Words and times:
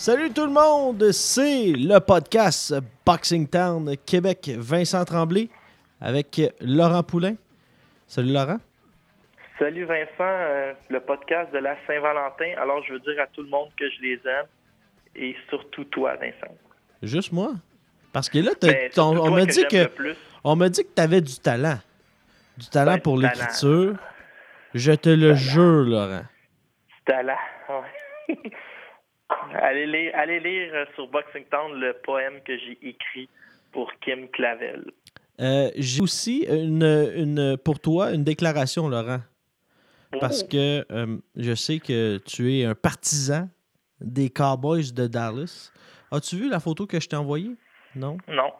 Salut 0.00 0.32
tout 0.32 0.46
le 0.46 0.52
monde, 0.52 1.12
c'est 1.12 1.72
le 1.72 1.98
podcast 1.98 2.74
Boxing 3.04 3.46
Town 3.46 3.94
Québec 4.06 4.50
Vincent 4.56 5.04
Tremblay 5.04 5.50
avec 6.00 6.40
Laurent 6.62 7.02
Poulain. 7.02 7.34
Salut 8.06 8.32
Laurent. 8.32 8.56
Salut 9.58 9.84
Vincent, 9.84 10.08
euh, 10.20 10.72
le 10.88 11.00
podcast 11.00 11.52
de 11.52 11.58
la 11.58 11.76
Saint-Valentin. 11.86 12.54
Alors 12.56 12.82
je 12.84 12.94
veux 12.94 13.00
dire 13.00 13.20
à 13.20 13.26
tout 13.26 13.42
le 13.42 13.50
monde 13.50 13.68
que 13.78 13.90
je 13.90 14.00
les 14.00 14.14
aime 14.24 14.46
et 15.16 15.36
surtout 15.50 15.84
toi 15.84 16.16
Vincent. 16.16 16.56
Juste 17.02 17.32
moi? 17.32 17.52
Parce 18.10 18.30
que 18.30 18.38
là 18.38 18.52
Ben, 18.62 18.88
on 18.96 19.30
m'a 19.30 19.44
dit 19.44 19.66
que 19.66 19.90
on 20.42 20.56
m'a 20.56 20.70
dit 20.70 20.82
que 20.82 20.94
tu 20.96 21.02
avais 21.02 21.20
du 21.20 21.38
talent. 21.38 21.78
Du 22.56 22.70
talent 22.70 22.94
Ben, 22.94 23.02
pour 23.02 23.18
du 23.18 23.24
l'écriture. 23.24 23.96
Je 24.72 24.92
te 24.92 25.10
le 25.10 25.34
jure 25.34 25.84
Laurent. 25.84 26.24
Talent. 27.04 27.36
ouais. 27.68 28.50
Allez, 29.54 29.86
lire, 29.86 30.12
allez 30.14 30.40
lire 30.40 30.70
euh, 30.74 30.84
sur 30.94 31.08
Boxing 31.08 31.44
Town 31.50 31.72
le 31.78 31.94
poème 32.04 32.40
que 32.44 32.56
j'ai 32.58 32.78
écrit 32.82 33.28
pour 33.72 33.90
Kim 34.00 34.28
Clavel. 34.28 34.84
Euh, 35.40 35.70
J'ai 35.76 36.02
aussi 36.02 36.46
une, 36.50 36.82
une 37.16 37.56
pour 37.56 37.80
toi 37.80 38.12
une 38.12 38.24
déclaration 38.24 38.88
Laurent 38.88 39.20
parce 40.20 40.42
Oh, 40.42 40.48
que 40.50 40.84
euh, 40.92 41.16
je 41.36 41.54
sais 41.54 41.78
que 41.78 42.18
tu 42.26 42.52
es 42.58 42.64
un 42.64 42.74
partisan 42.74 43.48
des 44.00 44.28
Cowboys 44.28 44.92
de 44.92 45.06
Dallas. 45.06 45.70
As-tu 46.10 46.36
vu 46.36 46.50
la 46.50 46.60
photo 46.60 46.86
que 46.86 46.98
je 47.00 47.08
t'ai 47.08 47.16
envoyée? 47.16 47.52
Non? 47.94 48.18
Non, 48.28 48.50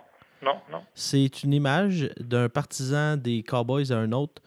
non, 0.43 0.57
non. 0.71 0.83
C'est 0.95 1.43
une 1.43 1.53
image 1.53 2.09
d'un 2.19 2.49
partisan 2.49 3.17
des 3.17 3.43
Cowboys 3.43 3.93
à 3.93 3.97
un 3.97 4.13
autre. 4.13 4.41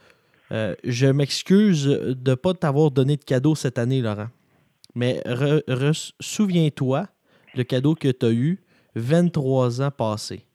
Euh, 0.51 0.75
je 0.83 1.07
m'excuse 1.07 1.85
de 1.85 2.31
ne 2.31 2.35
pas 2.35 2.53
t'avoir 2.53 2.91
donné 2.91 3.17
de 3.17 3.23
cadeau 3.23 3.55
cette 3.55 3.77
année, 3.77 4.01
Laurent. 4.01 4.29
Mais 4.95 5.21
re- 5.25 5.63
re- 5.67 6.13
souviens-toi 6.19 7.07
le 7.55 7.63
cadeau 7.63 7.95
que 7.95 8.09
tu 8.09 8.25
as 8.25 8.31
eu 8.31 8.63
23 8.95 9.81
ans 9.81 9.91
passés, 9.91 10.45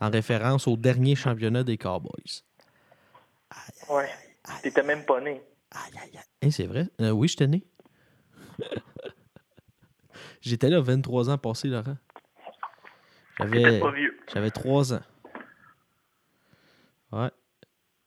en 0.00 0.10
référence 0.10 0.66
au 0.68 0.76
dernier 0.76 1.14
championnat 1.16 1.64
des 1.64 1.76
Cowboys. 1.78 2.42
Ouais. 3.88 4.08
T'étais 4.62 4.82
même 4.82 5.04
pas 5.04 5.20
né. 5.20 5.42
Aïe, 5.72 5.92
aïe, 6.02 6.10
aïe. 6.16 6.20
Hein, 6.42 6.50
c'est 6.50 6.66
vrai? 6.66 6.88
Euh, 7.00 7.10
oui, 7.10 7.28
j'étais 7.28 7.46
né. 7.46 7.64
J'étais 10.40 10.70
là 10.70 10.80
23 10.80 11.30
ans 11.30 11.38
passés, 11.38 11.68
Laurent. 11.68 11.96
J'avais. 13.38 13.80
pas 13.80 13.90
vieux. 13.92 14.16
J'avais 14.32 14.50
trois 14.50 14.92
ans. 14.94 15.00
Ouais. 17.12 17.30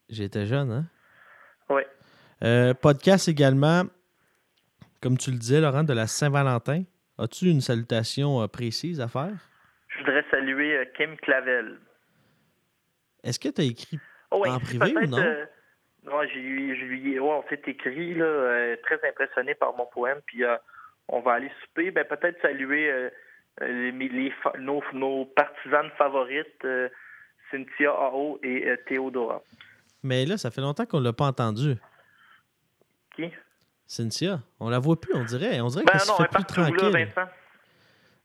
J'étais 0.08 0.46
jeune, 0.46 0.70
hein? 0.70 0.86
Ouais. 1.68 1.86
Euh, 2.42 2.74
podcast 2.74 3.28
également, 3.28 3.84
comme 5.04 5.18
tu 5.18 5.30
le 5.30 5.36
disais, 5.36 5.60
Laurent, 5.60 5.84
de 5.84 5.92
la 5.92 6.06
Saint-Valentin. 6.06 6.84
As-tu 7.18 7.44
une 7.50 7.60
salutation 7.60 8.40
euh, 8.42 8.46
précise 8.48 9.02
à 9.02 9.06
faire? 9.06 9.34
Je 9.88 9.98
voudrais 9.98 10.24
saluer 10.30 10.78
euh, 10.78 10.84
Kim 10.96 11.14
Clavel. 11.18 11.76
Est-ce 13.22 13.38
que 13.38 13.50
tu 13.50 13.60
as 13.60 13.64
écrit 13.64 14.00
Oh, 14.30 14.42
En 14.46 14.58
privé 14.58 14.90
ou 14.90 14.94
peut-être, 14.94 15.10
non? 15.10 15.18
euh, 15.18 16.26
j'ai 16.32 16.40
eu- 16.40 16.74
je 16.80 16.84
lui 16.86 17.12
ai- 17.12 17.20
ouais, 17.20 17.30
on 17.30 17.44
s'est 17.50 17.60
écrit, 17.66 18.14
là, 18.14 18.24
euh, 18.24 18.76
très 18.82 18.98
impressionné 19.06 19.54
par 19.54 19.76
mon 19.76 19.84
poème, 19.86 20.20
puis 20.24 20.42
euh, 20.42 20.56
on 21.08 21.20
va 21.20 21.34
aller 21.34 21.50
souper. 21.62 21.90
Ben, 21.90 22.04
peut-être 22.06 22.40
saluer 22.40 23.10
les, 23.60 24.32
nos, 24.58 24.82
nos 24.94 25.26
partisanes 25.26 25.90
favorites, 25.98 26.66
Cynthia 27.50 27.90
Ao 27.90 28.40
et 28.42 28.74
Théodora. 28.88 29.42
Mais 30.02 30.24
là, 30.24 30.38
ça 30.38 30.50
fait 30.50 30.62
longtemps 30.62 30.86
qu'on 30.86 30.98
ne 31.00 31.04
l'a 31.04 31.12
pas 31.12 31.26
entendu. 31.26 31.74
Qui? 33.14 33.30
Cynthia, 33.86 34.40
on 34.60 34.68
la 34.70 34.78
voit 34.78 35.00
plus, 35.00 35.14
on 35.14 35.24
dirait. 35.24 35.60
On 35.60 35.68
dirait 35.68 35.84
Ben 35.84 35.92
qu'elle 35.92 36.00
se 36.00 36.12
fait 36.12 36.28
plus 36.28 36.38
là, 36.38 36.44
tranquille. 36.44 37.08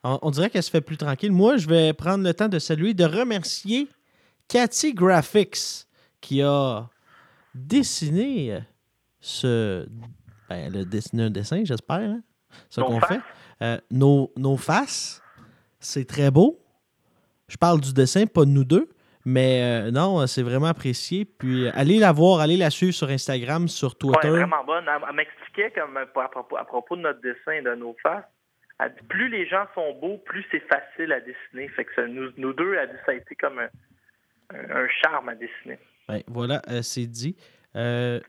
On, 0.04 0.20
on 0.22 0.32
dirait 0.32 0.50
qu'elle 0.50 0.64
se 0.64 0.70
fait 0.72 0.82
plus 0.82 0.98
tranquille. 0.98 1.32
Moi, 1.32 1.58
je 1.58 1.68
vais 1.68 1.94
prendre 1.94 2.24
le 2.24 2.34
temps 2.34 2.48
de 2.48 2.60
saluer, 2.60 2.94
de 2.94 3.04
remercier 3.04 3.88
Cathy 4.48 4.94
Graphics 4.94 5.86
qui 6.22 6.42
a 6.42 6.88
dessiné 7.54 8.54
euh, 8.54 8.60
ce. 9.20 9.88
Ben, 10.50 10.56
elle 10.68 10.78
a 10.78 10.86
dessiné 10.86 11.24
un 11.24 11.30
dessin, 11.30 11.62
j'espère. 11.66 11.98
Hein? 12.00 12.22
Ce 12.70 12.82
qu'on 12.82 13.00
fait. 13.02 13.20
Euh, 13.62 13.78
nos, 13.92 14.32
nos 14.38 14.56
faces, 14.58 15.22
c'est 15.80 16.06
très 16.06 16.32
beau. 16.32 16.60
Je 17.48 17.58
parle 17.58 17.82
du 17.82 17.94
dessin, 17.94 18.26
pas 18.26 18.46
de 18.46 18.50
nous 18.52 18.64
deux. 18.64 18.90
Mais 19.26 19.62
euh, 19.62 19.92
non, 19.92 20.26
c'est 20.28 20.42
vraiment 20.44 20.68
apprécié. 20.68 21.26
Puis 21.26 21.66
euh, 21.68 21.72
allez 21.76 22.00
la 22.00 22.12
voir, 22.14 22.40
allez 22.40 22.56
la 22.58 22.70
suivre 22.70 22.94
sur 22.94 23.10
Instagram, 23.10 23.68
sur 23.68 23.90
Ouais, 23.90 23.96
Twitter. 24.00 24.30
vraiment 24.30 24.64
bonne. 24.66 24.86
Elle, 24.88 25.02
elle 25.10 25.16
m'expliquait 25.60 25.80
comme 25.80 25.98
euh, 25.98 26.22
à 26.24 26.30
propos, 26.30 26.58
à 26.58 26.66
propos 26.66 26.96
de 26.96 27.02
notre 27.02 27.22
dessin 27.22 27.52
et 27.54 27.62
de 27.62 27.76
nos 27.76 27.96
faces. 28.02 28.26
Elle 28.80 28.94
dit, 28.94 29.08
plus 29.08 29.28
les 29.30 29.46
gens 29.48 29.66
sont 29.76 29.94
beaux, 30.00 30.18
plus 30.20 30.46
c'est 30.52 30.62
facile 30.62 31.12
à 31.12 31.20
dessiner. 31.20 31.68
Fait 31.70 31.84
que 31.86 31.94
ça, 31.96 32.08
nous, 32.08 32.32
nous 32.38 32.54
deux, 32.54 32.74
elle 32.76 32.90
dit, 32.90 32.96
ça 33.06 33.12
a 33.12 33.16
été 33.16 33.36
comme 33.36 33.60
un, 33.60 33.70
un- 34.54 34.84
un 34.84 34.88
charme 35.02 35.30
à 35.30 35.36
dessiner. 35.36 35.78
Ouais, 36.08 36.24
voilà, 36.28 36.62
euh, 36.70 36.82
c'est 36.82 37.06
dit. 37.06 37.36
Euh, 37.76 38.20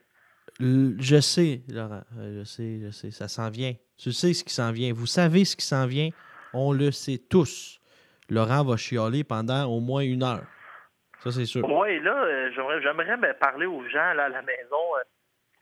je 0.58 1.20
sais, 1.20 1.60
Laurent, 1.72 2.02
je 2.18 2.42
sais, 2.44 2.80
je 2.84 2.90
sais, 2.90 3.10
ça 3.12 3.28
s'en 3.28 3.48
vient. 3.48 3.72
Tu 3.96 4.12
sais 4.12 4.32
ce 4.34 4.42
qui 4.44 4.52
s'en 4.52 4.72
vient. 4.72 4.92
Vous 4.92 5.06
savez 5.06 5.44
ce 5.44 5.54
qui 5.56 5.64
s'en 5.64 5.86
vient. 5.86 6.10
On 6.52 6.72
le 6.72 6.90
sait 6.90 7.18
tous. 7.30 7.80
Laurent 8.28 8.64
va 8.64 8.76
chialer 8.76 9.22
pendant 9.24 9.64
au 9.66 9.80
moins 9.80 10.02
une 10.02 10.22
heure. 10.22 10.42
Ça, 11.20 11.30
c'est 11.30 11.44
sûr. 11.44 11.64
Oui, 11.68 12.00
là, 12.00 12.50
j'aimerais, 12.50 13.34
parler 13.38 13.66
aux 13.66 13.86
gens 13.88 14.12
là, 14.14 14.24
à 14.24 14.28
la 14.28 14.42
maison. 14.42 14.76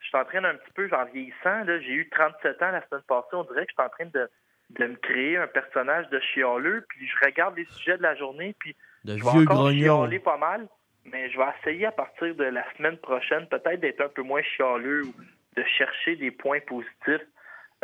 Euh, 0.08 0.10
je 0.10 0.16
suis 0.16 0.16
en 0.16 0.24
train 0.24 0.40
d'un 0.42 0.54
petit 0.58 0.72
peu, 0.74 0.88
en 0.94 1.04
vieillissant, 1.06 1.64
là, 1.64 1.80
j'ai 1.80 1.92
eu 1.92 2.08
37 2.10 2.62
ans 2.62 2.70
la 2.72 2.86
semaine 2.88 3.02
passée. 3.06 3.28
On 3.32 3.44
dirait 3.44 3.66
que 3.66 3.72
je 3.72 3.74
suis 3.74 3.86
en 3.86 3.88
train 3.90 4.06
de, 4.06 4.30
de 4.70 4.86
me 4.86 4.96
créer 4.96 5.36
un 5.36 5.46
personnage 5.46 6.08
de 6.10 6.20
chialeux. 6.20 6.84
Puis 6.88 7.06
je 7.06 7.24
regarde 7.26 7.56
les 7.56 7.66
sujets 7.66 7.96
de 7.98 8.02
la 8.02 8.14
journée, 8.16 8.54
puis 8.58 8.74
De 9.04 9.16
je 9.16 9.24
vais 9.24 9.30
vieux 9.32 9.42
encore 9.42 9.56
grognon. 9.56 10.02
chialer 10.04 10.18
pas 10.18 10.36
mal. 10.38 10.68
Mais 11.04 11.30
je 11.30 11.38
vais 11.38 11.44
essayer 11.60 11.86
à 11.86 11.92
partir 11.92 12.34
de 12.34 12.44
la 12.44 12.64
semaine 12.76 12.98
prochaine, 12.98 13.46
peut-être 13.48 13.80
d'être 13.80 14.00
un 14.02 14.08
peu 14.08 14.22
moins 14.22 14.42
chialeux 14.42 15.04
ou 15.04 15.14
de 15.56 15.62
chercher 15.78 16.16
des 16.16 16.30
points 16.30 16.60
positifs. 16.60 17.26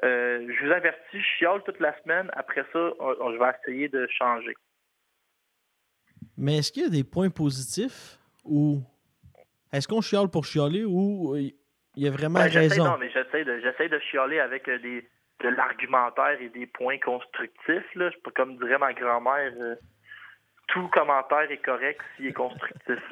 Euh, 0.04 0.46
je 0.52 0.66
vous 0.66 0.72
avertis, 0.72 0.98
je 1.20 1.38
chiale 1.38 1.62
toute 1.64 1.80
la 1.80 1.98
semaine. 2.02 2.30
Après 2.34 2.64
ça, 2.72 2.78
on- 2.98 3.16
on- 3.20 3.32
je 3.32 3.38
vais 3.38 3.50
essayer 3.62 3.88
de 3.88 4.06
changer. 4.08 4.54
Mais 6.36 6.58
est-ce 6.58 6.72
qu'il 6.72 6.82
y 6.82 6.86
a 6.86 6.90
des 6.90 7.04
points 7.04 7.30
positifs 7.30 8.18
ou 8.44 8.82
est-ce 9.72 9.86
qu'on 9.88 10.00
chiale 10.00 10.28
pour 10.28 10.44
chialer 10.44 10.84
ou 10.84 11.36
il 11.96 12.04
y 12.04 12.08
a 12.08 12.10
vraiment 12.10 12.40
Ben, 12.40 12.48
raison? 12.50 12.84
non, 12.84 12.98
mais 12.98 13.10
j'essaie 13.10 13.44
de, 13.44 13.60
j'essaie 13.60 13.88
de 13.88 13.98
chialer 14.00 14.40
avec 14.40 14.68
euh, 14.68 14.78
des, 14.78 15.08
de 15.40 15.48
l'argumentaire 15.48 16.40
et 16.40 16.48
des 16.48 16.66
points 16.66 16.98
constructifs. 16.98 17.94
Là. 17.94 18.10
Comme 18.34 18.56
dirait 18.58 18.78
ma 18.78 18.92
grand-mère, 18.92 19.52
euh, 19.60 19.74
tout 20.68 20.88
commentaire 20.88 21.50
est 21.50 21.62
correct 21.62 22.00
s'il 22.16 22.26
est 22.28 22.32
constructif. 22.32 22.98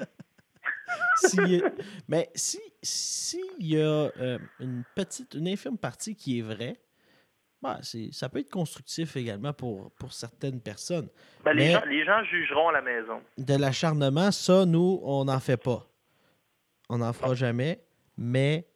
Si- 1.17 1.62
mais 2.08 2.29
si 2.34 2.61
s'il 2.82 3.67
y 3.67 3.81
a 3.81 4.11
euh, 4.20 4.38
une 4.61 4.85
petite, 4.94 5.35
une 5.35 5.49
infime 5.49 5.78
partie 5.78 6.14
qui 6.14 6.38
est 6.38 6.43
vraie, 6.43 6.76
bah, 7.62 7.78
c'est, 7.82 8.12
ça 8.12 8.28
peut 8.28 8.40
être 8.40 8.50
constructif 8.50 9.17
également 9.17 9.52
pour, 9.52 9.90
pour 9.93 10.12
certaines 10.12 10.61
personnes. 10.61 11.08
Ben, 11.44 11.52
les, 11.55 11.70
gens, 11.73 11.82
les 11.87 12.05
gens 12.05 12.23
jugeront 12.25 12.69
à 12.69 12.73
la 12.73 12.82
maison. 12.82 13.23
De 13.38 13.56
l'acharnement, 13.58 14.31
ça, 14.32 14.67
nous, 14.67 15.00
on 15.02 15.25
n'en 15.25 15.40
fait 15.40 15.56
pas. 15.56 15.87
On 16.88 16.99
n'en 16.99 17.12
fera 17.12 17.35
jamais. 17.35 17.81
Mais 18.19 18.67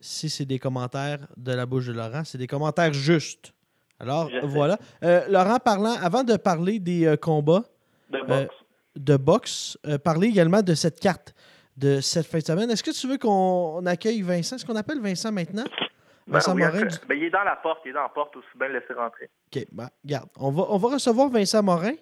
si 0.00 0.28
c'est 0.28 0.44
des 0.44 0.58
commentaires 0.58 1.26
de 1.36 1.52
la 1.52 1.66
bouche 1.66 1.86
de 1.86 1.92
Laurent, 1.92 2.22
c'est 2.24 2.38
des 2.38 2.46
commentaires 2.46 2.92
justes. 2.92 3.52
Alors, 3.98 4.28
Je 4.30 4.44
voilà. 4.46 4.78
Euh, 5.02 5.26
Laurent, 5.28 5.58
parlant, 5.58 5.94
avant 6.02 6.22
de 6.24 6.36
parler 6.36 6.78
des 6.78 7.06
euh, 7.06 7.16
combats 7.16 7.64
De 8.10 8.18
Euh, 8.18 8.24
boxe. 8.26 8.54
de 8.96 9.16
boxe, 9.16 9.78
parler 10.04 10.28
également 10.28 10.62
de 10.62 10.74
cette 10.74 11.00
carte 11.00 11.34
de 11.76 12.00
cette 12.00 12.26
fin 12.26 12.38
de 12.38 12.44
semaine. 12.44 12.70
Est-ce 12.70 12.82
que 12.82 12.90
tu 12.90 13.06
veux 13.06 13.18
qu'on 13.18 13.28
on 13.78 13.84
accueille 13.86 14.22
Vincent? 14.22 14.56
Est-ce 14.56 14.64
qu'on 14.64 14.76
appelle 14.76 15.00
Vincent 15.00 15.30
maintenant? 15.32 15.64
Vincent 16.26 16.54
Ben 16.54 16.70
oui, 16.72 16.72
Morin. 16.80 16.88
ben, 17.08 17.18
il 17.18 17.24
est 17.24 17.30
dans 17.30 17.44
la 17.44 17.56
porte, 17.56 17.80
il 17.84 17.90
est 17.90 17.92
dans 17.92 18.02
la 18.02 18.08
porte, 18.08 18.34
aussi 18.36 18.46
bien 18.58 18.68
le 18.68 18.78
laisser 18.80 18.94
rentrer. 18.94 19.28
OK, 19.54 19.66
ben, 19.72 19.88
regarde, 20.04 20.28
on 20.38 20.50
va, 20.50 20.64
on 20.70 20.78
va 20.78 20.88
recevoir 20.94 21.28
Vincent 21.28 21.62
Morin. 21.62 21.92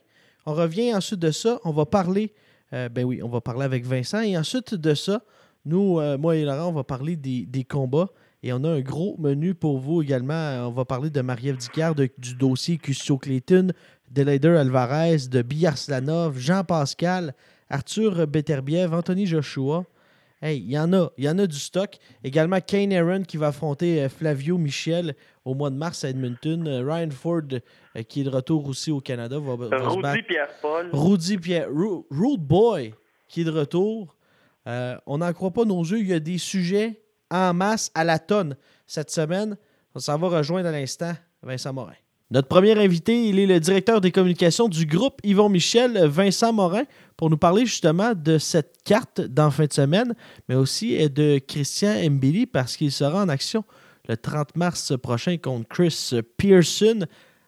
On 0.47 0.55
revient 0.55 0.95
ensuite 0.95 1.19
de 1.21 1.31
ça. 1.33 1.59
On 1.65 1.73
va 1.73 1.87
parler, 1.87 2.33
euh, 2.73 2.89
ben 2.89 3.05
oui, 3.05 3.21
on 3.23 3.29
va 3.29 3.41
parler 3.41 3.65
avec 3.65 3.85
Vincent. 3.85 4.21
Et 4.21 4.37
ensuite 4.39 4.75
de 4.75 4.95
ça, 4.95 5.21
nous, 5.67 5.99
euh, 6.01 6.19
moi 6.19 6.37
et 6.37 6.45
Laurent, 6.45 6.69
on 6.69 6.73
va 6.73 6.85
parler 6.85 7.17
des, 7.17 7.47
des 7.47 7.65
combats. 7.65 8.09
Et 8.43 8.53
on 8.53 8.63
a 8.65 8.69
un 8.69 8.81
gros 8.81 9.17
menu 9.19 9.55
pour 9.55 9.79
vous 9.79 10.03
également. 10.03 10.69
On 10.69 10.71
va 10.71 10.85
parler 10.85 11.09
de 11.09 11.21
Marie-Ève 11.23 11.57
Dicard, 11.57 11.95
de- 11.95 12.11
du 12.19 12.35
dossier 12.35 12.77
Custio 12.77 13.17
Clayton, 13.17 13.69
Delader 14.11 14.49
Alvarez, 14.59 15.29
de 15.31 15.41
Biarslanov, 15.41 16.39
Jean-Pascal, 16.39 17.35
Arthur 17.71 18.27
Beterbiev, 18.27 18.93
Anthony 18.93 19.25
Joshua. 19.27 19.85
Hey, 20.43 20.59
il 20.59 20.71
y 20.73 20.79
en 20.79 20.93
a, 20.93 21.11
il 21.17 21.25
y 21.25 21.29
en 21.31 21.39
a 21.39 21.47
du 21.47 21.57
stock. 21.59 21.97
Également 22.23 22.61
Kane 22.61 22.93
Aaron 22.93 23.23
qui 23.23 23.39
va 23.39 23.47
affronter 23.47 24.03
euh, 24.03 24.11
Flavio 24.11 24.59
Michel 24.59 25.15
au 25.47 25.55
mois 25.55 25.71
de 25.71 25.77
mars 25.77 26.05
à 26.05 26.11
Edmonton. 26.11 26.69
Euh, 26.69 26.85
Ryan 26.87 27.09
Ford 27.11 27.41
qui 28.09 28.21
est 28.21 28.25
de 28.25 28.29
retour 28.31 28.67
aussi 28.69 28.91
au 28.91 29.01
Canada 29.01 29.39
va, 29.39 29.57
va 29.57 29.69
se 29.71 29.85
Rudy 29.87 30.03
battre. 30.03 30.27
Pierre-Paul. 30.27 30.91
Rudy 30.93 31.39
Pierre, 31.39 31.69
Ru- 31.73 32.05
Rude 32.11 32.43
Boy 32.43 32.93
qui 33.27 33.41
est 33.41 33.45
de 33.45 33.51
retour. 33.53 34.15
Euh, 34.67 34.97
on 35.07 35.19
n'en 35.19 35.33
croit 35.33 35.53
pas 35.53 35.65
nos 35.65 35.83
yeux. 35.83 36.01
Il 36.01 36.09
y 36.09 36.13
a 36.13 36.21
des 36.21 36.39
sujets 36.39 37.03
en 37.31 37.53
masse 37.55 37.91
à 37.95 38.05
la 38.05 38.19
tonne 38.19 38.57
cette 38.87 39.11
semaine. 39.11 39.57
On 39.95 40.01
s'en 40.01 40.19
va 40.19 40.29
rejoindre 40.29 40.69
à 40.69 40.73
l'instant 40.73 41.13
Vincent 41.43 41.73
Morin. 41.73 41.95
Notre 42.31 42.49
premier 42.49 42.73
invité, 42.73 43.29
il 43.29 43.39
est 43.39 43.47
le 43.47 43.61
directeur 43.61 44.01
des 44.01 44.11
communications 44.11 44.69
du 44.69 44.87
groupe 44.87 45.21
Yvon 45.23 45.49
Michel, 45.49 46.07
Vincent 46.07 46.53
Morin, 46.53 46.85
pour 47.17 47.31
nous 47.31 47.37
parler 47.37 47.67
justement 47.67 48.15
de 48.15 48.39
cette 48.39 48.79
carte 48.85 49.21
d'en 49.21 49.51
fin 49.51 49.67
de 49.67 49.73
semaine, 49.73 50.15
mais 50.49 50.55
aussi 50.55 51.09
de 51.11 51.39
Christian 51.39 52.11
Mbili 52.11 52.47
parce 52.47 52.77
qu'il 52.77 52.91
sera 52.91 53.23
en 53.23 53.29
action 53.29 53.63
le 54.09 54.17
30 54.17 54.57
mars 54.57 54.95
prochain 55.01 55.37
contre 55.37 55.69
Chris 55.69 56.13
Pearson 56.37 57.07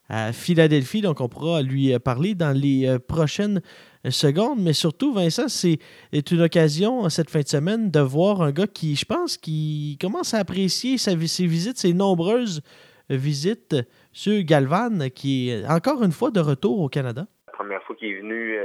à 0.08 0.32
Philadelphie. 0.32 1.00
Donc, 1.00 1.20
on 1.20 1.28
pourra 1.28 1.62
lui 1.62 1.92
euh, 1.92 1.98
parler 1.98 2.34
dans 2.34 2.56
les 2.56 2.86
euh, 2.86 2.98
prochaines 2.98 3.60
secondes. 4.08 4.60
Mais 4.60 4.72
surtout, 4.72 5.12
Vincent, 5.12 5.48
c'est 5.48 5.78
est 6.12 6.30
une 6.30 6.42
occasion 6.42 7.04
euh, 7.04 7.08
cette 7.08 7.30
fin 7.30 7.40
de 7.40 7.48
semaine 7.48 7.90
de 7.90 8.00
voir 8.00 8.42
un 8.42 8.52
gars 8.52 8.66
qui, 8.66 8.94
je 8.96 9.04
pense, 9.04 9.36
qui 9.36 9.98
commence 10.00 10.34
à 10.34 10.38
apprécier 10.38 10.98
sa, 10.98 11.12
ses 11.12 11.46
visites, 11.46 11.78
ses 11.78 11.92
nombreuses 11.92 12.62
visites 13.08 13.76
sur 14.12 14.42
Galvan, 14.42 15.10
qui 15.14 15.50
est 15.50 15.66
encore 15.68 16.02
une 16.02 16.12
fois 16.12 16.30
de 16.30 16.40
retour 16.40 16.80
au 16.80 16.88
Canada. 16.88 17.26
La 17.46 17.52
première 17.52 17.82
fois 17.84 17.94
qu'il 17.94 18.08
est 18.08 18.20
venu, 18.20 18.56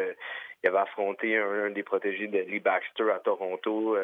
il 0.63 0.67
avait 0.67 0.79
affronté 0.79 1.37
un, 1.37 1.69
des 1.69 1.83
protégés 1.83 2.27
de 2.27 2.39
Lee 2.39 2.59
Baxter 2.59 3.11
à 3.15 3.19
Toronto. 3.19 3.95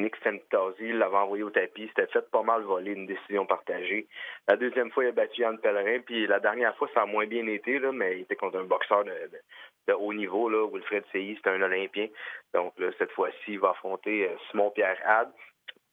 Nick 0.00 0.16
Fantasi 0.16 0.80
il 0.80 0.98
l'avait 0.98 1.16
envoyé 1.16 1.42
au 1.42 1.50
tapis. 1.50 1.88
C'était 1.88 2.06
fait 2.08 2.30
pas 2.30 2.42
mal 2.42 2.62
voler, 2.62 2.92
une 2.92 3.06
décision 3.06 3.46
partagée. 3.46 4.06
La 4.48 4.56
deuxième 4.56 4.90
fois, 4.90 5.04
il 5.04 5.08
a 5.08 5.12
battu 5.12 5.42
Yann 5.42 5.58
Pellerin. 5.58 6.00
Puis 6.00 6.26
la 6.26 6.40
dernière 6.40 6.76
fois, 6.76 6.88
ça 6.94 7.02
a 7.02 7.06
moins 7.06 7.26
bien 7.26 7.46
été, 7.46 7.78
là, 7.78 7.92
mais 7.92 8.16
il 8.18 8.20
était 8.22 8.36
contre 8.36 8.58
un 8.58 8.64
boxeur 8.64 9.04
de, 9.04 9.92
haut 9.92 10.12
niveau. 10.14 10.48
Là, 10.48 10.66
Wilfred 10.72 11.04
Seyi, 11.12 11.34
c'était 11.36 11.50
un 11.50 11.62
Olympien. 11.62 12.08
Donc 12.54 12.72
là, 12.78 12.90
cette 12.98 13.10
fois-ci, 13.12 13.36
il 13.54 13.58
va 13.60 13.70
affronter 13.70 14.28
euh, 14.28 14.36
Simon-Pierre 14.50 14.98
Had. 15.04 15.32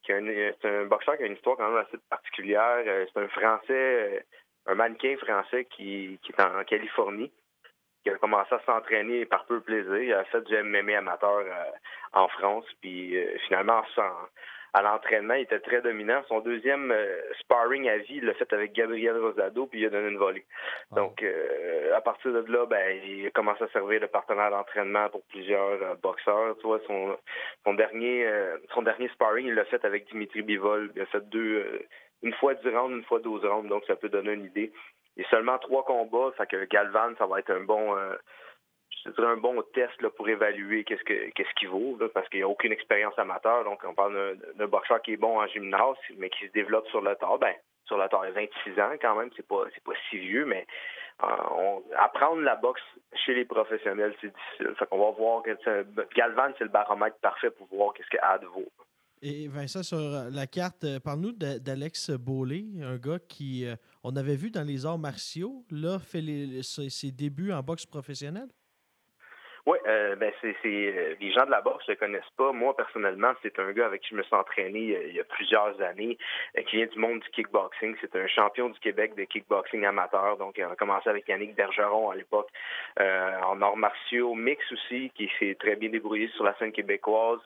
une- 0.10 0.54
C'est 0.62 0.70
un 0.70 0.86
boxeur 0.86 1.18
qui 1.18 1.24
a 1.24 1.26
une 1.26 1.34
histoire 1.34 1.58
quand 1.58 1.70
même 1.70 1.84
assez 1.86 1.98
particulière. 2.10 2.84
Euh, 2.86 3.06
C'est 3.12 3.20
un 3.20 3.28
Français, 3.28 3.64
euh, 3.70 4.20
un 4.68 4.76
mannequin 4.76 5.16
français 5.18 5.66
qui 5.66 6.20
est 6.30 6.40
en 6.42 6.64
Californie 6.64 7.32
qui 8.08 8.14
a 8.14 8.18
commencé 8.18 8.54
à 8.56 8.62
s'entraîner 8.66 9.26
par 9.26 9.46
peu 9.46 9.60
plaisir. 9.60 9.96
Il 10.02 10.14
a 10.14 10.24
fait 10.26 10.42
du 10.42 10.56
MMA 10.64 10.98
amateur 10.98 11.40
euh, 11.40 11.72
en 12.14 12.28
France. 12.30 12.66
Puis 12.82 13.18
euh, 13.18 13.38
finalement, 13.48 13.84
sans- 13.96 14.28
à 14.74 14.82
l'entraînement, 14.82 15.34
il 15.34 15.42
était 15.44 15.60
très 15.60 15.82
dominant. 15.82 16.22
Son 16.28 16.40
deuxième 16.40 16.92
euh, 16.92 17.20
sparring 17.40 17.90
à 17.90 17.98
vie, 17.98 18.18
il 18.18 18.26
l'a 18.26 18.34
fait 18.36 18.52
avec 18.54 18.74
Gabriel 18.74 19.18
Rosado, 19.18 19.66
puis 19.66 19.80
il 19.80 19.86
a 19.88 19.90
donné 19.90 20.10
une 20.10 20.18
volée. 20.18 20.46
Donc, 20.92 21.24
euh, 21.24 21.96
à 21.96 22.02
partir 22.02 22.32
de 22.32 22.52
là, 22.52 22.66
ben, 22.66 22.98
il 23.06 23.26
a 23.28 23.32
commencé 23.32 23.64
à 23.64 23.68
servir 23.70 24.00
de 24.02 24.06
partenaire 24.06 24.52
d'entraînement 24.52 25.10
pour 25.10 25.24
plusieurs 25.30 25.82
euh, 25.82 25.96
boxeurs. 26.02 26.56
Tu 26.60 26.68
vois, 26.68 26.80
son, 26.86 27.18
son 27.66 27.74
dernier 27.74 28.30
son 28.74 28.84
dernier 28.84 29.08
sparring, 29.10 29.48
il 29.48 29.56
l'a 29.56 29.66
fait 29.66 29.84
avec 29.84 30.08
Dimitri 30.12 30.44
Bivol. 30.44 30.92
Il 30.96 31.02
a 31.02 31.06
fait 31.08 31.28
deux, 31.30 31.82
une 32.22 32.34
fois 32.34 32.54
10 32.54 32.70
rounds, 32.70 32.96
une 32.96 33.04
fois 33.06 33.20
12 33.20 33.46
rounds. 33.46 33.68
Donc, 33.70 33.84
ça 33.86 33.96
peut 33.96 34.10
donner 34.10 34.34
une 34.34 34.46
idée. 34.46 34.72
A 35.20 35.30
seulement 35.30 35.58
trois 35.58 35.84
combats, 35.84 36.32
fait 36.38 36.48
que 36.48 36.66
Galvan, 36.66 37.14
ça 37.18 37.26
va 37.26 37.40
être 37.40 37.50
un 37.52 37.62
bon, 37.62 37.96
euh, 37.98 38.16
un 39.18 39.38
bon 39.38 39.62
test 39.74 40.00
là, 40.02 40.10
pour 40.12 40.28
évaluer 40.30 40.84
qu'est-ce 40.84 41.04
que 41.04 41.30
qu'est-ce 41.32 41.54
qu'il 41.58 41.70
vaut, 41.70 41.98
parce 42.14 42.28
qu'il 42.30 42.40
n'y 42.40 42.44
a 42.44 42.48
aucune 42.48 42.72
expérience 42.72 43.18
amateur. 43.18 43.64
Donc, 43.64 43.82
on 43.88 43.94
parle 43.96 44.38
d'un- 44.56 44.68
boxeur 44.68 45.02
qui 45.02 45.14
est 45.14 45.18
bon 45.18 45.40
en 45.40 45.48
gymnase, 45.48 45.96
mais 46.18 46.30
qui 46.30 46.46
se 46.48 46.52
développe 46.52 46.88
sur 46.90 47.02
le 47.02 47.16
tard. 47.16 47.40
Ben, 47.40 47.54
sur 47.86 47.98
le 47.98 48.08
tard, 48.10 48.26
il 48.26 48.30
a 48.30 48.32
26 48.32 48.80
ans 48.82 48.96
quand 49.02 49.16
même, 49.16 49.30
c'est 49.36 49.48
pas 49.48 49.64
c'est 49.74 49.84
pas 49.84 49.94
si 50.10 50.18
vieux, 50.20 50.46
mais 50.46 50.68
euh, 51.24 51.80
apprendre 51.98 52.42
la 52.42 52.56
boxe 52.56 52.82
chez 53.26 53.34
les 53.34 53.46
professionnels, 53.46 54.14
c'est 54.22 54.32
difficile. 54.34 54.76
Fait 54.78 54.86
qu'on 54.88 55.00
va 55.04 55.12
voir 55.18 55.42
que 55.42 55.86
Galvan, 56.16 56.52
c'est 56.58 56.66
le 56.66 56.70
baromètre 56.70 57.18
parfait 57.22 57.50
pour 57.50 57.68
voir 57.68 57.94
qu'est-ce 57.94 58.10
que 58.10 58.22
Ad 58.22 58.44
vaut. 58.46 58.70
Et 59.24 59.48
Vincent, 59.48 59.82
sur 59.82 59.98
la 59.98 60.46
carte, 60.46 60.84
euh, 60.84 61.00
parle-nous 61.00 61.32
d'Alex 61.32 62.12
Beaulé, 62.12 62.66
un 62.84 62.98
gars 62.98 63.18
qui, 63.28 63.66
on 64.08 64.16
avait 64.16 64.38
vu 64.38 64.50
dans 64.52 64.64
les 64.64 64.86
arts 64.86 64.98
martiaux, 64.98 65.66
là, 65.70 66.00
fait 66.00 66.62
ses, 66.64 66.90
ses 66.90 67.12
débuts 67.12 67.52
en 67.52 67.62
boxe 67.62 67.86
professionnelle? 67.86 68.48
Oui, 69.68 69.78
euh, 69.86 70.16
ben 70.16 70.32
c'est 70.42 70.56
euh, 70.66 71.16
les 71.20 71.34
gens 71.34 71.46
de 71.46 71.52
la 71.52 71.60
boxe 71.60 71.86
ne 71.90 71.94
le 71.94 71.98
connaissent 72.00 72.34
pas. 72.38 72.54
Moi 72.54 72.74
personnellement, 72.78 73.34
c'est 73.44 73.60
un 73.60 73.70
gars 73.74 73.88
avec 73.88 74.02
qui 74.02 74.12
je 74.12 74.16
me 74.16 74.24
suis 74.24 74.34
entraîné 74.34 74.96
euh, 74.96 75.08
il 75.10 75.16
y 75.16 75.20
a 75.20 75.26
plusieurs 75.26 75.82
années, 75.82 76.18
euh, 76.58 76.62
qui 76.62 76.78
vient 76.78 76.86
du 76.86 76.98
monde 76.98 77.20
du 77.20 77.30
kickboxing. 77.32 77.98
C'est 78.00 78.16
un 78.16 78.28
champion 78.28 78.70
du 78.70 78.80
Québec 78.80 79.14
de 79.16 79.26
kickboxing 79.26 79.86
amateur. 79.86 80.38
Donc, 80.38 80.56
on 80.66 80.72
a 80.72 80.76
commencé 80.78 81.10
avec 81.10 81.28
Yannick 81.28 81.54
Bergeron 81.56 82.10
à 82.12 82.16
l'époque 82.16 82.48
euh, 83.02 83.40
en 83.42 83.62
arts 83.62 83.76
martiaux 83.76 84.36
mix 84.36 84.64
aussi, 84.72 85.12
qui 85.16 85.30
s'est 85.38 85.58
très 85.60 85.76
bien 85.76 85.90
débrouillé 85.90 86.30
sur 86.30 86.46
la 86.46 86.56
scène 86.60 86.72
québécoise. 86.72 87.40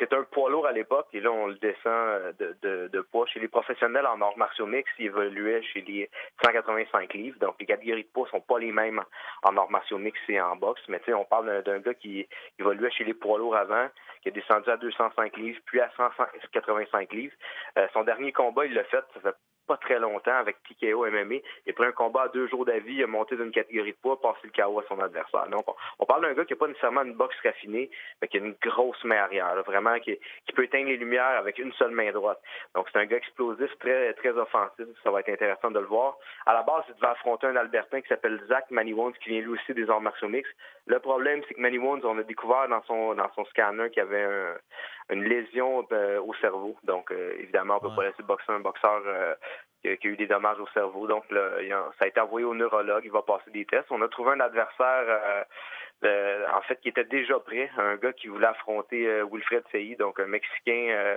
C'est 0.00 0.12
un 0.12 0.24
poids 0.24 0.50
lourd 0.50 0.66
à 0.66 0.72
l'époque 0.72 1.06
et 1.12 1.20
là 1.20 1.30
on 1.30 1.46
le 1.46 1.54
descend 1.58 2.34
de, 2.40 2.56
de, 2.60 2.88
de 2.92 3.00
poids. 3.02 3.26
Chez 3.26 3.38
les 3.38 3.46
professionnels 3.46 4.06
en 4.08 4.20
arts 4.20 4.36
martiaux 4.36 4.66
mix, 4.66 4.90
il 4.98 5.06
évoluait 5.06 5.62
chez 5.62 5.82
les 5.82 6.10
185 6.42 7.14
livres. 7.14 7.38
Donc, 7.38 7.54
les 7.60 7.66
catégories 7.66 8.02
de 8.02 8.08
poids 8.08 8.26
sont 8.32 8.40
pas 8.40 8.58
les 8.58 8.72
mêmes 8.72 9.00
en 9.44 9.56
arts 9.56 9.70
martiaux 9.70 9.98
mix 9.98 10.18
et 10.28 10.40
en 10.40 10.56
boxe. 10.56 10.82
Mais 10.88 10.98
tu 10.98 11.04
sais, 11.06 11.14
on 11.14 11.24
parle 11.24 11.62
d'un- 11.62 11.67
d'un 11.68 11.78
gars 11.78 11.94
qui 11.94 12.26
évoluait 12.58 12.90
chez 12.90 13.04
les 13.04 13.14
poids 13.14 13.38
lourds 13.38 13.56
avant, 13.56 13.88
qui 14.22 14.28
est 14.28 14.32
descendu 14.32 14.68
à 14.70 14.76
205 14.76 15.36
livres, 15.36 15.60
puis 15.66 15.80
à 15.80 15.90
185 15.96 17.12
livres. 17.12 17.34
Euh, 17.78 17.86
son 17.92 18.02
dernier 18.02 18.32
combat, 18.32 18.66
il 18.66 18.74
l'a 18.74 18.84
fait, 18.84 19.04
ça 19.14 19.20
fait 19.20 19.36
pas 19.68 19.76
très 19.76 20.00
longtemps 20.00 20.34
avec 20.34 20.56
TKO 20.64 21.06
MMA. 21.06 21.36
Il 21.66 21.70
a 21.70 21.72
pris 21.74 21.84
un 21.84 21.92
combat 21.92 22.22
à 22.22 22.28
deux 22.28 22.48
jours 22.48 22.64
d'avis, 22.64 22.94
il 22.94 23.04
a 23.04 23.06
monté 23.06 23.36
d'une 23.36 23.52
catégorie 23.52 23.92
de 23.92 23.98
poids, 23.98 24.20
passé 24.20 24.40
le 24.44 24.50
KO 24.50 24.80
à 24.80 24.84
son 24.88 24.98
adversaire. 24.98 25.46
Donc, 25.48 25.64
on, 25.98 26.06
parle 26.06 26.22
d'un 26.22 26.32
gars 26.32 26.44
qui 26.46 26.54
n'a 26.54 26.58
pas 26.58 26.66
nécessairement 26.66 27.02
une 27.02 27.12
boxe 27.12 27.36
raffinée, 27.44 27.90
mais 28.20 28.28
qui 28.28 28.38
a 28.38 28.40
une 28.40 28.56
grosse 28.62 29.04
main 29.04 29.18
arrière, 29.18 29.62
vraiment, 29.64 29.96
qui, 30.00 30.18
peut 30.54 30.64
éteindre 30.64 30.88
les 30.88 30.96
lumières 30.96 31.38
avec 31.38 31.58
une 31.58 31.72
seule 31.74 31.92
main 31.92 32.10
droite. 32.10 32.40
Donc, 32.74 32.88
c'est 32.90 32.98
un 32.98 33.04
gars 33.04 33.18
explosif, 33.18 33.70
très, 33.78 34.12
très 34.14 34.30
offensif. 34.30 34.86
Ça 35.04 35.10
va 35.10 35.20
être 35.20 35.28
intéressant 35.28 35.70
de 35.70 35.78
le 35.78 35.86
voir. 35.86 36.16
À 36.46 36.54
la 36.54 36.62
base, 36.62 36.82
il 36.88 36.94
devait 36.94 37.06
affronter 37.06 37.46
un 37.46 37.56
Albertain 37.56 38.00
qui 38.00 38.08
s'appelle 38.08 38.42
Zach 38.48 38.70
Maniwons, 38.70 39.12
qui 39.12 39.28
vient 39.28 39.40
lui 39.40 39.50
aussi 39.50 39.74
des 39.74 39.88
arts 39.90 40.00
martiaux 40.00 40.28
mix. 40.28 40.48
Le 40.88 40.98
problème, 41.00 41.42
c'est 41.46 41.54
que 41.54 41.60
Maniwons, 41.60 42.00
on 42.02 42.18
a 42.18 42.22
découvert 42.22 42.66
dans 42.68 42.82
son, 42.84 43.14
dans 43.14 43.30
son 43.34 43.44
scanner 43.46 43.90
qu'il 43.90 44.02
y 44.02 44.06
avait 44.06 44.22
un- 44.24 44.56
une 45.10 45.24
lésion 45.24 45.86
euh, 45.92 46.18
au 46.20 46.32
cerveau. 46.34 46.76
Donc, 46.84 47.12
euh, 47.12 47.34
évidemment, 47.38 47.76
on 47.76 47.80
peut 47.80 47.88
Ouais. 47.88 47.96
pas 47.96 48.04
laisser 48.04 48.22
boxer 48.22 48.50
un 48.52 48.60
boxeur 48.60 49.02
euh, 49.06 49.34
qui, 49.82 49.90
a, 49.90 49.96
qui 49.98 50.06
a 50.08 50.10
eu 50.10 50.16
des 50.16 50.26
dommages 50.26 50.58
au 50.58 50.66
cerveau. 50.68 51.06
Donc, 51.06 51.30
là, 51.30 51.42
ça 51.98 52.06
a 52.06 52.08
été 52.08 52.18
envoyé 52.20 52.46
au 52.46 52.54
neurologue. 52.54 53.04
Il 53.04 53.10
va 53.12 53.20
passer 53.22 53.50
des 53.50 53.66
tests. 53.66 53.90
On 53.90 54.00
a 54.00 54.08
trouvé 54.08 54.32
un 54.32 54.40
adversaire, 54.40 55.44
euh, 56.04 56.46
en 56.54 56.62
fait, 56.62 56.80
qui 56.80 56.88
était 56.88 57.04
déjà 57.04 57.38
prêt. 57.38 57.70
Un 57.76 57.96
gars 57.96 58.14
qui 58.14 58.28
voulait 58.28 58.46
affronter 58.46 59.22
Wilfred 59.30 59.64
Seyi, 59.70 59.94
donc 59.96 60.18
un 60.20 60.26
Mexicain 60.26 61.16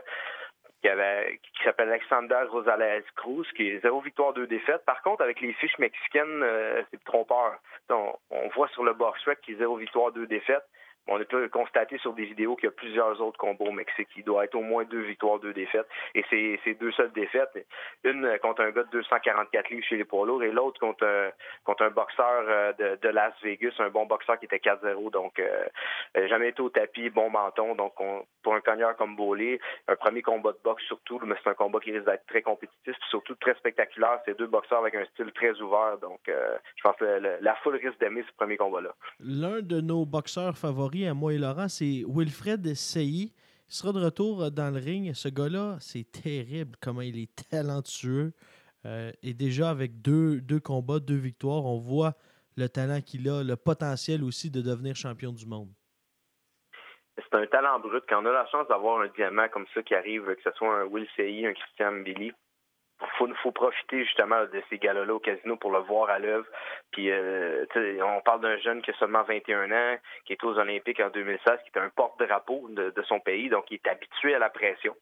qui, 0.81 0.87
qui 0.87 1.63
s'appelle 1.63 1.89
Alexander 1.89 2.43
Rosales 2.49 3.03
Cruz, 3.15 3.45
qui 3.55 3.69
est 3.69 3.79
zéro 3.81 4.01
victoire, 4.01 4.33
deux 4.33 4.47
défaites. 4.47 4.83
Par 4.85 5.01
contre, 5.01 5.21
avec 5.21 5.41
les 5.41 5.53
fiches 5.53 5.77
mexicaines, 5.77 6.43
euh, 6.43 6.81
c'est 6.91 7.03
trompeur. 7.03 7.59
On, 7.89 8.47
voit 8.55 8.67
sur 8.69 8.83
le 8.83 8.93
box 8.93 9.21
track 9.21 9.41
qu'il 9.41 9.55
est 9.55 9.57
zéro 9.57 9.75
victoire, 9.77 10.11
deux 10.11 10.27
défaites. 10.27 10.63
On 11.07 11.19
a 11.19 11.25
pu 11.25 11.49
constater 11.49 11.97
sur 11.97 12.13
des 12.13 12.25
vidéos 12.25 12.55
qu'il 12.55 12.65
y 12.65 12.67
a 12.67 12.71
plusieurs 12.71 13.19
autres 13.21 13.37
combats 13.39 13.65
au 13.65 13.71
Mexique. 13.71 14.07
Il 14.15 14.23
doit 14.23 14.45
être 14.45 14.55
au 14.55 14.61
moins 14.61 14.83
deux 14.85 15.01
victoires, 15.01 15.39
deux 15.39 15.51
défaites. 15.53 15.87
Et 16.13 16.23
c'est 16.29 16.59
c'est 16.63 16.75
deux 16.75 16.91
seules 16.91 17.11
défaites. 17.11 17.49
Une 18.03 18.23
euh, 18.25 18.37
contre 18.37 18.61
un 18.61 18.69
gars 18.71 18.83
de 18.83 18.89
244 18.91 19.69
livres 19.71 19.85
chez 19.85 19.97
les 19.97 20.05
poids 20.05 20.25
lourds 20.27 20.43
et 20.43 20.51
l'autre 20.51 20.79
contre, 20.79 21.03
un- 21.05 21.31
contre 21.63 21.83
un 21.83 21.89
boxeur 21.89 22.43
euh, 22.47 22.97
de, 23.01 23.09
Las 23.09 23.33
Vegas, 23.43 23.73
un 23.79 23.89
bon 23.89 24.05
boxeur 24.05 24.37
qui 24.39 24.45
était 24.45 24.57
4-0. 24.59 25.09
Donc, 25.11 25.39
euh, 25.39 25.65
euh, 26.17 26.27
jamais 26.27 26.49
été 26.49 26.61
au 26.61 26.69
tapis, 26.69 27.09
bon 27.09 27.29
menton. 27.31 27.73
Donc, 27.75 27.99
on- 27.99 28.23
pour 28.43 28.53
un 28.53 28.61
cogneur 28.61 28.95
comme 28.95 29.15
Beaulé, 29.15 29.59
un 29.87 29.95
premier 29.95 30.21
combat 30.21 30.51
de 30.51 30.59
boxe 30.63 30.83
surtout, 30.85 31.19
mais 31.23 31.35
c'est 31.43 31.49
un 31.49 31.53
combat 31.55 31.79
qui 31.79 31.91
risque 31.91 32.05
d'être 32.05 32.25
très 32.27 32.41
compétitif, 32.41 32.79
puis 32.83 33.09
surtout 33.09 33.35
très 33.35 33.53
spectaculaire. 33.55 34.19
C'est 34.25 34.37
deux 34.37 34.47
boxeurs 34.47 34.79
avec 34.79 34.95
un 34.95 35.05
style 35.05 35.31
très 35.33 35.59
ouvert. 35.61 35.97
Donc, 35.99 36.19
euh, 36.29 36.57
je 36.75 36.83
pense 36.83 36.95
que 36.97 37.37
la 37.41 37.55
foule 37.55 37.75
risque 37.75 37.99
d'aimer 37.99 38.23
ce 38.27 38.33
premier 38.35 38.57
combat-là. 38.57 38.93
L'un 39.19 39.61
de 39.61 39.81
nos 39.81 40.05
boxeurs 40.05 40.57
favoris, 40.57 40.90
à 41.07 41.13
moi 41.13 41.33
et 41.33 41.37
Laurent, 41.37 41.67
c'est 41.67 42.03
Wilfred 42.07 42.73
Seyi. 42.75 43.33
Il 43.69 43.73
sera 43.73 43.93
de 43.93 44.03
retour 44.03 44.51
dans 44.51 44.73
le 44.73 44.79
ring. 44.79 45.13
Ce 45.13 45.29
gars-là, 45.29 45.77
c'est 45.79 46.11
terrible 46.11 46.75
comment 46.81 47.01
il 47.01 47.17
est 47.17 47.49
talentueux. 47.49 48.33
et 48.85 49.33
déjà, 49.33 49.69
avec 49.69 50.01
deux, 50.01 50.41
deux 50.41 50.59
combats, 50.59 50.99
deux 50.99 51.15
victoires, 51.15 51.65
on 51.65 51.79
voit 51.79 52.15
le 52.57 52.67
talent 52.67 53.01
qu'il 53.01 53.29
a, 53.29 53.43
le 53.43 53.55
potentiel 53.55 54.23
aussi 54.23 54.51
de 54.51 54.61
devenir 54.61 54.95
champion 54.95 55.31
du 55.31 55.45
monde. 55.45 55.69
C'est 57.15 57.33
un 57.35 57.45
talent 57.47 57.79
brut. 57.79 58.03
Quand 58.07 58.23
on 58.23 58.25
a 58.25 58.31
la 58.31 58.47
chance 58.47 58.67
d'avoir 58.67 59.01
un 59.01 59.07
diamant 59.09 59.47
comme 59.49 59.65
ça 59.73 59.83
qui 59.83 59.93
arrive, 59.93 60.23
que 60.35 60.41
ce 60.43 60.51
soit 60.51 60.81
un 60.81 60.85
Will 60.85 61.07
Sey, 61.15 61.45
un 61.45 61.53
Christian 61.53 62.01
Billy, 62.01 62.31
faut, 63.17 63.27
faut 63.43 63.51
profiter 63.51 64.03
justement 64.03 64.41
de 64.41 64.61
ces 64.69 64.77
gars-là 64.77 65.11
au 65.13 65.19
casino 65.19 65.55
pour 65.55 65.71
le 65.71 65.79
voir 65.79 66.09
à 66.09 66.19
l'œuvre. 66.19 66.45
Puis 66.91 67.11
euh, 67.11 67.65
on 67.75 68.21
parle 68.21 68.41
d'un 68.41 68.57
jeune 68.57 68.81
qui 68.81 68.91
a 68.91 68.93
seulement 68.95 69.23
21 69.23 69.71
ans, 69.71 69.97
qui 70.25 70.33
est 70.33 70.43
aux 70.43 70.57
Olympiques 70.57 70.99
en 70.99 71.09
2016, 71.09 71.59
qui 71.63 71.71
est 71.75 71.81
un 71.81 71.89
porte-drapeau 71.89 72.67
de, 72.69 72.91
de, 72.91 73.01
son 73.03 73.19
pays, 73.19 73.49
donc 73.49 73.65
il 73.71 73.75
est 73.75 73.87
habitué 73.87 74.35
à 74.35 74.39
la 74.39 74.49
pression. 74.49 74.95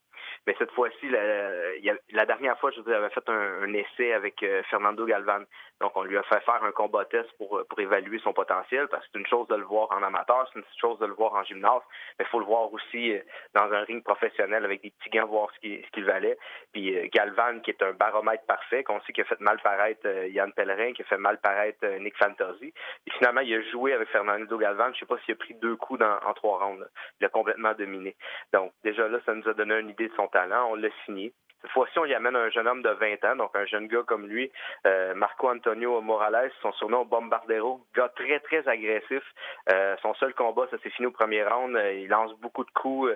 Mais 0.47 0.55
cette 0.57 0.71
fois-ci, 0.71 1.09
la, 1.09 2.25
dernière 2.25 2.59
fois, 2.59 2.71
je 2.71 2.81
vous 2.81 2.91
avais 2.91 3.09
fait 3.09 3.27
un, 3.29 3.73
essai 3.73 4.13
avec 4.13 4.41
euh, 4.43 4.63
Fernando 4.69 5.05
Galvan. 5.05 5.43
Donc, 5.81 5.91
on 5.95 6.03
lui 6.03 6.17
a 6.17 6.23
fait 6.23 6.41
faire 6.41 6.63
un 6.63 6.71
combat 6.71 7.05
test 7.05 7.29
pour, 7.37 7.61
pour 7.67 7.79
évaluer 7.79 8.19
son 8.19 8.33
potentiel, 8.33 8.87
parce 8.89 9.03
que 9.05 9.09
c'est 9.13 9.19
une 9.19 9.27
chose 9.27 9.47
de 9.47 9.55
le 9.55 9.63
voir 9.63 9.89
en 9.91 10.03
amateur, 10.03 10.49
c'est 10.51 10.59
une 10.59 10.65
chose 10.79 10.99
de 10.99 11.05
le 11.05 11.13
voir 11.13 11.33
en 11.33 11.43
gymnase, 11.43 11.81
mais 12.17 12.25
il 12.25 12.27
faut 12.27 12.39
le 12.39 12.45
voir 12.45 12.71
aussi 12.73 13.13
euh, 13.13 13.19
dans 13.53 13.71
un 13.71 13.83
ring 13.83 14.03
professionnel 14.03 14.65
avec 14.65 14.81
des 14.81 14.91
petits 14.91 15.09
gants, 15.09 15.27
voir 15.27 15.49
ce 15.53 15.59
qu'il 15.59 16.05
valait. 16.05 16.37
Puis 16.73 16.97
euh, 16.97 17.07
Galvan, 17.13 17.59
qui 17.61 17.71
est 17.71 17.81
un 17.81 17.93
baromètre 17.93 18.43
parfait, 18.45 18.83
qu'on 18.83 18.99
sait 19.01 19.13
qu'il 19.13 19.23
a 19.23 19.27
fait 19.27 19.39
mal 19.39 19.59
paraître 19.61 20.07
Yann 20.27 20.51
Pellerin, 20.53 20.93
qui 20.93 21.01
a 21.01 21.05
fait 21.05 21.17
mal 21.17 21.39
paraître 21.39 21.85
Nick 21.99 22.17
Fantasy. 22.17 22.73
Et 23.07 23.11
finalement, 23.11 23.41
il 23.41 23.53
a 23.53 23.61
joué 23.71 23.93
avec 23.93 24.09
Fernando 24.09 24.57
Galvan. 24.57 24.91
Je 24.93 24.99
sais 24.99 25.05
pas 25.05 25.17
s'il 25.25 25.33
a 25.33 25.37
pris 25.37 25.53
deux 25.55 25.75
coups 25.75 25.99
dans, 25.99 26.17
en 26.25 26.33
trois 26.33 26.59
rounds. 26.59 26.85
Il 27.19 27.25
a 27.25 27.29
complètement 27.29 27.73
dominé. 27.73 28.15
Donc, 28.53 28.71
déjà 28.83 29.07
là, 29.07 29.19
ça 29.25 29.33
nous 29.33 29.47
a 29.47 29.53
donné 29.53 29.79
une 29.79 29.89
idée 29.89 30.07
de 30.07 30.15
son 30.19 30.27
talent. 30.27 30.69
On 30.71 30.75
l'a 30.75 30.89
signé. 31.05 31.33
Cette 31.61 31.71
fois-ci, 31.71 31.99
on 31.99 32.05
y 32.05 32.13
amène 32.13 32.35
un 32.35 32.49
jeune 32.49 32.67
homme 32.67 32.81
de 32.81 32.89
20 32.89 33.23
ans, 33.25 33.35
donc 33.35 33.51
un 33.53 33.65
jeune 33.65 33.87
gars 33.87 34.03
comme 34.07 34.27
lui, 34.27 34.49
euh, 34.87 35.13
Marco 35.13 35.49
Antonio 35.49 35.99
Morales, 35.99 36.51
son 36.61 36.71
surnom 36.73 37.03
Bombardero, 37.03 37.81
gars 37.95 38.09
très, 38.15 38.39
très 38.39 38.65
agressif. 38.67 39.23
Euh, 39.71 39.95
son 40.01 40.13
seul 40.13 40.33
combat, 40.33 40.67
ça 40.71 40.77
s'est 40.79 40.89
fini 40.89 41.07
au 41.07 41.11
premier 41.11 41.43
round. 41.43 41.75
Euh, 41.75 41.93
il 41.93 42.07
lance 42.07 42.33
beaucoup 42.39 42.63
de 42.63 42.71
coups. 42.71 43.11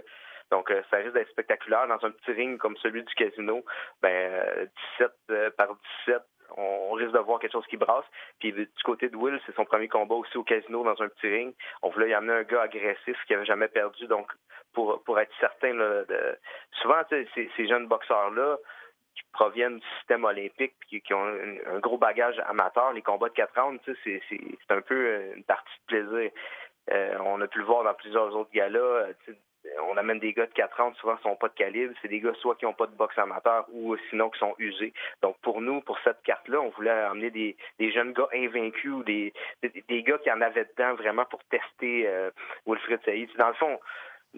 Donc, 0.52 0.72
ça 0.92 0.98
risque 0.98 1.14
d'être 1.14 1.30
spectaculaire 1.30 1.88
dans 1.88 2.06
un 2.06 2.12
petit 2.12 2.32
ring 2.32 2.60
comme 2.60 2.76
celui 2.78 3.04
du 3.04 3.14
casino. 3.16 3.64
Ben, 4.02 4.70
17 5.00 5.56
par 5.58 5.70
17, 6.06 6.22
on 6.58 6.92
risque 6.94 7.14
de 7.14 7.20
voir 7.20 7.40
quelque 7.40 7.52
chose 7.52 7.68
qui 7.68 7.78
brasse. 7.78 8.06
Puis 8.40 8.54
du 8.54 8.68
côté 8.84 9.10
de 9.10 9.16
Will, 9.16 9.40
c'est 9.46 9.56
son 9.56 9.66
premier 9.66 9.88
combat 9.88 10.16
aussi 10.16 10.38
au 10.38 10.44
casino 10.44 10.84
dans 10.84 11.02
un 11.02 11.08
petit 11.10 11.28
ring. 11.28 11.54
On 11.82 11.90
voulait 11.90 12.10
y 12.10 12.14
amener 12.14 12.34
un 12.34 12.44
gars 12.44 12.62
agressif 12.62 13.18
qui 13.28 13.34
avait 13.34 13.46
jamais 13.46 13.68
perdu. 13.68 14.08
Donc, 14.08 14.32
pour, 14.74 15.04
pour 15.04 15.20
être 15.20 15.34
certain, 15.40 15.74
souvent, 16.82 17.02
ces, 17.10 17.28
ces 17.56 17.68
jeunes 17.68 17.88
boxeurs-là, 17.88 18.58
qui 19.16 19.24
proviennent 19.32 19.78
du 19.78 19.88
système 19.98 20.24
olympique 20.24 20.74
qui, 20.90 21.02
qui 21.02 21.14
ont 21.14 21.26
un, 21.26 21.80
gros 21.80 21.98
bagage 21.98 22.40
amateur. 22.48 22.94
Les 22.94 23.02
combats 23.02 23.30
de 23.30 23.34
quatre 23.34 23.60
rounds, 23.62 23.80
c'est, 24.04 24.22
un 24.70 24.82
peu 24.82 25.34
une 25.36 25.44
partie 25.44 25.80
de 25.82 25.86
plaisir. 25.86 26.32
Euh, 26.92 27.18
on 27.26 27.40
a 27.42 27.48
pu 27.48 27.60
le 27.60 27.66
voir 27.66 27.84
dans 27.84 27.94
plusieurs 27.94 28.36
autres 28.36 28.52
galas 28.52 29.08
on 29.90 29.98
amène 29.98 30.20
des 30.20 30.34
gars 30.34 30.46
de 30.46 30.54
4 30.54 30.80
ans, 30.82 30.94
souvent 30.96 31.16
ils 31.18 31.24
sont 31.24 31.36
pas 31.36 31.48
de 31.48 31.54
calibre. 31.54 31.94
C'est 32.02 32.08
des 32.08 32.20
gars 32.20 32.34
soit 32.36 32.56
qui 32.56 32.66
n'ont 32.66 32.74
pas 32.74 32.88
de 32.88 32.96
boxe 32.96 33.18
amateur 33.18 33.66
ou 33.72 33.96
sinon 34.10 34.30
qui 34.30 34.40
sont 34.40 34.56
usés. 34.60 34.94
Donc 35.22 35.38
pour 35.42 35.62
nous, 35.62 35.82
pour 35.82 35.98
cette 36.04 36.22
carte-là, 36.24 36.60
on 36.62 36.70
voulait 36.70 36.92
amener 36.92 37.30
des, 37.32 37.56
jeunes 37.92 38.14
gars 38.14 38.28
invaincus 38.34 38.92
ou 38.92 39.04
des, 39.04 39.34
des, 39.62 40.04
gars 40.04 40.18
qui 40.18 40.32
en 40.32 40.42
avaient 40.42 40.66
dedans 40.66 40.96
vraiment 40.96 41.26
pour 41.26 41.44
tester 41.46 42.08
euh, 42.08 42.32
Wilfred 42.66 43.02
Saïd. 43.06 43.30
Dans 43.38 43.50
le 43.50 43.54
fond, 43.54 43.80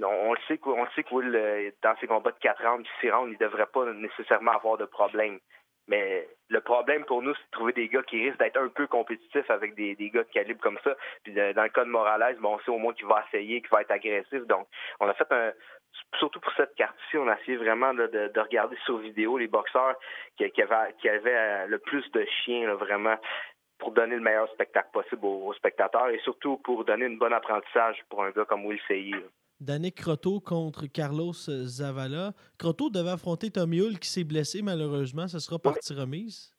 on, 0.02 0.34
le 0.34 0.40
sait 0.48 0.58
qu'on 0.58 0.86
sait 0.96 1.04
que 1.04 1.14
Will, 1.14 1.36
euh, 1.36 1.72
dans 1.82 1.96
ses 1.98 2.08
combats 2.08 2.32
de 2.32 2.40
4 2.40 2.66
ans, 2.66 2.80
6 3.02 3.12
rounds, 3.12 3.30
il 3.30 3.42
ne 3.42 3.50
devrait 3.50 3.68
pas 3.68 3.86
nécessairement 3.94 4.52
avoir 4.52 4.78
de 4.78 4.86
problème. 4.86 5.40
Mais 5.88 6.28
le 6.50 6.62
problème 6.62 7.06
pour 7.06 7.22
nous, 7.22 7.34
c'est 7.36 7.46
de 7.46 7.52
trouver 7.52 7.74
des 7.74 7.88
gars 7.88 8.04
qui 8.04 8.24
risquent 8.24 8.40
d'être 8.40 8.58
un 8.58 8.70
peu 8.70 8.88
compétitifs 8.88 9.50
avec 9.50 9.76
des, 9.76 9.96
des 9.96 10.10
gars 10.10 10.24
de 10.24 10.30
calibre 10.30 10.62
comme 10.62 10.80
ça. 10.84 10.96
Puis 11.24 11.34
dans 11.34 11.64
le 11.64 11.70
cas 11.70 11.86
de 11.86 11.90
Morales, 11.90 12.38
bon, 12.40 12.56
on 12.56 12.60
sait 12.60 12.72
au 12.72 12.78
moins 12.78 12.94
qu'il 12.94 13.06
va 13.06 13.24
essayer, 13.28 13.62
qu'il 13.62 13.70
va 13.70 13.82
être 13.82 13.92
agressif. 13.92 14.46
Donc, 14.48 14.68
on 15.00 15.08
a 15.08 15.14
fait 15.14 15.32
un 15.32 15.54
surtout 16.18 16.40
pour 16.40 16.52
cette 16.54 16.76
carte-ci, 16.76 17.18
on 17.18 17.28
a 17.28 17.40
essayé 17.40 17.58
vraiment 17.58 17.94
de, 17.94 18.08
de, 18.08 18.40
regarder 18.40 18.78
sur 18.86 18.98
vidéo 18.98 19.38
les 19.38 19.48
boxeurs 19.48 19.96
qui, 20.38 20.44
avaient, 20.62 20.94
euh, 21.26 21.68
le 21.68 21.80
plus 21.80 22.10
de 22.12 22.26
chiens, 22.44 22.74
vraiment 22.76 23.16
pour 23.78 23.92
donner 23.92 24.16
le 24.16 24.22
meilleur 24.22 24.50
spectacle 24.52 24.90
possible 24.94 25.26
aux, 25.26 25.54
spectateurs 25.54 26.10
et 26.10 26.20
surtout 26.20 26.58
pour 26.58 26.86
donner 26.86 27.06
une 27.06 27.18
bonne 27.18 27.34
apprentissage 27.34 28.02
pour 28.10 28.24
un 28.24 28.32
gars 28.32 28.46
comme 28.46 28.66
Will 28.66 28.80
Sey. 28.88 29.12
Danick 29.60 29.96
Croteau 29.96 30.40
contre 30.40 30.88
Carlos 30.88 31.34
Zavala. 31.34 32.34
Croteau 32.58 32.90
devait 32.90 33.12
affronter 33.12 33.52
Tommy 33.52 33.80
Hull 33.80 34.00
qui 34.00 34.10
s'est 34.10 34.24
blessé 34.24 34.62
malheureusement. 34.62 35.28
Ce 35.28 35.40
sera 35.40 35.60
partie 35.60 35.94
remise. 35.94 36.55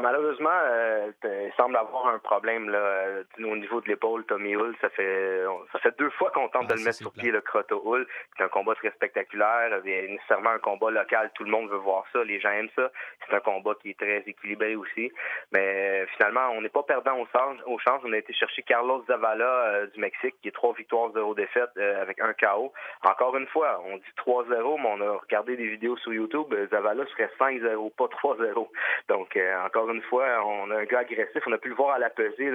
Malheureusement, 0.00 0.50
euh, 0.50 1.12
il 1.24 1.52
semble 1.56 1.76
avoir 1.76 2.08
un 2.08 2.18
problème 2.18 2.68
là, 2.68 2.78
euh, 2.78 3.24
au 3.38 3.56
niveau 3.56 3.80
de 3.80 3.88
l'épaule. 3.88 4.24
Tommy 4.26 4.54
Hull, 4.54 4.74
ça 4.80 4.88
fait 4.90 5.42
ça 5.72 5.78
fait 5.78 5.96
deux 5.98 6.10
fois 6.10 6.30
qu'on 6.30 6.48
tente 6.48 6.66
ah, 6.70 6.72
de 6.72 6.78
le 6.78 6.84
mettre 6.84 6.98
sur 6.98 7.12
pied, 7.12 7.30
le 7.30 7.40
Croto 7.40 7.82
Hull. 7.84 8.06
C'est 8.36 8.44
un 8.44 8.48
combat 8.48 8.74
très 8.74 8.90
spectaculaire. 8.90 9.80
C'est 9.84 10.08
nécessairement 10.08 10.50
un 10.50 10.58
combat 10.58 10.90
local. 10.90 11.30
Tout 11.34 11.44
le 11.44 11.50
monde 11.50 11.70
veut 11.70 11.78
voir 11.78 12.04
ça. 12.12 12.24
Les 12.24 12.40
gens 12.40 12.50
aiment 12.50 12.68
ça. 12.74 12.90
C'est 13.26 13.34
un 13.34 13.40
combat 13.40 13.74
qui 13.80 13.90
est 13.90 13.98
très 13.98 14.22
équilibré 14.26 14.76
aussi. 14.76 15.12
Mais 15.52 16.02
euh, 16.02 16.06
finalement, 16.16 16.50
on 16.52 16.60
n'est 16.60 16.68
pas 16.68 16.82
perdant 16.82 17.18
au 17.18 17.26
change. 17.32 17.58
Au 17.66 17.78
change, 17.78 18.00
on 18.04 18.12
a 18.12 18.18
été 18.18 18.32
chercher 18.32 18.62
Carlos 18.62 19.04
Zavala 19.06 19.86
du 19.86 20.00
Mexique, 20.00 20.34
qui 20.42 20.48
est 20.48 20.52
trois 20.52 20.74
victoires, 20.74 21.10
zéro 21.14 21.34
défaite 21.34 21.76
avec 21.76 22.20
un 22.20 22.32
KO. 22.34 22.72
Encore 23.04 23.36
une 23.36 23.46
fois, 23.48 23.80
on 23.86 23.96
dit 23.96 24.04
3-0, 24.26 24.80
mais 24.80 24.88
on 24.88 25.00
a 25.00 25.16
regardé 25.18 25.56
des 25.56 25.66
vidéos 25.66 25.96
sur 25.98 26.12
YouTube. 26.12 26.54
Zavala 26.70 27.06
serait 27.06 27.30
5-0, 27.38 27.92
pas 27.94 28.06
3-0. 28.06 28.68
Donc 29.08 29.38
encore 29.64 29.85
encore 29.86 29.94
une 29.94 30.02
fois, 30.02 30.26
on 30.44 30.70
a 30.72 30.78
un 30.78 30.84
gars 30.84 31.00
agressif. 31.00 31.42
On 31.46 31.52
a 31.52 31.58
pu 31.58 31.68
le 31.68 31.76
voir 31.76 31.94
à 31.94 31.98
la 31.98 32.10
pesée. 32.10 32.50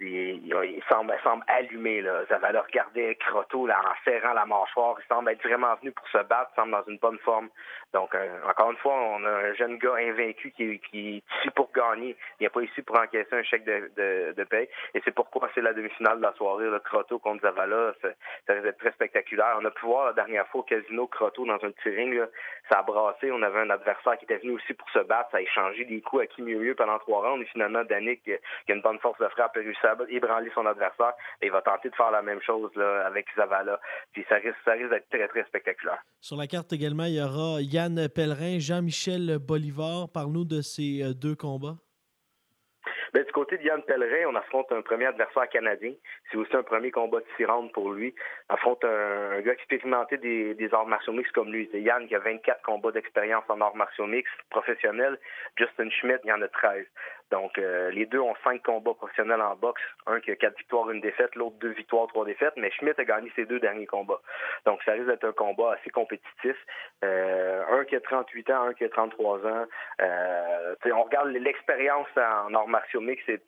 Il, 0.00 0.82
semble, 0.88 1.14
allumé. 1.46 2.00
Là. 2.00 2.22
Ça 2.28 2.38
va 2.38 2.50
le 2.50 2.58
regarder 2.58 3.14
Croteau 3.16 3.66
là, 3.66 3.80
en 3.80 3.94
serrant 4.04 4.32
la 4.32 4.44
mâchoire. 4.44 4.96
Il 4.98 5.06
semble 5.06 5.30
être 5.30 5.46
vraiment 5.46 5.74
venu 5.76 5.92
pour 5.92 6.08
se 6.08 6.18
battre. 6.18 6.50
Il 6.52 6.60
semble 6.60 6.72
dans 6.72 6.84
une 6.88 6.98
bonne 6.98 7.18
forme. 7.18 7.48
Donc, 7.92 8.12
euh, 8.14 8.26
encore 8.48 8.72
une 8.72 8.76
fois, 8.78 8.94
on 8.94 9.24
a 9.24 9.30
un 9.30 9.54
jeune 9.54 9.78
gars 9.78 9.94
invaincu 9.94 10.50
qui, 10.50 10.64
est 10.64 10.80
ici 10.92 11.22
pour 11.54 11.70
gagner. 11.72 12.16
Il 12.40 12.42
n'est 12.42 12.48
pas 12.48 12.62
ici 12.62 12.82
pour 12.82 12.98
encaisser 12.98 13.36
un 13.36 13.44
chèque 13.44 13.64
de, 13.64 14.34
de, 14.36 14.44
paye. 14.44 14.68
Et 14.94 15.02
c'est 15.04 15.14
pourquoi 15.14 15.48
c'est 15.54 15.60
la 15.60 15.72
demi-finale 15.72 16.16
de 16.16 16.22
la 16.22 16.32
soirée. 16.32 16.68
Là. 16.68 16.80
Croteau 16.80 17.20
contre 17.20 17.42
Zavala, 17.42 17.94
ça, 18.02 18.08
ça 18.48 18.60
d'être 18.60 18.78
très 18.78 18.90
spectaculaire. 18.92 19.56
On 19.60 19.64
a 19.64 19.70
pu 19.70 19.86
voir 19.86 20.06
la 20.06 20.12
dernière 20.12 20.46
fois 20.48 20.62
au 20.62 20.64
casino 20.64 21.06
Croteau 21.06 21.46
dans 21.46 21.54
un 21.54 21.70
petit 21.70 21.90
ring. 21.90 22.20
Ça 22.68 22.80
a 22.80 22.82
brassé. 22.82 23.30
On 23.30 23.42
avait 23.42 23.60
un 23.60 23.70
adversaire 23.70 24.18
qui 24.18 24.24
était 24.24 24.38
venu 24.38 24.52
aussi 24.54 24.74
pour 24.74 24.90
se 24.90 24.98
battre. 24.98 25.30
Ça 25.30 25.36
a 25.36 25.40
échangé 25.40 25.84
des 25.84 26.00
coups 26.00 26.22
à 26.22 26.26
qui 26.26 26.42
mieux 26.42 26.63
pendant 26.72 26.98
trois 26.98 27.28
rounds. 27.28 27.42
Et 27.42 27.48
finalement, 27.52 27.84
Danick, 27.84 28.22
qui 28.22 28.32
a 28.32 28.74
une 28.74 28.80
bonne 28.80 28.98
force 29.00 29.18
de 29.20 29.28
frappe, 29.28 29.56
a 29.56 29.60
réussi 29.60 29.86
à 29.86 29.96
ébranler 30.08 30.50
son 30.54 30.64
adversaire. 30.64 31.12
Et 31.42 31.46
il 31.46 31.52
va 31.52 31.60
tenter 31.60 31.90
de 31.90 31.94
faire 31.94 32.10
la 32.10 32.22
même 32.22 32.40
chose 32.40 32.70
là, 32.76 33.06
avec 33.06 33.26
Zavala. 33.36 33.78
Puis 34.12 34.24
ça 34.28 34.36
risque, 34.36 34.56
ça 34.64 34.72
risque 34.72 34.90
d'être 34.90 35.08
très, 35.10 35.28
très 35.28 35.44
spectaculaire. 35.44 36.02
Sur 36.20 36.36
la 36.36 36.46
carte 36.46 36.72
également, 36.72 37.04
il 37.04 37.16
y 37.16 37.22
aura 37.22 37.60
Yann 37.60 38.08
Pellerin, 38.08 38.58
Jean-Michel 38.58 39.38
Bolivar. 39.38 40.08
Parle-nous 40.08 40.44
de 40.44 40.62
ces 40.62 41.02
euh, 41.02 41.12
deux 41.12 41.34
combats. 41.34 41.76
Ben, 43.14 43.22
du 43.22 43.30
côté 43.30 43.56
de 43.58 43.62
Yann 43.62 43.80
Pellerin, 43.82 44.28
on 44.28 44.34
affronte 44.34 44.72
un 44.72 44.82
premier 44.82 45.06
adversaire 45.06 45.48
canadien. 45.48 45.92
C'est 46.28 46.36
aussi 46.36 46.56
un 46.56 46.64
premier 46.64 46.90
combat 46.90 47.20
de 47.20 47.26
six 47.36 47.46
pour 47.72 47.92
lui. 47.92 48.12
On 48.50 48.54
affronte 48.54 48.84
un, 48.84 49.40
gars 49.40 49.52
expérimenté 49.52 50.16
des, 50.16 50.54
des 50.54 50.74
arts 50.74 50.86
martiaux 50.86 51.12
mixtes 51.12 51.30
comme 51.30 51.52
lui. 51.52 51.68
C'est 51.70 51.80
Yann 51.80 52.08
qui 52.08 52.16
a 52.16 52.18
24 52.18 52.60
combats 52.62 52.90
d'expérience 52.90 53.44
en 53.48 53.60
arts 53.60 53.76
martiaux 53.76 54.08
mixtes 54.08 54.42
professionnels. 54.50 55.16
Justin 55.56 55.90
Schmidt, 55.90 56.18
il 56.24 56.30
y 56.30 56.32
en 56.32 56.42
a 56.42 56.48
13. 56.48 56.84
Donc, 57.34 57.58
euh, 57.58 57.90
les 57.90 58.06
deux 58.06 58.20
ont 58.20 58.36
cinq 58.44 58.62
combats 58.62 58.94
professionnels 58.94 59.42
en 59.42 59.56
boxe. 59.56 59.82
Un 60.06 60.20
qui 60.20 60.30
a 60.30 60.36
quatre 60.36 60.56
victoires, 60.56 60.88
une 60.90 61.00
défaite, 61.00 61.34
l'autre 61.34 61.56
deux 61.56 61.72
victoires, 61.72 62.06
trois 62.06 62.24
défaites. 62.24 62.54
Mais 62.56 62.70
Schmidt 62.70 63.00
a 63.00 63.04
gagné 63.04 63.32
ses 63.34 63.44
deux 63.44 63.58
derniers 63.58 63.86
combats. 63.86 64.20
Donc, 64.66 64.80
ça 64.84 64.92
risque 64.92 65.08
d'être 65.08 65.24
un 65.24 65.32
combat 65.32 65.72
assez 65.72 65.90
compétitif. 65.90 66.56
Euh, 67.04 67.64
un 67.70 67.84
qui 67.86 67.96
a 67.96 68.00
38 68.00 68.50
ans, 68.50 68.62
un 68.68 68.74
qui 68.74 68.84
a 68.84 68.88
33 68.88 69.46
ans. 69.48 69.66
Euh, 70.00 70.74
on 70.92 71.02
regarde 71.02 71.30
l'expérience 71.30 72.06
en 72.16 72.54
arts 72.54 72.68
martiaux 72.68 73.00
mixtes, 73.00 73.24
c'est 73.26 73.42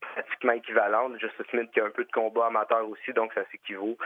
pratiquement 0.00 0.52
équivalente. 0.52 1.18
Justin 1.18 1.44
Smith 1.50 1.70
qui 1.72 1.80
a 1.80 1.86
un 1.86 1.90
peu 1.90 2.04
de 2.04 2.12
combat 2.12 2.46
amateur 2.46 2.88
aussi, 2.88 3.12
donc 3.14 3.32
ça 3.32 3.42
s'équivaut. 3.50 3.98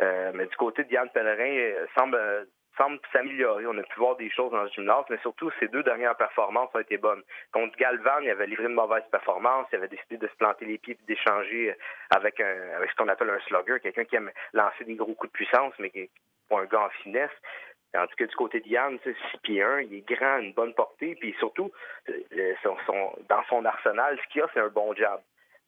mais 0.00 0.46
du 0.46 0.56
côté 0.56 0.82
de 0.82 0.90
Yann 0.90 1.08
Pellerin, 1.10 1.86
semble 1.96 2.18
semble 2.76 2.98
s'améliorer. 3.12 3.66
On 3.66 3.76
a 3.78 3.82
pu 3.82 3.98
voir 3.98 4.16
des 4.16 4.30
choses 4.30 4.50
dans 4.50 4.62
le 4.62 4.68
gymnase, 4.70 5.04
mais 5.10 5.18
surtout, 5.18 5.50
ses 5.60 5.68
deux 5.68 5.82
dernières 5.82 6.16
performances 6.16 6.70
ont 6.74 6.80
été 6.80 6.96
bonnes. 6.96 7.22
Contre 7.52 7.76
Galvan, 7.76 8.20
il 8.22 8.30
avait 8.30 8.46
livré 8.46 8.64
une 8.64 8.74
mauvaise 8.74 9.04
performance, 9.10 9.66
il 9.72 9.76
avait 9.76 9.88
décidé 9.88 10.16
de 10.16 10.26
se 10.26 10.34
planter 10.36 10.64
les 10.64 10.78
pieds 10.78 10.96
et 11.00 11.06
d'échanger 11.06 11.76
avec, 12.10 12.40
avec 12.40 12.90
ce 12.90 12.96
qu'on 12.96 13.08
appelle 13.08 13.30
un 13.30 13.40
slugger, 13.40 13.80
quelqu'un 13.80 14.04
qui 14.04 14.16
aime 14.16 14.30
lancer 14.52 14.84
des 14.84 14.94
gros 14.94 15.14
coups 15.14 15.32
de 15.32 15.36
puissance, 15.36 15.74
mais 15.78 15.90
qui 15.90 16.10
pour 16.48 16.60
un 16.60 16.66
gars 16.66 16.82
en 16.82 16.90
finesse. 17.02 17.30
En 17.94 18.06
tout 18.06 18.16
cas, 18.16 18.26
du 18.26 18.36
côté 18.36 18.60
de 18.60 18.68
Yann, 18.68 18.98
c'est 19.04 19.14
6 19.32 19.38
pieds 19.42 19.62
1, 19.62 19.80
il 19.82 19.94
est 19.96 20.08
grand, 20.08 20.38
une 20.38 20.54
bonne 20.54 20.74
portée, 20.74 21.14
puis 21.14 21.34
surtout, 21.38 21.70
euh, 22.08 22.54
dans 23.28 23.42
son 23.48 23.64
arsenal, 23.64 24.18
ce 24.18 24.32
qu'il 24.32 24.42
a, 24.42 24.48
c'est 24.54 24.60
un 24.60 24.68
bon 24.68 24.94
jab. 24.94 25.20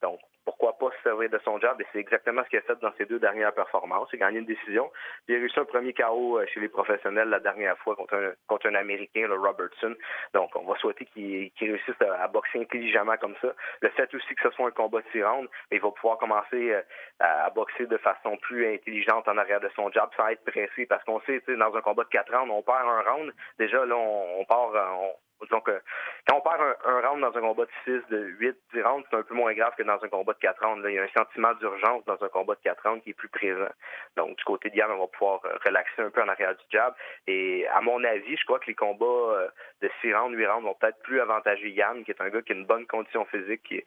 Donc, 0.04 0.20
pourquoi 0.44 0.76
pas 0.76 0.90
se 0.99 1.02
servir 1.02 1.30
de 1.30 1.40
son 1.42 1.58
job? 1.58 1.80
Et 1.80 1.87
c'est 1.90 1.99
exactement 1.99 2.44
ce 2.44 2.50
qu'il 2.50 2.58
a 2.58 2.62
fait 2.62 2.78
dans 2.80 2.92
ses 2.99 3.06
deux 3.06 3.18
dernières 3.18 3.54
performances. 3.54 4.11
Il 4.12 4.23
a 4.23 4.26
gagné 4.26 4.40
une 4.40 4.44
décision. 4.44 4.92
Il 5.26 5.34
a 5.34 5.38
réussi 5.38 5.58
un 5.58 5.64
premier 5.64 5.94
KO 5.94 6.38
euh, 6.38 6.46
chez 6.52 6.61
les 6.61 6.68
professionnels 6.68 7.30
la 7.30 7.40
dernière 7.40 7.78
fois 7.78 7.96
contre 7.96 8.14
un, 8.14 8.75
Américain, 8.75 9.26
le 9.26 9.37
Robertson. 9.37 9.94
Donc, 10.34 10.54
on 10.56 10.66
va 10.66 10.76
souhaiter 10.78 11.06
qu'il 11.06 11.50
réussisse 11.58 11.94
à, 12.02 12.28
boxer 12.28 12.61
intelligemment 12.61 13.16
comme 13.16 13.34
ça. 13.40 13.54
Le 13.80 13.88
fait 13.90 14.14
aussi 14.14 14.34
que 14.34 14.42
ce 14.42 14.54
soit 14.54 14.66
un 14.68 14.70
combat 14.70 15.00
de 15.00 15.06
six 15.12 15.25
rounds, 15.25 15.49
il 15.73 15.80
va 15.80 15.90
pouvoir 15.90 16.18
commencer 16.18 16.73
euh, 16.73 16.82
à, 17.20 17.49
boxer 17.49 17.87
de 17.87 17.96
façon 17.96 18.37
plus 18.37 18.75
intelligente 18.75 19.26
en 19.26 19.38
arrière 19.38 19.61
de 19.61 19.70
son 19.75 19.90
job 19.90 20.11
sans 20.16 20.28
être 20.28 20.44
pressé. 20.44 20.84
Parce 20.84 21.02
qu'on 21.04 21.20
sait, 21.20 21.42
dans 21.49 21.75
un 21.75 21.80
combat 21.80 22.04
de 22.04 22.11
quatre 22.11 22.37
rounds, 22.37 22.52
on 22.52 22.62
perd 22.62 22.87
un 22.87 23.11
round. 23.11 23.32
Déjà, 23.58 23.87
là, 23.87 23.96
on, 23.96 24.44
part, 24.44 24.73
on, 24.75 25.14
donc, 25.50 25.69
euh, 25.69 25.81
quand 26.26 26.38
on 26.38 26.41
perd 26.41 26.61
un, 26.85 27.00
round 27.00 27.21
dans 27.21 27.37
un 27.37 27.41
combat 27.41 27.64
de 27.64 27.71
6, 27.85 28.09
de 28.11 28.19
8, 28.38 28.57
10 28.73 28.83
rounds, 28.83 29.07
c'est 29.11 29.17
un 29.17 29.23
peu 29.23 29.35
moins 29.35 29.53
grave 29.53 29.75
que 29.76 29.83
dans 29.83 30.03
un 30.03 30.09
combat 30.09 30.33
de 30.33 30.38
4 30.38 30.64
rounds. 30.64 30.87
il 30.88 30.95
y 30.95 30.99
a 30.99 31.03
un 31.03 31.09
sentiment 31.09 31.53
d'urgence 31.55 32.05
dans 32.05 32.23
un 32.23 32.29
combat 32.29 32.55
de 32.55 32.61
4 32.61 32.83
rounds 32.83 33.03
qui 33.03 33.11
est 33.11 33.14
plus 33.14 33.29
présent. 33.29 33.69
Donc, 34.17 34.37
du 34.37 34.45
côté 34.45 34.71
de 34.71 34.76
Yann, 34.76 34.91
on 34.93 34.99
va 34.99 35.07
pouvoir 35.09 35.41
euh, 35.45 35.57
relaxer 35.64 36.03
un 36.03 36.11
peu 36.11 36.23
en 36.23 36.29
arrière 36.29 36.55
du 36.55 36.64
jab. 36.71 36.95
Et 37.26 37.67
à 37.69 37.81
mon 37.81 38.03
avis, 38.05 38.37
je 38.37 38.45
crois 38.45 38.59
que 38.59 38.67
les 38.67 38.75
combats 38.75 39.05
euh, 39.05 39.49
de 39.83 39.91
6 40.00 40.14
rounds, 40.14 40.37
8 40.37 40.47
rounds 40.47 40.64
vont 40.64 40.75
peut-être 40.75 41.00
plus 41.03 41.21
avantager 41.21 41.71
Yann, 41.71 42.05
qui 42.05 42.11
est 42.11 42.21
un 42.21 42.31
gars 42.31 42.43
qui 42.43 42.53
a 42.53 42.57
une 42.57 42.67
bonne 42.67 42.87
condition 42.87 43.25
physique, 43.26 43.62
qui 43.64 43.76
est, 43.76 43.85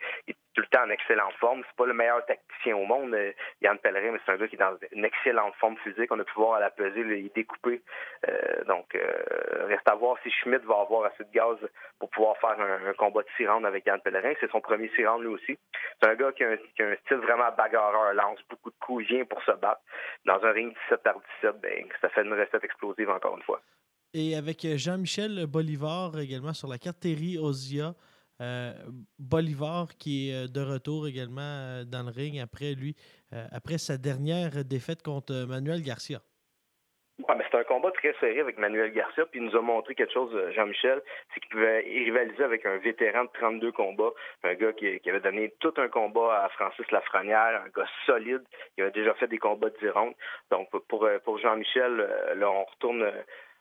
tout 0.54 0.62
le 0.62 0.68
temps 0.68 0.84
en 0.84 0.90
excellente 0.90 1.34
forme. 1.34 1.64
C'est 1.68 1.78
pas 1.78 1.86
le 1.86 1.94
meilleur 1.94 2.26
tacticien 2.26 2.76
au 2.76 2.86
monde, 2.86 3.16
Yann 3.62 3.78
Pellerin, 3.78 4.12
mais 4.12 4.20
c'est 4.26 4.32
un 4.32 4.38
gars 4.38 4.48
qui 4.48 4.56
est 4.56 4.60
dans 4.60 4.76
une 4.92 5.06
excellente 5.06 5.54
forme 5.56 5.78
physique. 5.78 6.12
On 6.12 6.20
a 6.20 6.24
pu 6.24 6.34
voir 6.34 6.56
à 6.56 6.60
la 6.60 6.72
pesée, 6.72 7.02
il 7.02 7.12
est 7.12 7.36
découpé. 7.36 7.84
donc, 8.66 8.98
reste 9.68 9.88
à 9.88 9.94
voir 9.94 10.18
si 10.24 10.32
Schmidt 10.32 10.66
va 10.66 10.80
avoir 10.82 11.06
assez 11.06 11.24
de 11.24 11.30
pour 12.00 12.10
pouvoir 12.10 12.38
faire 12.38 12.58
un, 12.60 12.94
combat 12.94 13.22
de 13.22 13.28
six 13.38 13.48
avec 13.48 13.86
Yann 13.86 14.02
Pellerin. 14.02 14.34
C'est 14.40 14.52
son 14.52 14.62
premier 14.62 14.90
six 14.90 15.04
lui 15.20 15.28
aussi. 15.28 15.58
C'est 16.02 16.10
un 16.10 16.16
gars 16.16 16.32
qui 16.32 16.44
a, 16.44 16.52
un, 16.52 16.96
style 17.06 17.18
vraiment 17.18 17.52
bagarreur, 17.58 18.14
lance 18.14 18.40
beaucoup 18.50 18.70
de 18.70 18.76
coups, 18.80 19.06
vient 19.08 19.26
pour 19.26 19.42
se 19.44 19.52
battre. 19.52 19.82
Dans 20.26 20.44
un 20.44 20.52
ring 20.52 20.74
17 20.90 21.04
par 21.04 21.16
17, 21.42 21.62
ben, 21.62 21.86
ça 22.02 22.10
fait 22.10 22.24
une 22.24 22.34
recette 22.34 22.64
explosive 22.64 23.10
encore 23.10 23.38
une 23.38 23.44
fois. 23.44 23.62
Et 24.14 24.36
avec 24.36 24.64
euh, 24.66 24.78
Jean-Michel 24.78 25.46
Bolivar 25.48 26.18
également 26.20 26.54
sur 26.54 26.68
la 26.68 26.78
carte 26.78 27.00
Terry 27.00 27.38
Ozia. 27.38 27.94
Euh, 28.40 28.72
Bolivar 29.18 29.98
qui 29.98 30.30
est 30.30 30.46
euh, 30.46 30.48
de 30.48 30.62
retour 30.62 31.08
également 31.08 31.84
dans 31.86 32.04
le 32.04 32.12
ring 32.12 32.40
après 32.40 32.76
lui, 32.76 32.96
après 33.52 33.80
sa 33.80 33.98
dernière 33.98 34.64
défaite 34.64 35.02
contre 35.02 35.34
Manuel 35.48 35.82
Garcia. 35.82 36.22
Ouais, 37.20 37.34
mais 37.36 37.44
c'est 37.50 37.58
un 37.58 37.64
combat 37.64 37.90
très 37.90 38.14
serré 38.20 38.40
avec 38.42 38.60
Manuel 38.60 38.92
Garcia, 38.92 39.26
puis 39.26 39.40
il 39.40 39.46
nous 39.48 39.56
a 39.56 39.62
montré 39.62 39.96
quelque 39.96 40.14
chose, 40.14 40.30
euh, 40.36 40.52
Jean-Michel, 40.52 41.02
c'est 41.34 41.40
qu'il 41.40 41.50
pouvait 41.50 41.80
rivaliser 41.80 42.44
avec 42.44 42.64
un 42.64 42.78
vétéran 42.78 43.24
de 43.24 43.30
32 43.34 43.72
combats, 43.72 44.12
un 44.44 44.54
gars 44.54 44.72
qui, 44.74 45.02
avait 45.10 45.20
donné 45.20 45.52
tout 45.60 45.74
un 45.78 45.88
combat 45.88 46.44
à 46.44 46.50
Francis 46.50 46.90
Lafrenière, 46.92 47.64
un 47.66 47.70
gars 47.76 47.90
solide, 48.06 48.44
qui 48.76 48.84
avait 48.84 48.92
déjà 48.92 49.16
fait 49.16 49.28
des 49.28 49.40
combats 49.40 49.70
de 49.70 49.78
10 49.82 49.88
Donc, 50.52 50.70
pour, 50.88 51.06
euh, 51.06 51.18
pour 51.26 51.40
Jean-Michel, 51.40 52.00
euh, 52.00 52.36
là, 52.36 52.52
on 52.52 52.66
retourne 52.66 53.12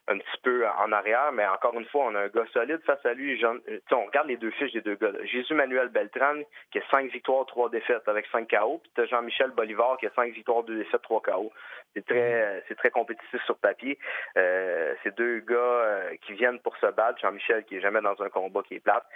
un 0.09 0.19
petit 0.19 0.41
peu 0.43 0.67
en 0.67 0.93
arrière, 0.93 1.33
mais 1.33 1.47
encore 1.47 1.75
une 1.75 1.85
fois, 1.87 2.05
on 2.07 2.15
a 2.15 2.21
un 2.21 2.29
gars 2.29 2.47
solide 2.53 2.81
face 2.85 3.05
à 3.05 3.13
lui. 3.13 3.39
Jean, 3.39 3.57
on 3.93 4.07
regarde 4.07 4.29
les 4.29 4.37
deux 4.37 4.53
fiches 4.53 4.73
des 4.73 4.81
deux 4.81 4.95
gars. 4.95 5.11
Jésus-Manuel 5.25 5.89
Beltran, 5.89 6.43
qui 6.71 6.79
a 6.79 6.83
5 6.91 7.11
victoires, 7.11 7.45
3 7.47 7.71
défaites 7.71 8.07
avec 8.07 8.27
5 8.27 8.49
KO, 8.49 8.81
puis 8.95 9.07
Jean-Michel 9.09 9.51
Bolivar, 9.51 9.97
qui 9.99 10.07
a 10.07 10.11
5 10.15 10.33
victoires, 10.33 10.63
2 10.63 10.77
défaites, 10.77 11.03
3 11.03 11.23
KO. 11.23 11.53
C'est 11.97 12.05
très, 12.05 12.63
c'est 12.69 12.75
très 12.75 12.91
compétitif 12.91 13.43
sur 13.47 13.57
papier. 13.57 13.99
Euh, 14.37 14.95
c'est 15.03 15.17
deux 15.17 15.41
gars 15.41 15.57
euh, 15.57 16.11
qui 16.27 16.35
viennent 16.35 16.61
pour 16.61 16.77
se 16.77 16.87
battre. 16.87 17.19
Jean-Michel 17.23 17.65
qui 17.65 17.77
est 17.77 17.81
jamais 17.81 18.03
dans 18.03 18.21
un 18.23 18.29
combat 18.29 18.61
qui 18.69 18.75
est 18.75 18.81
plate. 18.81 19.07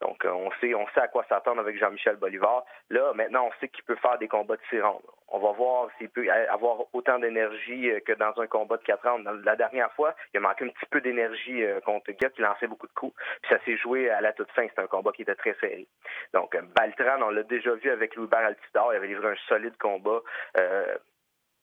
Donc 0.00 0.24
euh, 0.24 0.30
on 0.30 0.50
sait, 0.60 0.72
on 0.72 0.86
sait 0.94 1.00
à 1.00 1.08
quoi 1.08 1.24
s'attendre 1.28 1.60
avec 1.60 1.76
Jean-Michel 1.78 2.14
Bolivar. 2.14 2.64
Là, 2.90 3.12
maintenant, 3.14 3.48
on 3.48 3.60
sait 3.60 3.68
qu'il 3.68 3.82
peut 3.82 3.96
faire 3.96 4.18
des 4.18 4.28
combats 4.28 4.54
de 4.54 4.60
six 4.70 4.80
On 5.28 5.38
va 5.40 5.50
voir 5.50 5.88
s'il 5.98 6.10
peut 6.10 6.28
avoir 6.48 6.84
autant 6.92 7.18
d'énergie 7.18 7.90
que 8.06 8.12
dans 8.12 8.32
un 8.40 8.46
combat 8.46 8.76
de 8.76 8.84
quatre 8.84 9.08
rounds. 9.08 9.28
La 9.44 9.56
dernière 9.56 9.90
fois, 9.94 10.14
il 10.32 10.37
a 10.38 10.40
manqué 10.40 10.64
un 10.64 10.68
petit 10.68 10.86
peu 10.90 11.00
d'énergie 11.00 11.62
contre 11.84 12.12
Guet 12.12 12.30
qui 12.30 12.42
lançait 12.42 12.66
beaucoup 12.66 12.86
de 12.86 12.92
coups. 12.92 13.14
Puis 13.42 13.50
ça 13.50 13.62
s'est 13.64 13.76
joué 13.76 14.10
à 14.10 14.20
la 14.20 14.32
toute 14.32 14.50
fin. 14.52 14.66
C'était 14.68 14.82
un 14.82 14.86
combat 14.86 15.12
qui 15.12 15.22
était 15.22 15.34
très 15.34 15.54
serré. 15.60 15.86
Donc 16.32 16.56
Baltran, 16.74 17.22
on 17.22 17.30
l'a 17.30 17.42
déjà 17.42 17.74
vu 17.74 17.90
avec 17.90 18.16
Louis-Bert 18.16 18.40
Altidor. 18.46 18.92
Il 18.92 18.96
avait 18.96 19.08
livré 19.08 19.28
un 19.28 19.48
solide 19.48 19.76
combat 19.78 20.20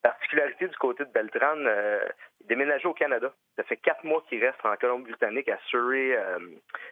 particularité 0.05 0.67
du 0.67 0.75
côté 0.77 1.03
de 1.03 1.09
Beltran, 1.09 1.57
euh, 1.65 1.99
il 2.41 2.47
déménagé 2.47 2.87
au 2.87 2.93
Canada. 2.93 3.33
Ça 3.57 3.63
fait 3.63 3.77
quatre 3.77 4.03
mois 4.03 4.23
qu'il 4.29 4.43
reste 4.43 4.63
en 4.63 4.75
Colombie-Britannique, 4.75 5.49
à 5.49 5.57
Surrey, 5.67 6.15
euh, 6.15 6.37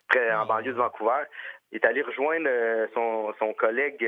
près, 0.07 0.33
en 0.33 0.47
banlieue 0.47 0.73
de 0.73 0.77
Vancouver. 0.77 1.23
Il 1.71 1.75
est 1.75 1.85
allé 1.85 2.01
rejoindre 2.01 2.47
euh, 2.49 2.87
son, 2.95 3.31
son, 3.37 3.53
collègue, 3.53 4.03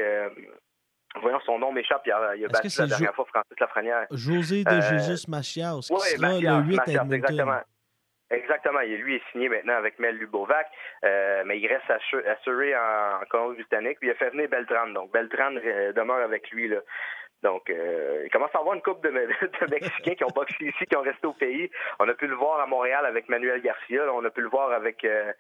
voyons, 1.22 1.40
son 1.46 1.60
nom 1.60 1.72
m'échappe, 1.72 2.04
il 2.06 2.12
a, 2.12 2.36
il 2.36 2.46
a 2.46 2.48
battu 2.48 2.68
la 2.80 2.88
dernière 2.88 3.16
fois 3.16 3.26
Francis 3.26 3.60
Lafrenière. 3.60 4.08
José 4.12 4.64
de 4.64 4.82
Jesus 4.82 5.30
Machias, 5.30 5.80
qui 5.88 5.94
oui, 5.94 6.00
sera 6.00 6.60
le 6.60 6.68
8 6.68 6.82
exactement. 6.88 7.60
Exactement. 8.32 8.80
Il, 8.80 8.96
lui 8.98 9.18
est 9.18 9.22
signé 9.32 9.50
maintenant 9.50 9.76
avec 9.76 10.00
Mel 10.00 10.18
Lubovac, 10.18 10.68
mais 11.04 11.60
il 11.60 11.68
reste 11.68 11.86
Surrey 12.44 12.76
en, 12.76 13.22
en 13.22 13.26
Colombie-Britannique. 13.30 14.00
Puis 14.00 14.10
il 14.10 14.12
a 14.12 14.16
fait 14.16 14.32
venir 14.32 14.50
Beltran. 14.50 14.88
Donc 14.88 15.12
Beltran 15.12 15.52
demeure 15.52 16.24
avec 16.24 16.50
lui. 16.52 16.68
Là. 16.68 16.78
Donc, 17.46 17.70
euh, 17.70 18.24
il 18.26 18.32
commence 18.32 18.50
à 18.56 18.60
avoir 18.60 18.74
une 18.74 18.82
coupe 18.82 19.04
de, 19.04 19.10
Mexicains 19.10 20.16
qui 20.16 20.24
ont 20.24 20.34
boxé 20.34 20.56
ici, 20.66 20.86
qui 20.90 20.96
ont 20.98 21.02
resté 21.02 21.28
au 21.28 21.34
pays. 21.34 21.70
On 22.00 22.10
a 22.10 22.14
pu 22.16 22.26
le 22.26 22.36
voir 22.36 22.60
à 22.60 22.66
Montréal 22.66 23.06
avec 23.06 23.30
Manuel 23.30 23.62
Garcia. 23.62 24.02
on 24.12 24.26
a 24.26 24.32
pu 24.32 24.42
le 24.42 24.50
voir 24.50 24.72
avec 24.72 25.06
euh, 25.06 25.32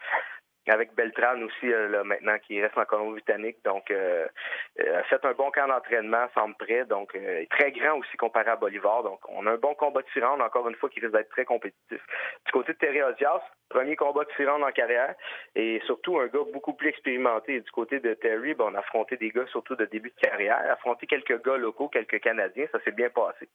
avec 0.67 0.95
Beltran 0.95 1.39
aussi 1.41 1.71
euh, 1.71 1.87
là, 1.89 2.03
maintenant 2.03 2.37
qui 2.39 2.61
reste 2.61 2.77
en 2.77 2.85
Colombie-Britannique. 2.85 3.57
Donc, 3.63 3.91
euh, 3.91 4.27
euh, 4.79 5.03
fait 5.03 5.23
un 5.23 5.33
bon 5.33 5.51
camp 5.51 5.67
d'entraînement, 5.67 6.27
semble 6.33 6.55
prêt. 6.55 6.85
Donc, 6.85 7.15
euh, 7.15 7.45
très 7.51 7.71
grand 7.71 7.97
aussi 7.97 8.17
comparé 8.17 8.49
à 8.49 8.55
Bolivar. 8.55 9.03
Donc, 9.03 9.19
on 9.29 9.45
a 9.45 9.51
un 9.51 9.57
bon 9.57 9.75
combat 9.75 10.01
de 10.01 10.07
tirant, 10.13 10.39
encore 10.39 10.67
une 10.67 10.75
fois, 10.75 10.89
qui 10.89 10.99
risque 10.99 11.13
d'être 11.13 11.29
très 11.29 11.45
compétitif. 11.45 12.01
Du 12.45 12.51
côté 12.51 12.73
de 12.73 12.77
Terry 12.77 13.01
Ozias, 13.01 13.41
premier 13.69 13.95
combat 13.95 14.23
de 14.23 14.29
tirant 14.35 14.61
en 14.61 14.71
carrière 14.71 15.15
et 15.55 15.81
surtout 15.85 16.19
un 16.19 16.27
gars 16.27 16.43
beaucoup 16.51 16.73
plus 16.73 16.89
expérimenté. 16.89 17.59
Du 17.59 17.71
côté 17.71 17.99
de 17.99 18.13
Terry, 18.15 18.53
ben, 18.53 18.65
on 18.69 18.75
a 18.75 18.79
affronté 18.79 19.17
des 19.17 19.29
gars 19.29 19.45
surtout 19.51 19.75
de 19.75 19.85
début 19.85 20.09
de 20.09 20.27
carrière, 20.27 20.59
affronté 20.71 21.07
quelques 21.07 21.43
gars 21.43 21.57
locaux, 21.57 21.89
quelques 21.89 22.19
Canadiens, 22.19 22.67
ça 22.71 22.79
s'est 22.83 22.91
bien 22.91 23.09
passé. 23.09 23.47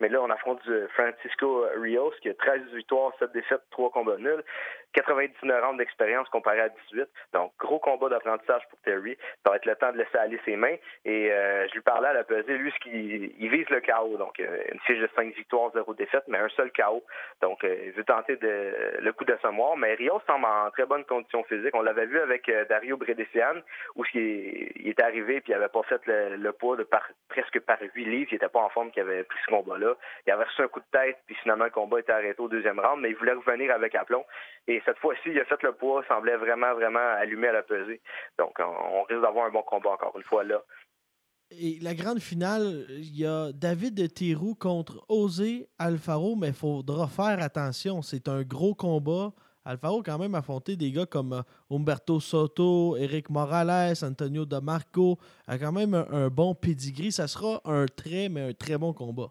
Mais 0.00 0.08
là, 0.08 0.20
on 0.22 0.30
affronte 0.30 0.60
Francisco 0.94 1.66
Rios 1.80 2.12
qui 2.20 2.28
a 2.28 2.34
13 2.34 2.62
victoires, 2.74 3.12
7 3.18 3.32
défaites, 3.32 3.62
3 3.70 3.90
combats 3.90 4.16
nuls, 4.18 4.42
99 4.94 5.64
ans 5.64 5.74
d'expérience 5.74 6.28
comparé 6.30 6.60
à 6.60 6.68
18. 6.68 7.08
Donc, 7.32 7.52
gros 7.58 7.78
combat 7.78 8.08
d'apprentissage 8.08 8.62
pour 8.70 8.78
Terry. 8.80 9.16
Ça 9.44 9.50
va 9.50 9.56
être 9.56 9.66
le 9.66 9.76
temps 9.76 9.92
de 9.92 9.98
laisser 9.98 10.16
aller 10.16 10.40
ses 10.44 10.56
mains. 10.56 10.76
Et 11.04 11.30
euh, 11.30 11.66
je 11.68 11.74
lui 11.74 11.82
parlais 11.82 12.08
à 12.08 12.12
la 12.12 12.24
pesée, 12.24 12.56
lui, 12.56 12.72
ce 12.72 12.78
qu'il 12.80 13.32
il 13.38 13.48
vise 13.50 13.68
le 13.70 13.80
chaos. 13.80 14.16
Donc, 14.16 14.40
euh, 14.40 14.58
une 14.72 14.80
fiche 14.80 14.98
de 14.98 15.08
5 15.14 15.34
victoires, 15.34 15.70
0 15.74 15.94
défaites, 15.94 16.24
mais 16.28 16.38
un 16.38 16.48
seul 16.50 16.70
chaos. 16.72 17.04
Donc, 17.42 17.64
euh, 17.64 17.76
il 17.86 17.92
veut 17.92 18.04
tenter 18.04 18.36
de, 18.36 18.98
le 19.00 19.12
coup 19.12 19.24
mort. 19.52 19.76
Mais 19.76 19.94
Rio 19.94 20.20
semble 20.26 20.46
en 20.46 20.70
très 20.70 20.86
bonne 20.86 21.04
condition 21.04 21.44
physique. 21.44 21.74
On 21.74 21.82
l'avait 21.82 22.06
vu 22.06 22.18
avec 22.20 22.50
Dario 22.68 22.96
Bredesian, 22.96 23.60
où 23.96 24.04
il, 24.14 24.88
est 24.88 25.00
arrivé 25.00 25.40
puis 25.40 25.52
il 25.52 25.56
n'avait 25.56 25.68
pas 25.68 25.82
fait 25.82 26.00
le, 26.06 26.52
poids 26.52 26.76
de 26.76 26.88
presque 27.28 27.60
par 27.60 27.78
8 27.80 28.04
livres. 28.04 28.28
Il 28.30 28.34
n'était 28.34 28.48
pas 28.48 28.60
en 28.60 28.68
forme 28.70 28.90
qu'il 28.90 29.02
avait 29.02 29.24
pris 29.24 29.38
ce 29.44 29.50
combat-là. 29.50 29.94
Il 30.26 30.32
avait 30.32 30.44
reçu 30.44 30.62
un 30.62 30.68
coup 30.68 30.80
de 30.80 30.98
tête, 30.98 31.18
puis 31.26 31.36
finalement, 31.36 31.64
le 31.64 31.70
combat 31.70 32.00
était 32.00 32.12
arrêté 32.12 32.40
au 32.40 32.48
deuxième 32.48 32.80
round, 32.80 33.00
mais 33.02 33.10
il 33.10 33.16
voulait 33.16 33.32
revenir 33.32 33.72
avec 33.72 33.94
aplomb. 33.94 34.24
Cette 34.84 34.98
fois-ci, 34.98 35.30
il 35.30 35.40
a 35.40 35.44
fait 35.44 35.62
le 35.62 35.72
poids, 35.72 36.04
semblait 36.08 36.36
vraiment, 36.36 36.74
vraiment 36.74 37.14
allumé 37.18 37.48
à 37.48 37.52
la 37.52 37.62
pesée. 37.62 38.00
Donc, 38.38 38.58
on, 38.58 39.02
risque 39.04 39.22
d'avoir 39.22 39.46
un 39.46 39.50
bon 39.50 39.62
combat 39.62 39.90
encore 39.90 40.16
une 40.16 40.24
fois 40.24 40.44
là. 40.44 40.62
Et 41.50 41.78
la 41.80 41.94
grande 41.94 42.20
finale, 42.20 42.84
il 42.90 43.18
y 43.18 43.26
a 43.26 43.52
David 43.52 44.12
Thérou 44.12 44.54
contre 44.54 45.02
Osé 45.08 45.66
Alfaro, 45.78 46.36
mais 46.36 46.48
il 46.48 46.54
faudra 46.54 47.08
faire 47.08 47.42
attention. 47.42 48.02
C'est 48.02 48.28
un 48.28 48.42
gros 48.42 48.74
combat. 48.74 49.32
Alfaro 49.64 50.02
quand 50.02 50.18
même 50.18 50.34
affronté 50.34 50.76
des 50.76 50.92
gars 50.92 51.06
comme 51.06 51.32
euh, 51.32 51.42
Humberto 51.70 52.20
Soto, 52.20 52.96
Eric 52.96 53.30
Morales, 53.30 53.96
Antonio 54.02 54.44
DeMarco, 54.44 55.18
a 55.46 55.58
quand 55.58 55.72
même 55.72 55.94
un, 55.94 56.28
bon 56.28 56.54
pedigree. 56.54 57.12
Ça 57.12 57.28
sera 57.28 57.60
un 57.64 57.86
très, 57.86 58.28
mais 58.28 58.50
un 58.50 58.52
très 58.52 58.76
bon 58.76 58.92
combat. 58.92 59.28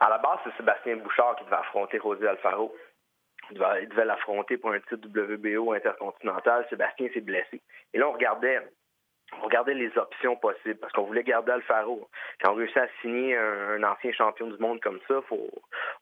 À 0.00 0.08
la 0.08 0.18
base, 0.18 0.38
c'est 0.44 0.56
Sébastien 0.56 0.96
Bouchard 0.96 1.36
qui 1.36 1.44
va 1.50 1.60
affronter 1.60 1.98
José 2.02 2.26
Alfaro 2.26 2.74
il 3.50 3.88
devait, 3.88 4.04
l'affronter 4.04 4.56
pour 4.56 4.72
un 4.72 4.80
titre 4.80 5.08
WBO 5.08 5.72
intercontinental. 5.72 6.66
Sébastien 6.70 7.08
s'est 7.12 7.20
blessé. 7.20 7.60
Et 7.92 7.98
là, 7.98 8.08
on 8.08 8.12
regardait, 8.12 8.60
on 9.38 9.44
regardait 9.44 9.74
les 9.74 9.96
options 9.96 10.36
possibles 10.36 10.78
parce 10.80 10.92
qu'on 10.92 11.04
voulait 11.04 11.22
garder 11.22 11.52
Alfaro. 11.52 12.08
Quand 12.42 12.52
on 12.52 12.56
réussit 12.56 12.76
à 12.76 12.88
signer 13.00 13.36
un, 13.36 13.82
ancien 13.82 14.12
champion 14.12 14.48
du 14.48 14.58
monde 14.58 14.80
comme 14.80 15.00
ça, 15.06 15.20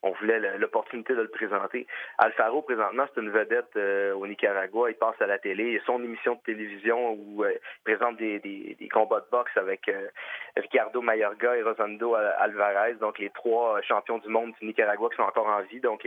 on 0.01 0.11
voulait 0.11 0.57
l'opportunité 0.57 1.13
de 1.13 1.21
le 1.21 1.29
présenter. 1.29 1.85
Alfaro, 2.17 2.61
présentement, 2.61 3.05
c'est 3.13 3.21
une 3.21 3.29
vedette 3.29 3.75
euh, 3.75 4.13
au 4.13 4.25
Nicaragua. 4.25 4.89
Il 4.89 4.95
passe 4.95 5.21
à 5.21 5.27
la 5.27 5.37
télé. 5.37 5.71
Il 5.71 5.77
a 5.77 5.83
son 5.85 6.03
émission 6.03 6.35
de 6.35 6.41
télévision 6.41 7.11
où 7.13 7.43
euh, 7.43 7.53
il 7.53 7.83
présente 7.83 8.17
des, 8.17 8.89
combats 8.91 9.19
de 9.19 9.27
boxe 9.31 9.55
avec 9.55 9.87
euh, 9.89 10.07
Ricardo 10.57 11.01
Mayorga 11.01 11.55
et 11.55 11.61
Rosando 11.61 12.15
Alvarez, 12.15 12.95
donc 12.95 13.19
les 13.19 13.29
trois 13.29 13.81
champions 13.81 14.17
du 14.17 14.29
monde 14.29 14.53
du 14.59 14.65
Nicaragua 14.67 15.09
qui 15.09 15.15
sont 15.17 15.23
encore 15.23 15.47
en 15.47 15.61
vie. 15.61 15.79
Donc, 15.79 16.05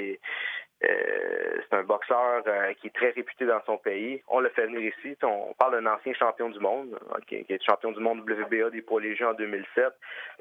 Euh, 0.85 1.61
c'est 1.69 1.77
un 1.77 1.85
boxeur 1.85 2.43
euh, 2.47 2.73
qui 2.75 2.89
est 2.89 2.95
très 2.95 3.11
réputé 3.11 3.47
dans 3.47 3.63
son 3.67 3.79
pays. 3.79 4.23
On 4.29 4.41
l'a 4.41 4.51
fait 4.51 4.67
venir 4.67 4.81
ici. 4.81 5.17
On 5.23 5.55
parle 5.55 5.81
d'un 5.81 5.93
ancien 5.93 6.13
champion 6.15 6.51
du 6.51 6.59
monde, 6.59 6.99
hein, 7.11 7.19
qui, 7.27 7.37
est 7.37 7.63
champion 7.65 7.93
du 7.93 8.01
monde 8.01 8.29
WBA 8.29 8.71
des 8.71 8.83
poids 8.83 9.01
légers 9.01 9.25
en 9.25 9.35
2007, 9.35 9.93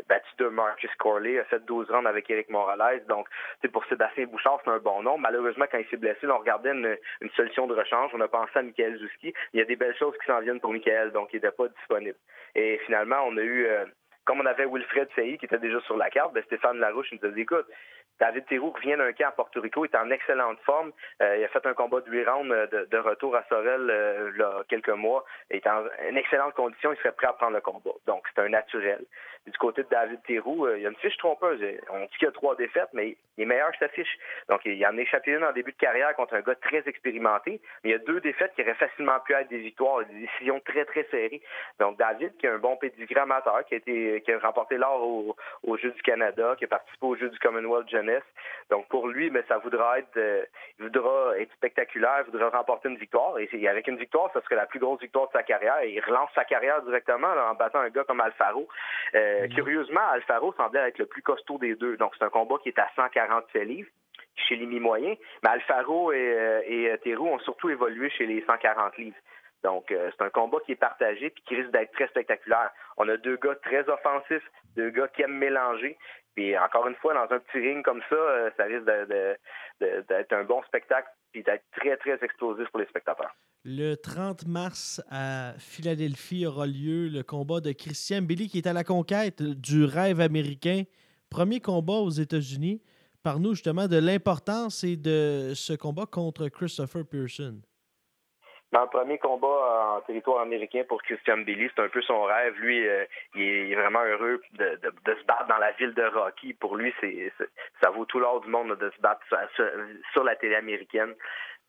battu 0.08 0.30
de 0.40 0.48
Marcus 0.48 0.90
Corley, 0.98 1.40
a 1.40 1.44
fait 1.46 1.64
12 1.66 1.92
rounds 1.92 2.08
avec 2.08 2.30
Eric 2.30 2.50
Morales. 2.50 3.06
Donc, 3.08 3.28
pour 3.72 3.86
Sébastien 3.86 4.26
Bouchard, 4.26 4.60
c'est 4.64 4.72
un 4.72 4.80
bon 4.80 5.04
nom. 5.04 5.18
Malheureusement, 5.18 5.66
quand 5.72 5.78
il 5.78 5.88
s'est 5.88 5.98
blessé, 5.98 6.28
on 6.28 6.38
regardait 6.38 6.72
une, 6.72 6.98
solution 7.36 7.68
de 7.68 7.76
rechange. 7.76 8.12
On 8.14 8.22
a 8.22 8.28
pensé 8.28 8.52
à 8.56 8.62
Michael 8.64 8.98
Zuski. 8.98 9.34
Il 9.54 9.60
y 9.60 9.62
a 9.64 9.66
des 9.66 9.76
belles 9.76 9.96
choses 9.98 10.16
qui 10.20 10.26
s'en 10.26 10.40
viennent 10.40 10.60
pour 10.60 10.74
Michael, 10.74 11.12
donc 11.12 11.30
il 11.34 11.38
n'était 11.38 11.52
pas 11.52 11.68
disponible. 11.68 12.18
Et 12.56 12.80
finalement, 12.86 13.24
on 13.28 13.38
a 13.38 13.42
eu, 13.42 13.66
euh, 13.66 13.86
comme 14.26 14.42
on 14.42 14.46
avait 14.46 14.66
Wilfred 14.66 15.08
Sey 15.16 15.38
qui 15.38 15.46
était 15.46 15.60
déjà 15.60 15.80
sur 15.82 15.98
la 15.98 16.10
carte, 16.10 16.34
ben 16.34 16.44
Stéphane 16.44 16.80
Larouche 16.80 17.12
nous 17.12 17.30
a 17.30 17.32
dit, 17.32 17.42
écoute, 17.42 17.68
David 18.22 18.46
Théroux 18.46 18.72
qui 18.74 18.88
vient 18.88 18.98
d'un 18.98 19.12
camp 19.14 19.30
à 19.30 19.32
Porto 19.32 19.60
Rico, 19.60 19.84
est 19.84 19.96
en 19.96 20.12
excellente 20.12 20.60
forme. 20.60 20.92
Euh, 21.24 21.38
il 21.38 21.44
a 21.44 21.48
fait 21.48 21.66
un 21.66 21.74
combat 21.74 22.02
de 22.02 22.12
8 22.12 22.24
rounds 22.30 22.52
euh, 22.54 22.86
de, 22.86 22.98
retour 23.00 23.36
à 23.36 23.44
Sorel 23.50 23.90
euh, 23.90 24.32
là, 24.38 24.62
quelques 24.70 24.90
mois. 24.90 25.26
Il 25.50 25.58
est 25.58 25.68
en, 25.68 25.84
excellente 26.16 26.54
condition, 26.54 26.94
il 26.94 26.98
serait 26.98 27.14
prêt 27.14 27.26
à 27.26 27.34
prendre 27.34 27.56
le 27.56 27.62
combat. 27.62 27.90
Donc, 28.06 28.28
c'est 28.30 28.44
un 28.44 28.50
naturel. 28.50 29.04
Du 29.48 29.58
côté 29.58 29.82
de 29.82 29.88
David 29.90 30.22
Théroux, 30.24 30.68
il 30.76 30.84
y 30.84 30.86
a 30.86 30.90
une 30.90 30.96
fiche 30.98 31.18
trompeuse. 31.18 31.60
On 31.90 32.00
dit 32.02 32.08
qu'il 32.20 32.26
y 32.26 32.30
a 32.30 32.32
trois 32.32 32.56
défaites, 32.56 32.90
mais 32.94 33.18
il 33.38 33.44
est 33.44 33.46
meilleur 33.46 33.72
que 33.72 33.78
sa 33.80 33.88
fiche. 33.90 34.18
Donc, 34.50 34.62
il 34.66 34.86
en 34.86 34.96
a 34.96 35.02
échappé 35.02 35.32
une 35.32 35.44
en 35.44 35.52
début 35.52 35.72
de 35.72 35.78
carrière 35.78 36.16
contre 36.16 36.36
un 36.36 36.42
gars 36.42 36.56
très 36.56 36.84
expérimenté, 36.88 37.60
mais 37.84 37.90
il 37.90 37.94
y 37.94 37.96
a 37.96 38.00
deux 38.00 38.20
défaites 38.22 38.54
qui 38.54 38.62
auraient 38.62 38.76
facilement 38.76 39.20
pu 39.22 39.34
être 39.34 39.50
des 39.50 39.58
victoires, 39.58 40.06
des 40.06 40.28
décisions 40.28 40.60
très, 40.60 40.86
très 40.86 41.08
serrées. 41.10 41.42
Donc, 41.80 41.98
David, 41.98 42.38
qui 42.38 42.46
a 42.46 42.54
un 42.54 42.60
bon 42.60 42.76
pédigré 42.78 43.20
amateur, 43.20 43.66
qui 43.66 43.76
a, 43.76 44.40
remporté 44.40 44.78
l'or 44.78 45.36
au, 45.64 45.78
Jeux 45.78 45.92
du 45.92 46.02
Canada, 46.04 46.56
qui 46.58 46.66
a 46.66 46.68
participé 46.68 47.06
au 47.06 47.16
Jeux 47.16 47.30
du 47.30 47.40
Commonwealth 47.40 47.90
Jeunesse, 47.90 48.24
donc 48.70 48.88
pour 48.90 49.08
lui, 49.08 49.32
mais 49.32 49.44
ça 49.48 49.58
voudra 49.58 50.00
être, 50.00 50.18
euh, 50.18 50.46
il 50.80 50.86
voudra 50.86 51.38
être 51.40 51.52
spectaculaire, 51.54 52.24
il 52.26 52.32
voudra 52.32 52.50
remporter 52.50 52.90
une 52.90 52.98
victoire. 52.98 53.38
Et 53.40 53.68
avec 53.68 53.88
une 53.88 53.98
victoire, 53.98 54.30
ce 54.34 54.40
serait 54.42 54.56
la 54.56 54.66
plus 54.66 54.80
grosse 54.80 55.02
victoire 55.02 55.28
de 55.28 55.34
sa 55.34 55.44
carrière. 55.44 55.84
Il 55.84 56.00
relance 56.02 56.30
sa 56.36 56.46
carrière 56.46 56.82
directement 56.84 57.28
en 57.28 57.56
battant 57.56 57.80
un 57.80 57.90
gars 57.90 58.04
comme 58.04 58.22
Alfaro. 58.22 58.68
Euh, 59.16 59.31
mhm. 59.42 59.54
Curieusement, 59.54 60.08
Alfaro 60.12 60.54
semblait 60.54 60.88
être 60.88 61.00
le 61.00 61.06
plus 61.06 61.22
costaud 61.22 61.58
des 61.58 61.76
deux. 61.76 61.98
Donc 61.98 62.14
c'est 62.18 62.26
un 62.26 62.30
combat 62.30 62.56
qui 62.64 62.70
est 62.70 62.80
à 62.80 62.90
147 62.96 63.64
livres 63.64 63.90
chez 64.36 64.56
les 64.56 64.66
mi-moyens. 64.66 65.18
Mais 65.44 65.50
Alfaro 65.50 66.12
et, 66.12 66.18
euh, 66.18 66.62
et 66.66 66.98
Théroux 67.04 67.28
ont 67.28 67.40
surtout 67.40 67.70
évolué 67.70 68.10
chez 68.10 68.26
les 68.26 68.44
140 68.46 68.98
livres. 68.98 69.18
Donc, 69.64 69.94
c'est 69.94 70.24
un 70.24 70.30
combat 70.32 70.58
qui 70.66 70.72
est 70.72 70.76
partagé 70.76 71.28
et 71.28 71.32
qui 71.32 71.56
risque 71.56 71.70
d'être 71.70 71.92
très 71.92 72.08
spectaculaire. 72.08 72.72
On 72.98 73.08
a 73.08 73.18
deux 73.18 73.38
gars 73.38 73.54
très 73.62 73.88
offensifs, 73.88 74.44
deux 74.76 74.90
gars 74.90 75.08
qui 75.10 75.22
aiment 75.22 75.38
mélanger. 75.38 75.98
Puis 76.36 76.58
encore 76.58 76.88
une 76.88 76.96
fois, 76.96 77.14
dans 77.14 77.36
un 77.36 77.40
petit 77.40 77.60
ring 77.60 77.84
comme 77.84 78.02
ça, 78.10 78.16
euh, 78.16 78.50
ça 78.56 78.64
risque 78.64 78.86
d'être 79.80 80.34
un 80.34 80.44
bon 80.44 80.62
spectacle 80.64 81.10
et 81.34 81.44
d'être 81.44 81.64
très, 81.72 81.98
très 81.98 82.18
explosif 82.24 82.68
pour 82.70 82.80
les 82.80 82.88
spectateurs. 82.88 83.36
Le 83.64 83.96
30 83.96 84.48
mars 84.48 85.02
à 85.12 85.54
Philadelphie 85.60 86.46
aura 86.46 86.66
lieu 86.66 87.10
le 87.10 87.22
combat 87.22 87.60
de 87.60 87.72
Christian 87.74 88.22
Billy 88.22 88.48
qui 88.48 88.58
est 88.58 88.68
à 88.68 88.74
la 88.74 88.84
conquête 88.84 89.44
du 89.44 89.84
rêve 89.84 90.20
américain. 90.20 90.84
Premier 91.30 91.60
combat 91.60 92.00
aux 92.00 92.10
États-Unis. 92.10 92.82
Par 93.24 93.40
nous 93.40 93.54
justement 93.54 93.88
de 93.88 93.98
l'importance 93.98 94.84
et 94.84 94.98
de 94.98 95.52
ce 95.54 95.74
combat 95.74 96.08
contre 96.08 96.48
Christopher 96.48 97.06
Pearson. 97.06 97.62
Dans 98.72 98.84
le 98.84 98.88
premier 98.88 99.18
combat 99.18 99.98
en 99.98 100.02
territoire 100.02 100.40
américain 100.42 100.84
pour 100.88 101.04
Christian 101.04 101.40
Billy, 101.40 101.70
c'est 101.76 101.82
un 101.82 101.90
peu 101.90 102.02
son 102.02 102.24
rêve. 102.24 102.56
Lui, 102.56 102.88
euh, 102.88 103.06
il, 103.36 103.72
est, 103.72 103.76
vraiment 103.76 104.04
heureux 104.04 104.42
de, 104.54 104.80
se 105.06 105.26
battre 105.26 105.48
dans 105.48 105.58
la 105.58 105.72
ville 105.74 105.94
de 105.94 106.04
Rocky. 106.04 106.54
Pour 106.54 106.78
lui, 106.78 106.94
c'est 107.02 107.34
ça 107.82 107.90
vaut 107.90 108.06
tout 108.06 108.20
l'or 108.20 108.40
du 108.40 108.50
monde 108.50 108.78
de 108.78 108.90
se 108.90 109.02
battre 109.02 109.22
sur, 110.14 110.24
la 110.24 110.36
télé 110.38 110.56
américaine. 110.56 111.14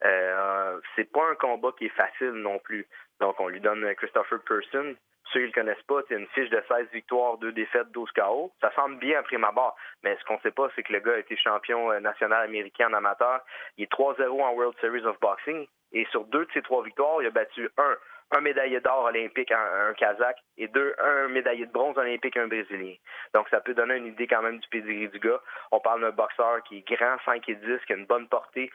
Euh, 0.05 0.79
c'est 0.95 1.11
pas 1.11 1.29
un 1.29 1.35
combat 1.35 1.73
qui 1.77 1.85
est 1.85 1.95
facile 1.95 2.31
non 2.31 2.59
plus. 2.59 2.87
Donc, 3.19 3.37
on 3.39 3.49
lui 3.49 3.59
donne 3.59 3.93
Christopher 3.95 4.39
Person. 4.47 4.95
Ceux 5.31 5.39
qui 5.39 5.45
le 5.47 5.51
connaissent 5.51 5.83
pas, 5.87 6.01
c'est 6.07 6.15
une 6.15 6.27
fiche 6.27 6.49
de 6.49 6.61
16 6.67 6.87
victoires, 6.91 7.37
2 7.37 7.51
défaites, 7.53 7.91
12 7.91 8.11
KO. 8.11 8.51
Ça 8.61 8.71
semble 8.75 8.97
bien 8.97 9.19
après 9.19 9.37
ma 9.37 9.51
barre. 9.51 9.75
Mais 10.03 10.17
ce 10.17 10.25
qu'on 10.25 10.39
sait 10.39 10.51
pas, 10.51 10.69
c'est 10.75 10.83
que 10.83 10.93
le 10.93 10.99
gars 10.99 11.13
a 11.13 11.19
été 11.19 11.35
champion 11.37 11.91
euh, 11.91 11.99
national 11.99 12.43
américain 12.43 12.89
en 12.89 12.93
amateur. 12.93 13.41
Il 13.77 13.83
est 13.83 13.91
3-0 13.91 14.41
en 14.41 14.53
World 14.53 14.75
Series 14.81 15.05
of 15.05 15.19
Boxing. 15.19 15.67
Et 15.93 16.05
sur 16.11 16.25
deux 16.25 16.45
de 16.45 16.51
ces 16.53 16.61
trois 16.61 16.83
victoires, 16.83 17.21
il 17.21 17.27
a 17.27 17.29
battu 17.29 17.69
un, 17.77 17.97
un 18.31 18.41
médaillé 18.41 18.79
d'or 18.79 19.05
olympique, 19.05 19.51
un, 19.51 19.89
un, 19.89 19.93
Kazakh, 19.93 20.37
et 20.57 20.67
deux, 20.67 20.95
un 20.97 21.27
médaillé 21.27 21.67
de 21.67 21.71
bronze 21.71 21.97
olympique, 21.97 22.35
un 22.35 22.47
Brésilien. 22.47 22.95
Donc, 23.33 23.47
ça 23.49 23.61
peut 23.61 23.75
donner 23.75 23.97
une 23.97 24.07
idée 24.07 24.27
quand 24.27 24.41
même 24.41 24.59
du 24.59 24.67
pedigree 24.69 25.07
du 25.09 25.19
gars. 25.19 25.39
On 25.71 25.79
parle 25.79 26.01
d'un 26.01 26.11
boxeur 26.11 26.63
qui 26.63 26.77
est 26.77 26.95
grand, 26.95 27.17
5 27.25 27.47
et 27.47 27.55
10, 27.55 27.79
qui 27.85 27.93
a 27.93 27.95
une 27.95 28.07
bonne 28.07 28.27
portée, 28.27 28.71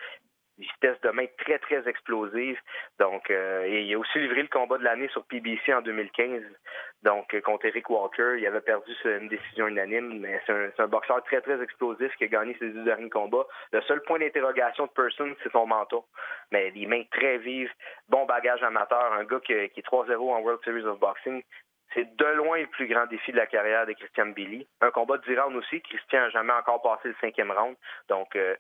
vitesse 0.58 1.00
de 1.02 1.10
main 1.10 1.26
très, 1.38 1.58
très 1.58 1.88
explosive. 1.88 2.58
Donc, 2.98 3.30
euh, 3.30 3.66
il 3.68 3.94
a 3.94 3.98
aussi 3.98 4.18
livré 4.18 4.42
le 4.42 4.48
combat 4.48 4.78
de 4.78 4.84
l'année 4.84 5.08
sur 5.08 5.24
PBC 5.24 5.72
en 5.72 5.82
2015. 5.82 6.42
Donc, 7.02 7.32
euh, 7.34 7.40
contre 7.40 7.66
Eric 7.66 7.88
Walker, 7.88 8.36
il 8.38 8.46
avait 8.46 8.60
perdu 8.60 8.92
une 9.04 9.28
décision 9.28 9.68
unanime, 9.68 10.20
mais 10.20 10.40
c'est 10.46 10.80
un, 10.80 10.88
boxeur 10.88 11.22
très, 11.24 11.40
très 11.40 11.62
explosif 11.62 12.14
qui 12.16 12.24
a 12.24 12.28
gagné 12.28 12.56
ses 12.58 12.70
deux 12.70 12.84
derniers 12.84 13.10
combats. 13.10 13.46
Le 13.72 13.80
seul 13.82 14.02
point 14.02 14.18
d'interrogation 14.18 14.86
de 14.86 14.90
Person, 14.90 15.34
c'est 15.42 15.52
son 15.52 15.66
menton. 15.66 16.04
Mais 16.50 16.70
des 16.72 16.86
mains 16.86 17.04
très 17.12 17.38
vives, 17.38 17.72
bon 18.08 18.26
bagage 18.26 18.62
amateur, 18.62 19.12
un 19.12 19.24
gars 19.24 19.40
qui, 19.40 19.54
qui 19.70 19.80
est 19.80 19.86
3-0 19.86 20.14
en 20.16 20.40
World 20.40 20.60
Series 20.64 20.86
of 20.86 20.98
Boxing. 20.98 21.42
C'est 21.94 22.16
de 22.16 22.24
loin 22.36 22.58
le 22.58 22.66
plus 22.66 22.86
grand 22.86 23.06
défi 23.06 23.32
de 23.32 23.36
la 23.36 23.46
carrière 23.46 23.86
de 23.86 23.92
Christian 23.92 24.26
Billy. 24.26 24.66
Un 24.80 24.90
combat 24.90 25.16
de 25.16 25.24
10 25.24 25.38
rounds 25.38 25.56
aussi. 25.56 25.80
Christian 25.80 26.20
n'a 26.20 26.30
jamais 26.30 26.52
encore 26.52 26.82
passé 26.82 27.08
le 27.08 27.14
cinquième 27.20 27.50
round. 27.50 27.76
Donc, 28.08 28.36
euh, 28.36 28.54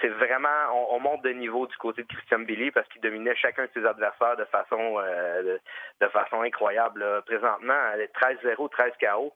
c'est 0.00 0.08
vraiment, 0.08 0.48
on, 0.90 1.00
monte 1.00 1.22
de 1.22 1.30
niveau 1.30 1.66
du 1.66 1.76
côté 1.76 2.02
de 2.02 2.08
Christian 2.08 2.40
Billy 2.40 2.70
parce 2.70 2.88
qu'il 2.88 3.00
dominait 3.00 3.34
chacun 3.34 3.64
de 3.64 3.70
ses 3.74 3.84
adversaires 3.84 4.36
de 4.36 4.44
façon, 4.44 4.98
euh, 4.98 5.58
de, 6.00 6.08
façon 6.08 6.42
incroyable. 6.42 7.04
Présentement, 7.26 7.80
13-0, 8.14 8.68
13 8.70 8.92
KO 9.00 9.34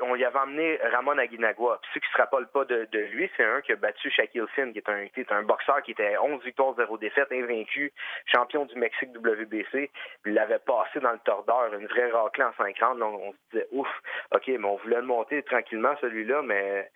on 0.00 0.16
y, 0.16 0.24
avait 0.24 0.38
emmené 0.38 0.78
Ramon 0.92 1.18
Aguinagua. 1.18 1.78
Puis 1.82 1.90
ceux 1.94 2.00
qui 2.00 2.12
se 2.12 2.18
rappellent 2.18 2.46
pas 2.46 2.64
de, 2.64 2.86
lui, 3.12 3.28
c'est 3.36 3.44
un 3.44 3.60
qui 3.60 3.72
a 3.72 3.76
battu 3.76 4.10
Shaquille 4.10 4.46
Finn, 4.54 4.72
qui 4.72 4.78
est 4.78 5.32
un, 5.32 5.42
boxeur 5.42 5.82
qui 5.82 5.90
était 5.90 6.16
11 6.18 6.42
victoires, 6.44 6.74
0 6.76 6.98
défaites, 6.98 7.32
invaincu, 7.32 7.92
champion 8.26 8.64
du 8.64 8.76
Mexique 8.76 9.10
WBC. 9.16 9.90
Il 10.24 10.34
l'avait 10.34 10.60
passé 10.60 11.00
dans 11.00 11.12
le 11.12 11.18
tordeur, 11.18 11.74
une 11.74 11.86
vraie 11.86 12.10
raclée 12.10 12.44
en 12.44 12.52
50. 12.56 12.98
Donc 12.98 13.20
on 13.20 13.32
se 13.32 13.36
disait, 13.52 13.66
ouf, 13.72 13.88
OK, 14.32 14.46
mais 14.46 14.64
on 14.64 14.76
voulait 14.76 14.96
le 14.96 15.02
monter 15.02 15.42
tranquillement, 15.42 15.96
celui-là, 16.00 16.42
mais 16.42 16.88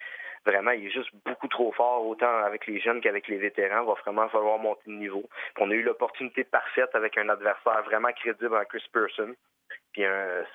vraiment, 0.45 0.71
il 0.71 0.87
est 0.87 0.91
juste 0.91 1.11
beaucoup 1.25 1.49
trop 1.49 1.73
fort, 1.73 2.07
autant 2.07 2.45
avec 2.45 2.67
les 2.67 2.81
jeunes 2.81 3.01
qu'avec 3.01 3.29
les 3.29 3.39
vétérans. 3.39 3.83
Il 3.83 3.87
va 3.87 3.95
vraiment 3.95 4.29
falloir 4.29 4.59
monter 4.59 4.83
de 4.87 4.93
niveau. 4.93 5.25
on 5.59 5.71
a 5.71 5.75
eu 5.75 5.83
l'opportunité 5.83 6.45
parfaite 6.45 6.91
avec 6.95 7.19
un 7.19 7.29
adversaire 7.29 7.83
vraiment 7.85 8.13
crédible 8.13 8.57
en 8.57 8.65
Chris 8.65 8.85
Person. 8.93 9.35
Puis 9.93 10.03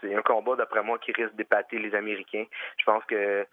c'est 0.02 0.16
un 0.16 0.22
combat, 0.22 0.56
d'après 0.56 0.84
moi, 0.84 0.98
qui 1.00 1.12
risque 1.12 1.36
d'épater 1.36 1.78
les 1.78 1.94
Américains. 1.94 2.46
Je 2.78 2.86
pense 2.86 3.04
que 3.06 3.46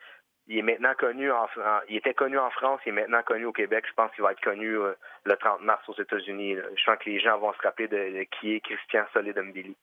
il 0.49 0.59
est 0.59 0.63
maintenant 0.63 0.95
connu 0.99 1.31
en 1.31 1.47
il 1.89 1.97
était 1.97 2.15
connu 2.15 2.39
en 2.39 2.51
France, 2.51 2.81
il 2.85 2.91
est 2.91 2.93
maintenant 2.93 3.23
connu 3.23 3.45
au 3.45 3.53
Québec. 3.53 3.85
Je 3.89 3.95
pense 3.95 4.11
qu'il 4.13 4.25
va 4.25 4.33
être 4.33 4.41
connu 4.41 4.77
euh, 4.77 4.95
le 5.25 5.37
30 5.37 5.63
mars 5.63 5.89
aux 5.89 6.01
États-Unis. 6.01 6.57
Je 6.77 6.85
pense 6.85 6.99
que 6.99 7.11
les 7.11 7.21
gens 7.21 7.39
vont 7.39 7.53
se 7.53 7.63
rappeler 7.63 7.89
de, 7.89 8.25
qui 8.25 8.55
est 8.55 8.61
Christian 8.61 9.05
Solid 9.13 9.39
Mbili. 9.39 9.77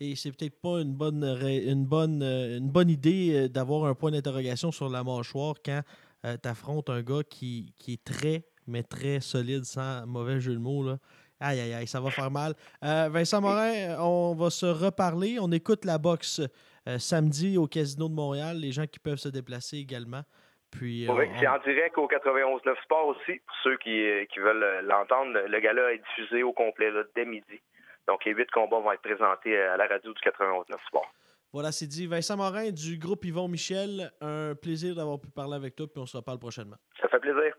Et 0.00 0.14
c'est 0.14 0.30
peut-être 0.30 0.60
pas 0.60 0.80
une 0.80 0.94
bonne 0.94 1.24
une 1.24 1.86
bonne 1.86 2.22
euh, 2.22 2.58
une 2.58 2.70
bonne 2.70 2.90
idée 2.90 3.32
euh, 3.34 3.48
d'avoir 3.48 3.84
un 3.86 3.94
point 3.94 4.10
d'interrogation 4.10 4.70
sur 4.70 4.88
la 4.88 5.02
mâchoire 5.02 5.54
quand 5.64 5.80
tu 6.22 6.48
affrontes 6.48 6.90
un 6.90 7.02
gars 7.02 7.22
qui, 7.28 7.72
qui, 7.78 7.92
est 7.92 8.04
très, 8.04 8.42
mais 8.66 8.82
très 8.82 9.20
solide, 9.20 9.64
sans 9.64 10.04
mauvais 10.06 10.40
jeu 10.40 10.54
de 10.54 10.58
mots. 10.58 10.82
Là. 10.82 10.98
Aïe, 11.40 11.60
aïe, 11.60 11.74
aïe, 11.74 11.86
ça 11.86 12.00
va 12.00 12.10
faire 12.10 12.30
mal. 12.30 12.54
Euh, 12.82 13.08
Vincent 13.10 13.42
Morin, 13.42 13.96
on 14.00 14.34
va 14.34 14.48
se 14.48 14.64
reparler. 14.64 15.36
On 15.38 15.52
écoute 15.52 15.84
la 15.84 15.98
boxe 15.98 16.40
euh, 16.88 16.98
samedi 16.98 17.58
au 17.58 17.66
Casino 17.66 18.08
de 18.08 18.14
Montréal. 18.14 18.56
Les 18.56 18.72
gens 18.72 18.86
qui 18.86 18.98
peuvent 18.98 19.18
se 19.18 19.28
déplacer 19.28 19.76
également. 19.76 20.22
Puis, 20.70 21.06
euh, 21.06 21.12
oui, 21.12 21.26
c'est 21.38 21.46
en 21.46 21.58
direct 21.58 21.96
au 21.98 22.08
91.9 22.08 22.82
Sport 22.82 23.08
aussi. 23.08 23.38
Pour 23.46 23.56
ceux 23.62 23.76
qui, 23.76 23.90
veulent 24.38 24.86
l'entendre, 24.86 25.38
le 25.46 25.60
gala 25.60 25.92
est 25.92 25.98
diffusé 25.98 26.42
au 26.42 26.52
complet 26.52 26.90
dès 27.14 27.26
midi. 27.26 27.60
Donc, 28.06 28.24
les 28.24 28.32
huit 28.32 28.50
combats 28.50 28.80
vont 28.80 28.92
être 28.92 29.02
présentés 29.02 29.58
à 29.58 29.76
la 29.76 29.86
radio 29.86 30.12
du 30.12 30.20
91.9 30.20 30.64
Sport. 30.86 31.12
Voilà, 31.52 31.72
c'est 31.72 31.86
dit. 31.86 32.06
Vincent 32.06 32.36
Morin 32.36 32.70
du 32.70 32.98
groupe 32.98 33.24
Yvon 33.24 33.48
Michel, 33.48 34.12
un 34.20 34.54
plaisir 34.54 34.94
d'avoir 34.94 35.18
pu 35.18 35.28
parler 35.28 35.54
avec 35.54 35.74
toi, 35.74 35.86
puis 35.86 36.00
on 36.00 36.06
se 36.06 36.16
reparle 36.16 36.38
prochainement. 36.38 36.76
Ça 37.00 37.08
fait 37.08 37.18
plaisir. 37.18 37.54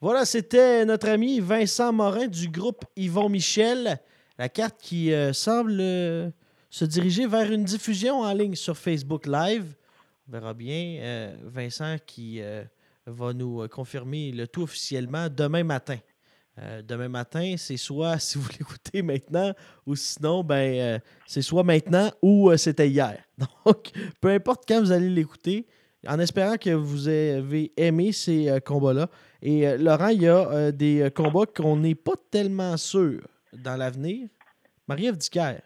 Voilà, 0.00 0.24
c'était 0.24 0.84
notre 0.84 1.08
ami 1.08 1.38
Vincent 1.38 1.92
Morin 1.92 2.26
du 2.26 2.48
groupe 2.48 2.84
Yvon 2.96 3.28
Michel. 3.28 4.00
La 4.36 4.48
carte 4.48 4.80
qui 4.80 5.12
euh, 5.12 5.32
semble 5.32 5.78
euh, 5.78 6.28
se 6.70 6.84
diriger 6.84 7.28
vers 7.28 7.52
une 7.52 7.62
diffusion 7.62 8.22
en 8.22 8.32
ligne 8.32 8.56
sur 8.56 8.76
Facebook 8.76 9.26
Live. 9.26 9.76
On 10.26 10.32
verra 10.32 10.54
bien 10.54 10.98
euh, 11.00 11.36
Vincent 11.44 11.98
qui 12.04 12.42
va 13.06 13.32
nous 13.32 13.68
confirmer 13.68 14.32
le 14.32 14.48
tout 14.48 14.62
officiellement 14.62 15.28
demain 15.28 15.62
matin. 15.62 15.98
Demain 16.82 17.08
matin, 17.08 17.54
c'est 17.56 17.76
soit 17.76 18.18
si 18.20 18.38
vous 18.38 18.48
l'écoutez 18.58 19.02
maintenant 19.02 19.52
ou 19.86 19.94
sinon, 19.94 20.42
ben, 20.44 21.00
c'est 21.26 21.42
soit 21.42 21.64
maintenant 21.64 22.10
ou 22.22 22.54
c'était 22.56 22.88
hier. 22.88 23.18
Donc, 23.66 23.90
peu 24.20 24.28
importe 24.28 24.64
quand 24.68 24.80
vous 24.80 24.92
allez 24.92 25.08
l'écouter, 25.08 25.66
en 26.06 26.18
espérant 26.18 26.56
que 26.56 26.70
vous 26.70 27.08
avez 27.08 27.72
aimé 27.76 28.12
ces 28.12 28.48
euh, 28.48 28.60
combats-là. 28.60 29.08
Et 29.40 29.66
euh, 29.66 29.76
Laurent, 29.78 30.08
il 30.08 30.22
y 30.22 30.28
a 30.28 30.48
euh, 30.50 30.72
des 30.72 31.02
euh, 31.02 31.10
combats 31.10 31.46
qu'on 31.46 31.76
n'est 31.76 31.94
pas 31.94 32.16
tellement 32.30 32.76
sûr 32.76 33.20
dans 33.52 33.76
l'avenir. 33.76 34.28
Marie-Ève 34.88 35.16
Dicker 35.16 35.58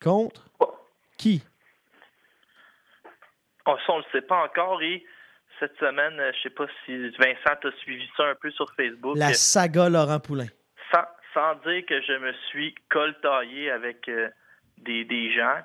contre 0.00 0.48
qui? 1.16 1.42
On, 3.64 3.76
ça, 3.78 3.92
on 3.92 3.98
le 3.98 4.04
sait 4.12 4.22
pas 4.22 4.44
encore 4.44 4.82
et 4.82 5.02
cette 5.58 5.76
semaine, 5.78 6.18
euh, 6.20 6.32
je 6.34 6.42
sais 6.42 6.50
pas 6.50 6.66
si 6.84 7.08
Vincent 7.18 7.58
a 7.64 7.72
suivi 7.78 8.08
ça 8.16 8.24
un 8.28 8.34
peu 8.34 8.50
sur 8.50 8.70
Facebook. 8.74 9.16
La 9.16 9.32
saga 9.34 9.88
Laurent 9.88 10.20
Poulain. 10.20 10.46
sans, 10.92 11.04
sans 11.34 11.54
dire 11.66 11.84
que 11.86 12.00
je 12.02 12.12
me 12.18 12.32
suis 12.50 12.74
coltaillé 12.90 13.70
avec 13.70 14.08
euh, 14.08 14.28
des, 14.78 15.04
des 15.04 15.32
gens, 15.32 15.58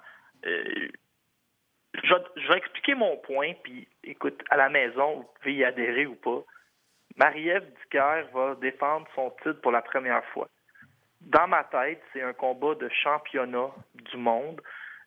euh, 0.46 0.64
je, 2.04 2.14
vais- 2.14 2.24
je 2.42 2.48
vais 2.48 2.58
expliquer 2.58 2.96
mon 2.96 3.18
point, 3.18 3.54
puis 3.64 3.88
écoute, 4.04 4.42
à 4.50 4.58
la 4.58 4.70
maison, 4.70 5.18
vous 5.18 5.30
pouvez 5.40 5.54
y 5.56 5.64
adhérer 5.66 6.06
ou 6.06 6.16
pas. 6.16 6.44
Marie-Ève 7.18 7.66
Dicker 7.84 8.24
va 8.34 8.56
défendre 8.56 9.08
son 9.16 9.32
titre 9.44 9.60
pour 9.62 9.72
la 9.74 9.82
première 9.82 10.24
fois. 10.28 10.48
Dans 11.20 11.48
ma 11.48 11.64
tête, 11.66 12.02
c'est 12.14 12.22
un 12.22 12.34
combat 12.34 12.74
de 12.76 12.90
championnat 12.90 13.70
du 13.96 14.18
monde 14.18 14.62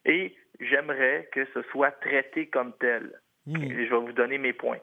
et 0.04 0.36
j'aimerais 0.60 1.28
que 1.32 1.44
ce 1.54 1.62
soit 1.72 1.90
traité 1.92 2.46
comme 2.48 2.72
tel. 2.78 3.10
Et 3.46 3.86
je 3.86 3.90
vais 3.90 4.00
vous 4.00 4.12
donner 4.12 4.38
mes 4.38 4.52
points. 4.52 4.78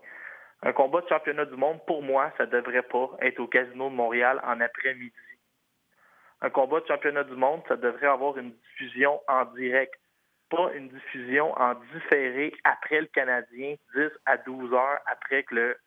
Un 0.63 0.73
combat 0.73 1.01
de 1.01 1.07
championnat 1.07 1.45
du 1.45 1.55
monde, 1.55 1.79
pour 1.87 2.03
moi, 2.03 2.31
ça 2.37 2.45
ne 2.45 2.51
devrait 2.51 2.83
pas 2.83 3.09
être 3.21 3.39
au 3.39 3.47
Casino 3.47 3.89
de 3.89 3.95
Montréal 3.95 4.39
en 4.43 4.61
après-midi. 4.61 5.13
Un 6.41 6.49
combat 6.49 6.81
de 6.81 6.87
championnat 6.87 7.23
du 7.23 7.35
monde, 7.35 7.61
ça 7.67 7.75
devrait 7.75 8.07
avoir 8.07 8.37
une 8.37 8.51
diffusion 8.51 9.19
en 9.27 9.45
direct, 9.45 9.95
pas 10.49 10.71
une 10.73 10.89
diffusion 10.89 11.51
en 11.59 11.75
différé 11.93 12.53
après 12.63 13.01
le 13.01 13.07
Canadien, 13.07 13.75
10 13.95 14.09
à 14.25 14.37
12 14.37 14.73
heures 14.73 14.99
après 15.07 15.43
que 15.43 15.55
le, 15.55 15.77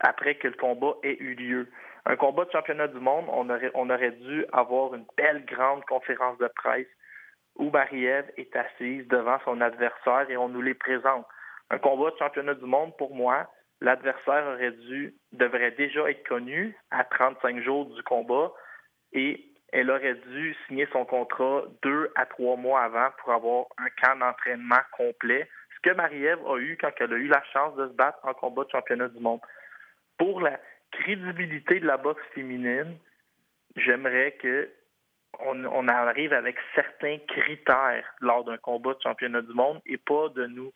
après 0.00 0.34
que 0.34 0.48
le 0.48 0.54
combat 0.54 0.94
ait 1.02 1.16
eu 1.18 1.34
lieu. 1.34 1.68
Un 2.04 2.16
combat 2.16 2.44
de 2.44 2.50
championnat 2.50 2.88
du 2.88 2.98
monde, 2.98 3.26
on 3.28 3.48
aurait, 3.48 3.70
on 3.74 3.88
aurait 3.88 4.10
dû 4.10 4.44
avoir 4.52 4.94
une 4.94 5.06
belle 5.16 5.44
grande 5.46 5.84
conférence 5.84 6.36
de 6.38 6.48
presse 6.48 6.88
où 7.56 7.70
Marie-Ève 7.70 8.30
est 8.36 8.54
assise 8.56 9.06
devant 9.08 9.38
son 9.44 9.60
adversaire 9.60 10.28
et 10.28 10.36
on 10.36 10.48
nous 10.48 10.62
les 10.62 10.74
présente. 10.74 11.26
Un 11.72 11.78
combat 11.78 12.10
de 12.10 12.16
championnat 12.18 12.54
du 12.54 12.66
monde, 12.66 12.94
pour 12.98 13.14
moi, 13.14 13.50
l'adversaire 13.80 14.46
aurait 14.46 14.72
dû, 14.72 15.14
devrait 15.32 15.70
déjà 15.70 16.10
être 16.10 16.28
connu 16.28 16.76
à 16.90 17.02
35 17.02 17.62
jours 17.62 17.86
du 17.86 18.02
combat 18.02 18.52
et 19.14 19.42
elle 19.72 19.90
aurait 19.90 20.16
dû 20.28 20.54
signer 20.66 20.86
son 20.92 21.06
contrat 21.06 21.62
deux 21.82 22.12
à 22.14 22.26
trois 22.26 22.56
mois 22.56 22.82
avant 22.82 23.08
pour 23.18 23.32
avoir 23.32 23.64
un 23.78 23.88
camp 24.02 24.16
d'entraînement 24.18 24.82
complet. 24.94 25.48
Ce 25.74 25.90
que 25.90 25.96
Marie-Ève 25.96 26.46
a 26.46 26.58
eu 26.58 26.76
quand 26.78 26.92
elle 27.00 27.14
a 27.14 27.16
eu 27.16 27.28
la 27.28 27.42
chance 27.54 27.74
de 27.76 27.88
se 27.88 27.92
battre 27.94 28.18
en 28.22 28.34
combat 28.34 28.64
de 28.64 28.70
championnat 28.70 29.08
du 29.08 29.18
monde. 29.18 29.40
Pour 30.18 30.42
la 30.42 30.60
crédibilité 30.90 31.80
de 31.80 31.86
la 31.86 31.96
boxe 31.96 32.22
féminine, 32.34 32.98
j'aimerais 33.76 34.32
que 34.32 34.70
on, 35.40 35.88
arrive 35.88 36.34
avec 36.34 36.56
certains 36.74 37.16
critères 37.26 38.04
lors 38.20 38.44
d'un 38.44 38.58
combat 38.58 38.92
de 38.92 39.00
championnat 39.02 39.40
du 39.40 39.54
monde 39.54 39.80
et 39.86 39.96
pas 39.96 40.28
de 40.28 40.44
nous 40.44 40.70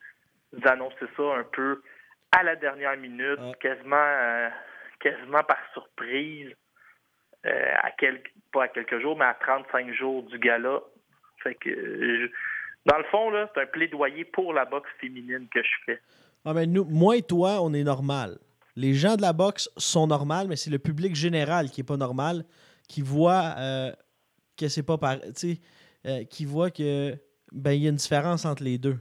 annoncer 0.64 1.06
ça 1.16 1.22
un 1.36 1.44
peu 1.52 1.82
à 2.32 2.42
la 2.42 2.56
dernière 2.56 2.96
minute, 2.96 3.38
quasiment, 3.60 3.96
euh, 3.96 4.48
quasiment 5.00 5.42
par 5.44 5.58
surprise, 5.72 6.50
euh, 7.46 7.72
à 7.82 7.90
quelques, 7.92 8.32
pas 8.52 8.64
à 8.64 8.68
quelques 8.68 9.00
jours, 9.00 9.16
mais 9.16 9.24
à 9.24 9.34
35 9.40 9.92
jours 9.94 10.22
du 10.24 10.38
gala. 10.38 10.80
Fait 11.42 11.54
que, 11.54 11.70
je- 11.70 12.30
dans 12.86 12.98
le 12.98 13.04
fond, 13.04 13.30
là, 13.30 13.48
c'est 13.54 13.60
un 13.62 13.66
plaidoyer 13.66 14.24
pour 14.24 14.52
la 14.52 14.64
boxe 14.64 14.88
féminine 15.00 15.46
que 15.52 15.62
je 15.62 15.68
fais. 15.86 16.00
Ah, 16.44 16.54
ben, 16.54 16.70
nous, 16.70 16.84
moi 16.84 17.16
et 17.16 17.22
toi, 17.22 17.58
on 17.62 17.72
est 17.74 17.84
normal. 17.84 18.38
Les 18.76 18.94
gens 18.94 19.16
de 19.16 19.22
la 19.22 19.32
boxe 19.32 19.70
sont 19.76 20.06
normaux, 20.06 20.46
mais 20.48 20.56
c'est 20.56 20.70
le 20.70 20.78
public 20.78 21.14
général 21.14 21.70
qui 21.70 21.80
est 21.80 21.84
pas 21.84 21.96
normal, 21.96 22.44
qui 22.88 23.00
voit 23.02 23.54
euh, 23.58 23.90
que 24.56 24.68
c'est 24.68 24.82
pas 24.84 24.98
par. 24.98 25.16
euh, 26.06 26.24
qui 26.30 26.44
voit 26.44 26.70
que 26.70 27.14
ben 27.52 27.72
il 27.72 27.82
y 27.82 27.86
a 27.86 27.90
une 27.90 27.96
différence 27.96 28.44
entre 28.44 28.62
les 28.62 28.76
deux. 28.78 28.98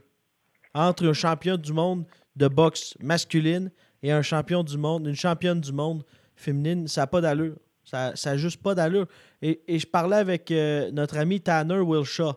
Entre 0.76 1.08
un 1.08 1.14
champion 1.14 1.58
du 1.58 1.74
monde 1.74 2.06
de 2.36 2.48
boxe 2.48 2.96
masculine 3.00 3.72
et 4.04 4.12
un 4.12 4.22
champion 4.22 4.64
du 4.64 4.78
monde, 4.78 5.08
une 5.08 5.16
championne 5.16 5.60
du 5.60 5.72
monde 5.72 6.04
féminine, 6.36 6.88
ça 6.88 7.02
n'a 7.02 7.08
pas 7.08 7.22
d'allure. 7.22 7.56
Ça 7.84 8.14
n'a 8.26 8.38
juste 8.38 8.62
pas 8.62 8.76
d'allure. 8.76 9.08
Et, 9.42 9.62
et 9.68 9.80
je 9.80 9.88
parlais 9.88 10.18
avec 10.18 10.52
euh, 10.52 10.92
notre 10.92 11.18
ami 11.18 11.40
Tanner 11.40 11.80
Wilshaw 11.80 12.34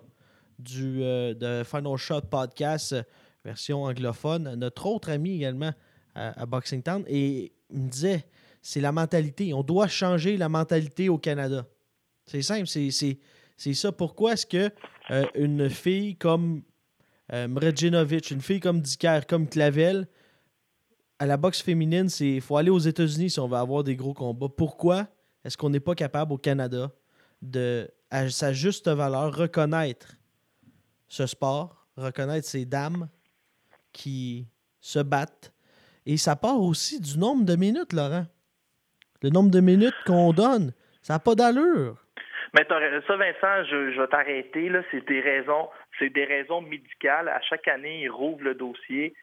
du 0.58 1.02
euh, 1.02 1.34
de 1.34 1.62
Final 1.64 1.96
Shot 1.96 2.22
Podcast, 2.22 2.94
version 3.44 3.84
anglophone, 3.84 4.54
notre 4.56 4.86
autre 4.86 5.10
ami 5.10 5.36
également 5.36 5.72
à, 6.14 6.46
Boxing 6.46 6.82
Town, 6.82 7.04
et 7.06 7.52
il 7.70 7.80
me 7.80 7.88
disait 7.88 8.24
c'est 8.60 8.80
la 8.80 8.90
mentalité. 8.90 9.54
On 9.54 9.62
doit 9.62 9.86
changer 9.86 10.36
la 10.36 10.48
mentalité 10.48 11.08
au 11.08 11.18
Canada. 11.18 11.64
C'est 12.26 12.42
simple, 12.42 12.66
c'est 12.66 13.74
ça. 13.74 13.92
Pourquoi 13.92 14.32
est-ce 14.32 14.46
que 14.46 14.70
euh, 15.10 15.24
une 15.34 15.70
fille 15.70 16.16
comme 16.16 16.62
euh, 17.32 17.46
une 17.46 18.40
fille 18.40 18.60
comme 18.60 18.80
Dicker, 18.80 19.20
comme 19.28 19.48
Clavel, 19.48 20.06
à 21.18 21.26
la 21.26 21.36
boxe 21.36 21.60
féminine, 21.62 22.08
c'est 22.08 22.40
faut 22.40 22.56
aller 22.56 22.70
aux 22.70 22.78
États-Unis 22.78 23.30
si 23.30 23.40
on 23.40 23.48
veut 23.48 23.56
avoir 23.56 23.84
des 23.84 23.96
gros 23.96 24.14
combats. 24.14 24.48
Pourquoi 24.48 25.08
est-ce 25.44 25.56
qu'on 25.56 25.70
n'est 25.70 25.80
pas 25.80 25.94
capable 25.94 26.32
au 26.32 26.38
Canada 26.38 26.90
de, 27.42 27.88
à 28.10 28.28
sa 28.30 28.52
juste 28.52 28.88
valeur, 28.88 29.34
reconnaître 29.34 30.14
ce 31.08 31.26
sport, 31.26 31.86
reconnaître 31.96 32.46
ces 32.46 32.64
dames 32.64 33.08
qui 33.92 34.48
se 34.80 35.00
battent? 35.00 35.52
Et 36.06 36.16
ça 36.16 36.36
part 36.36 36.60
aussi 36.60 37.00
du 37.00 37.18
nombre 37.18 37.44
de 37.44 37.56
minutes, 37.56 37.92
Laurent. 37.92 38.26
Le 39.22 39.30
nombre 39.30 39.50
de 39.50 39.60
minutes 39.60 39.96
qu'on 40.06 40.32
donne, 40.32 40.72
ça 41.02 41.14
n'a 41.14 41.18
pas 41.18 41.34
d'allure. 41.34 41.96
Mais 42.54 42.64
ça, 42.68 43.16
Vincent, 43.16 43.64
je, 43.68 43.92
je 43.92 44.00
vais 44.00 44.06
t'arrêter. 44.06 44.68
Là, 44.68 44.82
c'est 44.90 45.06
des 45.06 45.20
raisons, 45.20 45.68
c'est 45.98 46.10
des 46.10 46.24
raisons 46.24 46.60
médicales. 46.60 47.28
À 47.28 47.40
chaque 47.42 47.68
année, 47.68 48.00
ils 48.02 48.08
rouvrent 48.10 48.44
le 48.44 48.54
dossier. 48.54 49.14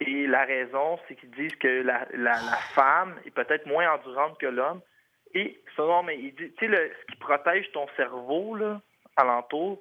Et 0.00 0.26
la 0.26 0.44
raison, 0.44 0.98
c'est 1.06 1.14
qu'ils 1.14 1.30
disent 1.30 1.54
que 1.56 1.68
la, 1.82 2.06
la, 2.12 2.32
la 2.32 2.56
femme 2.74 3.14
est 3.24 3.30
peut-être 3.30 3.66
moins 3.66 3.92
endurante 3.92 4.38
que 4.38 4.46
l'homme. 4.46 4.80
Et 5.34 5.60
non, 5.78 6.02
mais 6.02 6.18
il 6.18 6.34
dit, 6.34 6.52
tu 6.58 6.68
sais, 6.68 6.92
ce 7.00 7.12
qui 7.12 7.18
protège 7.18 7.70
ton 7.72 7.86
cerveau 7.96 8.54
là, 8.56 8.80
alentour, 9.16 9.80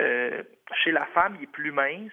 euh, 0.00 0.42
chez 0.84 0.92
la 0.92 1.06
femme, 1.06 1.36
il 1.40 1.44
est 1.44 1.52
plus 1.52 1.72
mince. 1.72 2.12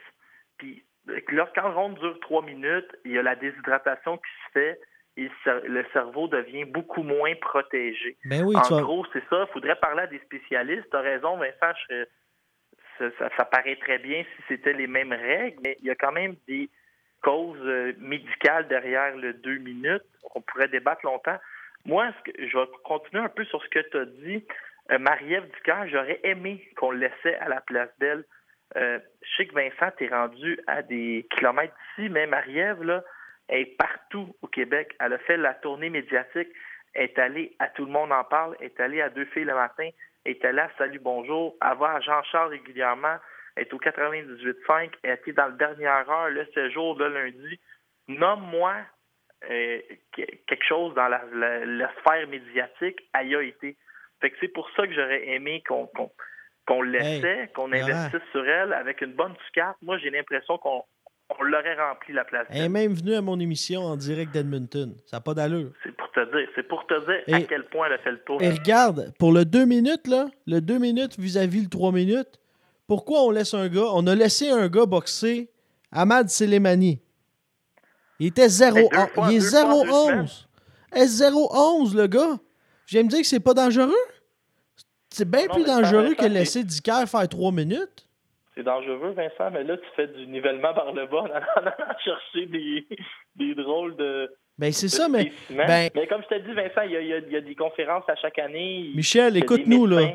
Puis 0.58 0.84
lorsqu'un 1.30 1.70
ronde 1.70 2.00
dure 2.00 2.20
trois 2.22 2.42
minutes, 2.42 2.90
il 3.06 3.12
y 3.12 3.18
a 3.18 3.22
la 3.22 3.36
déshydratation 3.36 4.18
qui 4.18 4.32
se 4.48 4.52
fait 4.54 4.80
et 5.18 5.24
le 5.24 5.30
cer- 5.46 5.64
le 5.66 5.86
cerveau 5.94 6.28
devient 6.28 6.66
beaucoup 6.66 7.04
moins 7.04 7.34
protégé. 7.36 8.18
Ben 8.26 8.44
oui, 8.44 8.56
en 8.58 8.62
tu 8.62 8.74
vas- 8.74 8.82
gros, 8.82 9.06
c'est 9.14 9.24
ça. 9.30 9.46
Il 9.48 9.54
faudrait 9.54 9.76
parler 9.80 10.02
à 10.02 10.08
des 10.08 10.20
spécialistes. 10.20 10.90
Tu 10.90 10.98
as 10.98 11.02
raison, 11.02 11.38
Vincent. 11.38 11.78
je- 11.90 12.06
ça, 12.98 13.30
ça, 13.38 13.46
paraît 13.46 13.76
très 13.76 13.98
bien 14.00 14.24
si 14.24 14.44
c'était 14.48 14.74
les 14.74 14.88
mêmes 14.88 15.14
règles, 15.14 15.60
mais 15.64 15.78
il 15.82 15.88
y 15.88 15.92
a 15.92 15.96
quand 15.96 16.12
même 16.12 16.36
des 16.48 16.70
causes 17.22 17.58
euh, 17.62 17.94
médicales 18.00 18.68
derrière 18.68 19.16
le 19.16 19.34
deux 19.34 19.58
minutes. 19.58 20.04
On 20.36 20.42
pourrait 20.42 20.68
débattre 20.68 21.06
longtemps. 21.06 21.38
Moi, 21.86 22.12
je 22.38 22.58
vais 22.58 22.68
continuer 22.84 23.24
un 23.24 23.30
peu 23.30 23.46
sur 23.46 23.64
ce 23.64 23.70
que 23.70 23.80
tu 23.80 23.98
as 23.98 24.06
dit. 24.06 24.46
Euh, 24.92 25.00
Marie-Ève 25.00 25.50
j'aurais 25.88 26.20
aimé 26.24 26.64
qu'on 26.78 26.92
le 26.92 27.00
laissait 27.00 27.36
à 27.38 27.50
la 27.50 27.62
place 27.62 27.90
d'elle. 28.00 28.24
Euh, 28.76 29.00
je 29.22 29.36
sais 29.38 29.46
que 29.48 29.56
Vincent, 29.56 29.92
t'es 29.98 30.08
rendu 30.08 30.60
à 30.68 30.82
des 30.82 31.28
kilomètres 31.32 31.74
d'ici, 31.98 32.10
mais 32.10 32.28
Marie-Ève, 32.28 32.84
là, 32.84 33.04
elle 33.48 33.62
est 33.62 33.78
partout 33.78 34.36
au 34.42 34.48
Québec. 34.48 34.96
Elle 35.00 35.14
a 35.14 35.18
fait 35.20 35.38
la 35.38 35.54
tournée 35.54 35.90
médiatique. 35.90 36.50
Elle 36.94 37.06
est 37.06 37.20
allée 37.20 37.56
à 37.60 37.68
Tout 37.68 37.86
le 37.86 37.92
monde 37.92 38.12
en 38.12 38.24
parle. 38.24 38.56
Elle 38.60 38.68
est 38.68 38.80
allée 38.80 39.02
à 39.02 39.10
Deux 39.10 39.26
filles 39.26 39.44
le 39.46 39.54
matin. 39.54 39.90
Elle 40.26 40.32
est 40.34 40.46
allée 40.46 40.60
à 40.60 40.72
Salut 40.78 41.00
Bonjour. 41.00 41.56
À 41.62 41.76
Jean-Charles 42.02 42.50
régulièrement. 42.50 43.18
Est 43.58 43.72
au 43.74 43.78
98.5. 43.80 44.92
Elle 45.04 45.12
était 45.14 45.32
dans 45.32 45.48
le 45.48 45.54
dernière 45.54 46.10
heure, 46.10 46.30
le 46.30 46.46
séjour 46.54 46.96
de 46.98 47.06
lundi. 47.06 47.60
Nomme-moi 48.08 48.74
euh, 49.50 49.80
que- 50.14 50.36
quelque 50.48 50.66
chose 50.66 50.94
dans 50.96 51.08
la, 51.08 51.22
la- 51.34 51.66
la 51.66 51.92
sphère 52.00 52.28
médiatique. 52.28 53.00
Y 53.16 53.36
a 53.36 53.42
été. 53.44 53.78
Fait 54.20 54.32
que 54.32 54.38
c'est 54.42 54.48
pour 54.50 54.70
ça 54.72 54.88
que 54.88 54.94
j'aurais 54.94 55.28
aimé 55.30 55.64
qu'on 55.68 56.82
le 56.82 56.90
laissait, 56.90 57.42
Hey, 57.44 57.48
qu'on 57.54 57.72
investisse 57.82 58.30
sur 58.32 58.48
elle 58.48 58.74
avec 58.74 59.02
une 59.02 59.14
bonne 59.14 59.36
carte. 59.54 59.78
Moi, 59.84 59.98
j'ai 60.00 60.10
l'impression 60.10 60.58
qu'on 60.58 60.84
on 61.30 61.44
l'aurait 61.44 61.76
rempli 61.76 62.14
la 62.14 62.24
place. 62.24 62.46
Elle 62.50 62.64
est 62.66 62.70
même 62.70 62.94
venue 62.94 63.16
à 63.16 63.22
mon 63.22 63.40
émission 63.40 63.82
en 63.84 63.96
direct 63.96 64.32
d'Edmonton. 64.32 64.96
Ça 65.06 65.18
n'a 65.18 65.22
pas 65.22 65.34
d'allure. 65.34 65.72
C'est 65.84 65.96
pour 65.96 66.12
te 66.12 66.20
dire, 66.38 66.48
c'est 66.56 66.68
pour 66.68 66.86
te 66.88 66.94
dire 67.06 67.36
à 67.36 67.40
Et- 67.40 67.46
quel 67.46 67.66
point 67.66 67.88
elle 67.88 67.94
a 67.94 67.98
fait 68.00 68.12
le 68.12 68.20
tour. 68.20 68.42
Et 68.42 68.50
regarde, 68.50 69.14
pour 69.18 69.32
le 69.32 69.44
2 69.46 69.66
minutes, 69.66 70.08
là, 70.08 70.28
le 70.46 70.62
2 70.62 70.78
minutes 70.78 71.18
vis-à-vis 71.20 71.62
le 71.64 71.70
3 71.70 71.92
minutes, 71.92 72.40
pourquoi 72.88 73.24
on 73.24 73.32
laisse 73.32 73.54
un 73.54 73.68
gars, 73.68 73.88
on 73.94 74.06
a 74.08 74.16
laissé 74.16 74.50
un 74.50 74.68
gars 74.68 74.86
boxer 74.86 75.50
Ahmad 75.92 76.30
Selemani? 76.30 77.00
Il 78.20 78.28
était 78.28 78.48
0 78.50 78.76
Mais 78.76 78.84
deux 78.90 79.08
fois- 79.14 79.28
Il 79.32 79.36
est 79.38 79.40
deux 79.40 79.50
fois 79.50 79.66
en 79.66 79.84
deux 79.84 79.90
0-11. 80.22 80.48
Est 80.94 81.08
0-11, 81.08 81.96
le 81.96 82.08
gars? 82.08 82.38
Je 82.86 83.00
me 83.00 83.08
dire 83.10 83.20
que 83.20 83.28
c'est 83.28 83.40
pas 83.40 83.54
dangereux? 83.54 83.92
C'est 85.10 85.30
bien 85.30 85.48
Non, 85.48 85.56
plus 85.56 85.64
dangereux 85.66 86.14
que 86.14 86.24
à- 86.26 86.28
laisser 86.28 86.64
Dicker 86.64 87.06
faire 87.08 87.28
3 87.28 87.52
minutes. 87.52 88.08
C'est 88.56 88.64
dangereux, 88.64 89.14
Vincent, 89.16 89.52
mais 89.52 89.64
là, 89.64 89.78
tu 89.78 89.86
fais 89.96 90.08
du 90.08 90.28
nivellement 90.28 90.74
par 90.74 90.92
le 90.94 91.06
bas 91.08 91.22
en 91.22 91.26
allant 91.26 91.72
chercher 92.04 92.46
des, 92.48 92.88
des 93.36 93.56
drôles 93.56 93.96
de. 93.98 94.32
Ben, 94.58 94.72
c'est 94.72 94.88
ça, 94.88 95.10
mais. 95.10 95.32
Ben, 95.50 95.90
Mais 95.96 96.08
comme 96.08 96.22
je 96.30 96.36
te 96.36 96.42
dis, 96.42 96.54
Vincent, 96.54 96.82
il 96.86 96.92
y 96.92 96.96
a, 96.96 97.02
il 97.02 97.08
y 97.08 97.14
a- 97.14 97.18
il 97.18 97.32
y 97.32 97.36
a 97.36 97.42
des 97.42 97.56
conférences 97.56 98.06
à 98.08 98.16
chaque 98.16 98.40
année. 98.40 98.92
Michel, 98.96 99.36
écoute-nous, 99.38 99.86
là. 99.86 100.12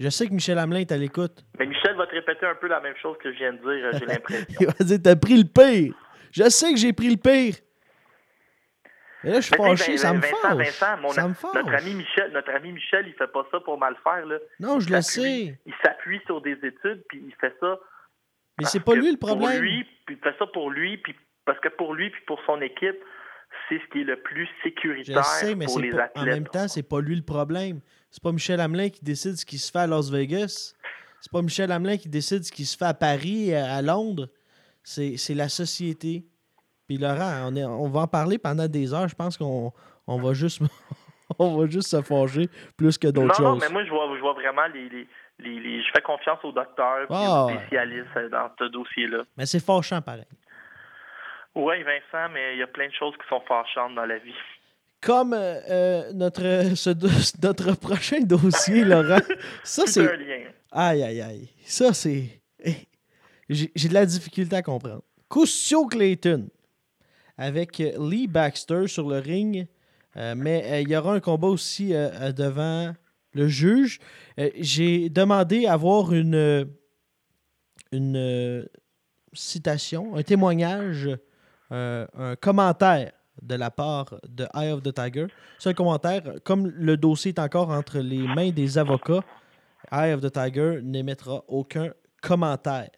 Je 0.00 0.08
sais 0.10 0.26
que 0.28 0.32
Michel 0.32 0.58
Hamelin 0.58 0.80
est 0.80 0.92
à 0.92 0.96
l'écoute. 0.96 1.44
Mais 1.58 1.66
Michel 1.66 1.96
va 1.96 2.06
te 2.06 2.14
répéter 2.14 2.46
un 2.46 2.54
peu 2.54 2.68
la 2.68 2.80
même 2.80 2.94
chose 3.02 3.16
que 3.22 3.32
je 3.32 3.38
viens 3.38 3.52
de 3.52 3.58
dire, 3.58 3.98
j'ai 3.98 4.06
l'impression. 4.12 4.46
Il 4.60 4.66
va 4.66 4.84
dire 4.84 4.98
T'as 5.02 5.16
pris 5.16 5.36
le 5.38 5.44
pire. 5.44 5.94
Je 6.30 6.44
sais 6.50 6.70
que 6.72 6.76
j'ai 6.78 6.92
pris 6.92 7.08
le 7.10 7.16
pire. 7.16 7.54
Mais 9.24 9.30
là, 9.30 9.40
je 9.40 9.46
suis 9.46 9.56
fâché, 9.56 9.96
ça 9.96 10.12
me 10.12 10.20
fâche. 10.20 10.56
Vincent, 10.56 10.96
mon- 10.98 11.08
ça 11.10 11.22
me 11.24 11.28
notre 11.28 11.40
fâche. 11.70 11.82
ami 11.82 11.94
Michel, 11.94 12.30
notre 12.32 12.50
ami 12.52 12.72
Michel, 12.72 13.06
il 13.08 13.14
fait 13.14 13.26
pas 13.32 13.46
ça 13.50 13.58
pour 13.60 13.76
mal 13.78 13.96
faire 14.04 14.24
là. 14.26 14.36
Non, 14.60 14.78
je 14.80 14.90
le 14.90 15.02
sais. 15.02 15.58
Il 15.66 15.74
s'appuie 15.82 16.20
sur 16.26 16.40
des 16.40 16.52
études 16.62 17.02
puis 17.08 17.22
il 17.26 17.34
fait 17.40 17.54
ça. 17.60 17.78
Mais 18.58 18.64
c'est 18.66 18.80
pas 18.80 18.94
lui 18.94 19.10
le 19.10 19.16
Pour 19.16 19.30
problème. 19.30 19.60
lui, 19.62 19.84
puis 20.06 20.16
il 20.16 20.22
fait 20.22 20.36
ça 20.38 20.46
pour 20.46 20.70
lui, 20.70 20.98
puis 20.98 21.14
parce 21.44 21.58
que 21.60 21.68
pour 21.68 21.94
lui 21.94 22.10
puis 22.10 22.20
pour 22.26 22.40
son 22.46 22.60
équipe, 22.60 22.96
c'est 23.68 23.78
ce 23.80 23.90
qui 23.92 24.00
est 24.00 24.04
le 24.04 24.20
plus 24.20 24.46
Je 24.46 24.62
sécuritaire 24.68 25.24
sais, 25.24 25.54
mais 25.54 25.66
pour 25.66 25.78
les 25.80 25.90
pas, 25.90 26.04
athlètes. 26.04 26.22
en 26.22 26.26
même 26.26 26.46
temps, 26.48 26.68
c'est 26.68 26.82
pas 26.88 27.00
lui 27.00 27.16
le 27.16 27.22
problème. 27.22 27.80
C'est 28.10 28.22
pas 28.22 28.32
Michel 28.32 28.60
Hamelin 28.60 28.88
qui 28.88 29.04
décide 29.04 29.36
ce 29.36 29.44
qui 29.46 29.58
se 29.58 29.70
fait 29.70 29.78
à 29.80 29.86
Las 29.86 30.10
Vegas. 30.10 30.74
C'est 31.20 31.32
pas 31.32 31.42
Michel 31.42 31.70
Hamelin 31.72 31.96
qui 31.96 32.08
décide 32.08 32.44
ce 32.44 32.52
qui 32.52 32.64
se 32.64 32.76
fait 32.76 32.84
à 32.84 32.94
Paris, 32.94 33.54
à 33.54 33.74
à 33.76 33.82
Londres. 33.82 34.28
C'est 34.82 35.34
la 35.34 35.48
société. 35.48 36.24
Puis 36.88 36.96
Laurent, 36.98 37.48
on, 37.50 37.54
est- 37.54 37.64
on 37.64 37.88
va 37.88 38.00
en 38.00 38.06
parler 38.08 38.38
pendant 38.38 38.66
des 38.66 38.92
heures. 38.94 39.08
Je 39.08 39.14
pense 39.14 39.36
qu'on 39.36 39.72
on 40.06 40.20
va 40.20 40.32
juste 40.32 40.60
on 41.38 41.56
va 41.58 41.66
juste 41.68 41.88
se 41.88 42.00
forger 42.02 42.48
plus 42.76 42.96
que 42.98 43.06
non, 43.08 43.12
d'autres 43.26 43.42
non, 43.42 43.52
choses. 43.54 43.60
mais 43.60 43.68
moi 43.72 43.84
je 43.84 43.90
vois, 43.90 44.08
je 44.16 44.20
vois 44.20 44.32
vraiment 44.32 44.66
les, 44.72 44.88
les, 44.88 45.06
les, 45.40 45.60
les- 45.60 45.82
je 45.82 45.88
fais 45.94 46.00
confiance 46.02 46.38
aux 46.44 46.52
docteurs 46.52 47.02
et 47.02 47.06
Ah, 47.10 47.44
aux 47.44 47.50
spécialistes 47.50 48.06
euh, 48.16 48.28
dans 48.30 48.50
ce 48.58 48.64
dossier-là. 48.64 49.24
Mais 49.36 49.44
c'est 49.46 49.60
fâchant 49.64 50.00
pareil. 50.00 50.24
Oui, 51.54 51.82
Vincent, 51.82 52.32
mais 52.32 52.54
il 52.54 52.58
y 52.58 52.62
a 52.62 52.66
plein 52.66 52.86
de 52.88 52.92
choses 52.92 53.14
qui 53.14 53.28
sont 53.28 53.40
fâchantes 53.46 53.94
dans 53.94 54.04
la 54.06 54.18
vie. 54.18 54.34
Comme 55.00 55.32
euh, 55.32 55.60
euh, 55.70 56.12
notre, 56.14 56.42
ce 56.74 56.90
notre 57.44 57.72
prochain 57.78 58.20
dossier, 58.20 58.84
Laurent, 58.84 59.18
ça 59.62 59.84
c'est. 59.86 60.08
Aïe, 60.72 61.02
aïe, 61.02 61.20
aïe. 61.20 61.48
Ça, 61.64 61.92
c'est. 61.92 62.40
J'ai 63.48 63.70
j'ai 63.74 63.88
de 63.88 63.94
la 63.94 64.04
difficulté 64.06 64.56
à 64.56 64.62
comprendre. 64.62 65.02
Custio 65.30 65.86
Clayton 65.86 66.48
avec 67.38 67.78
Lee 67.78 68.26
Baxter 68.26 68.86
sur 68.88 69.08
le 69.08 69.18
ring. 69.18 69.66
Euh, 70.16 70.34
mais 70.36 70.64
euh, 70.66 70.80
il 70.80 70.88
y 70.88 70.96
aura 70.96 71.14
un 71.14 71.20
combat 71.20 71.46
aussi 71.48 71.94
euh, 71.94 72.32
devant 72.32 72.92
le 73.34 73.46
juge. 73.46 74.00
J'ai 74.56 75.08
demandé 75.10 75.66
à 75.66 75.74
avoir 75.74 76.12
une, 76.12 76.68
une 77.92 78.68
citation, 79.32 80.16
un 80.16 80.22
témoignage, 80.22 81.08
un 81.70 82.34
commentaire 82.40 83.12
de 83.42 83.54
la 83.54 83.70
part 83.70 84.14
de 84.28 84.46
Eye 84.54 84.72
of 84.72 84.82
the 84.82 84.92
Tiger. 84.92 85.26
Ce 85.58 85.68
commentaire, 85.70 86.22
comme 86.44 86.66
le 86.68 86.96
dossier 86.96 87.30
est 87.32 87.38
encore 87.38 87.70
entre 87.70 87.98
les 87.98 88.26
mains 88.26 88.50
des 88.50 88.78
avocats, 88.78 89.22
Eye 89.92 90.12
of 90.14 90.20
the 90.22 90.32
Tiger 90.32 90.80
n'émettra 90.82 91.44
aucun 91.46 91.90
commentaire. 92.22 92.90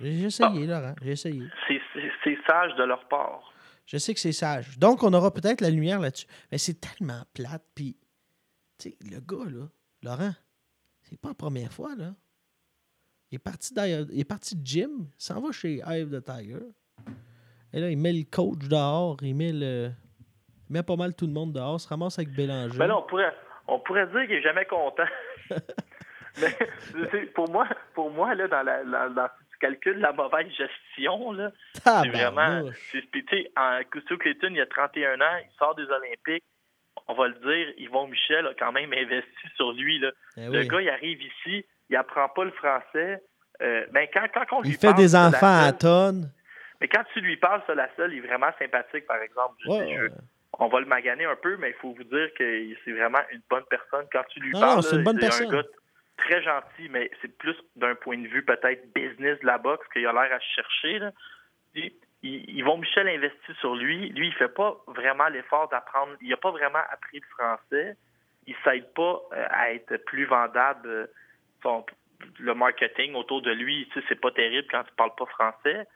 J'ai 0.00 0.24
essayé, 0.24 0.66
Laurent. 0.66 0.94
J'ai 1.02 1.12
essayé. 1.12 1.42
C'est- 1.68 1.80
C'est 1.94 2.10
c'est 2.24 2.38
sage 2.46 2.74
de 2.76 2.82
leur 2.84 3.06
part. 3.08 3.51
Je 3.92 3.98
sais 3.98 4.14
que 4.14 4.20
c'est 4.20 4.32
sage. 4.32 4.78
Donc, 4.78 5.02
on 5.02 5.12
aura 5.12 5.30
peut-être 5.30 5.60
la 5.60 5.68
lumière 5.68 6.00
là-dessus. 6.00 6.26
Mais 6.50 6.56
c'est 6.56 6.80
tellement 6.80 7.22
plate. 7.34 7.62
Puis, 7.74 7.94
tu 8.78 8.88
sais, 8.88 8.96
le 9.04 9.20
gars, 9.20 9.50
là, 9.50 9.68
Laurent, 10.02 10.32
c'est 11.02 11.20
pas 11.20 11.28
la 11.28 11.34
première 11.34 11.70
fois, 11.70 11.94
là. 11.94 12.14
Il 13.30 13.36
est 13.36 13.38
parti, 13.38 13.74
il 13.76 14.18
est 14.18 14.24
parti 14.24 14.56
de 14.56 14.66
gym, 14.66 15.08
s'en 15.18 15.40
va 15.40 15.52
chez 15.52 15.82
of 15.82 16.10
the 16.10 16.24
Tiger. 16.24 16.64
Et 17.74 17.80
là, 17.80 17.90
il 17.90 17.98
met 17.98 18.12
le 18.12 18.24
coach 18.24 18.66
dehors, 18.68 19.18
il 19.22 19.34
met 19.34 19.52
le. 19.52 19.90
Il 20.68 20.72
met 20.72 20.82
pas 20.82 20.96
mal 20.96 21.14
tout 21.14 21.26
le 21.26 21.32
monde 21.32 21.52
dehors, 21.52 21.78
se 21.78 21.88
ramasse 21.88 22.18
avec 22.18 22.34
Bélanger. 22.34 22.78
Mais 22.78 22.86
là, 22.86 22.96
on 22.96 23.02
pourrait, 23.02 23.34
on 23.68 23.78
pourrait 23.80 24.06
dire 24.06 24.22
qu'il 24.22 24.36
est 24.36 24.42
jamais 24.42 24.64
content. 24.64 25.04
Mais 26.40 27.26
pour 27.34 27.50
moi, 27.50 27.68
pour 27.94 28.10
moi 28.10 28.34
là, 28.34 28.48
dans, 28.48 28.62
la, 28.62 29.36
calcules 29.62 29.98
la 30.00 30.12
mauvaise 30.12 30.48
gestion, 30.50 31.32
là, 31.32 31.50
c'est 31.72 32.08
vraiment. 32.08 32.68
Puis, 32.92 33.08
tu 33.12 33.24
sais, 33.30 33.50
en 33.56 33.80
Custio 33.90 34.18
Clayton, 34.18 34.48
il 34.50 34.60
a 34.60 34.66
31 34.66 35.20
ans, 35.20 35.36
il 35.40 35.56
sort 35.58 35.74
des 35.74 35.84
Olympiques. 35.84 36.44
On 37.08 37.14
va 37.14 37.28
le 37.28 37.34
dire, 37.34 37.74
Yvon 37.78 38.06
Michel 38.08 38.46
a 38.46 38.54
quand 38.54 38.72
même 38.72 38.92
investi 38.92 39.48
sur 39.56 39.72
lui. 39.72 39.98
Là. 39.98 40.10
Eh 40.36 40.46
Le 40.48 40.60
oui. 40.60 40.68
gars, 40.68 40.80
il 40.82 40.88
arrive 40.90 41.22
ici, 41.22 41.64
il 41.88 41.96
apprend 41.96 42.28
pas 42.28 42.44
le 42.44 42.50
français. 42.52 43.22
Euh, 43.62 43.86
ben, 43.92 44.06
quand, 44.12 44.26
quand 44.34 44.58
on 44.58 44.60
lui 44.62 44.70
Il 44.70 44.74
fait 44.76 44.88
parle 44.88 44.96
des 44.98 45.14
enfants 45.16 45.62
à 45.64 45.72
tonnes. 45.72 46.30
Mais 46.80 46.88
quand 46.88 47.04
tu 47.12 47.20
lui 47.20 47.36
parles 47.36 47.62
sur 47.64 47.74
la 47.74 47.88
seule, 47.96 48.12
il 48.12 48.18
est 48.24 48.26
vraiment 48.26 48.50
sympathique, 48.58 49.06
par 49.06 49.20
exemple. 49.22 49.54
Je- 49.64 49.70
Ouais, 49.70 49.94
je- 49.96 50.02
ouais. 50.02 50.10
on 50.58 50.68
va 50.68 50.80
le 50.80 50.86
maganer 50.86 51.24
un 51.24 51.36
peu, 51.36 51.56
mais 51.56 51.70
il 51.70 51.74
faut 51.80 51.92
vous 51.92 52.04
dire 52.04 52.28
que 52.38 52.74
c'est 52.84 52.92
vraiment 52.92 53.20
une 53.32 53.40
bonne 53.48 53.64
personne. 53.70 54.06
Quand 54.12 54.24
tu 54.30 54.40
lui 54.40 54.52
Non, 54.52 54.60
parles, 54.60 54.82
c'est 54.82 54.96
un 54.96 55.02
gars 55.50 55.62
très 56.16 56.42
gentil, 56.42 56.88
mais 56.90 57.10
c'est 57.20 57.36
plus 57.38 57.56
d'un 57.76 57.94
point 57.94 58.18
de 58.18 58.28
vue 58.28 58.44
peut-être 58.44 58.92
business 58.94 59.38
de 59.40 59.46
la 59.46 59.58
boxe 59.58 59.86
qu'il 59.92 60.06
a 60.06 60.12
l'air 60.12 60.32
à 60.32 60.40
chercher. 60.40 60.98
Là. 60.98 61.10
Il- 61.74 61.92
il- 62.22 62.58
Yvon 62.58 62.78
Michel 62.78 63.08
investit 63.08 63.54
sur 63.60 63.74
lui. 63.74 64.10
Lui, 64.10 64.28
il 64.28 64.34
fait 64.34 64.48
pas 64.54 64.76
vraiment 64.86 65.28
l'effort 65.28 65.68
d'apprendre. 65.68 66.12
Il 66.20 66.28
n'a 66.30 66.36
pas 66.36 66.50
vraiment 66.52 66.82
appris 66.90 67.18
le 67.20 67.26
français. 67.36 67.96
Il 68.46 68.54
s'aide 68.64 68.92
pas 68.94 69.20
euh, 69.32 69.46
à 69.50 69.72
être 69.72 69.96
plus 70.04 70.24
vendable. 70.24 70.88
euh, 70.88 71.06
son- 71.62 71.84
le 72.38 72.54
marketing 72.54 73.14
autour 73.14 73.42
de 73.42 73.50
lui, 73.50 73.88
tu 73.92 73.98
sais, 74.00 74.06
c'est 74.08 74.20
pas 74.20 74.30
terrible 74.30 74.68
quand 74.70 74.84
tu 74.84 74.94
parles 74.94 75.14
pas 75.16 75.26
français. 75.26 75.86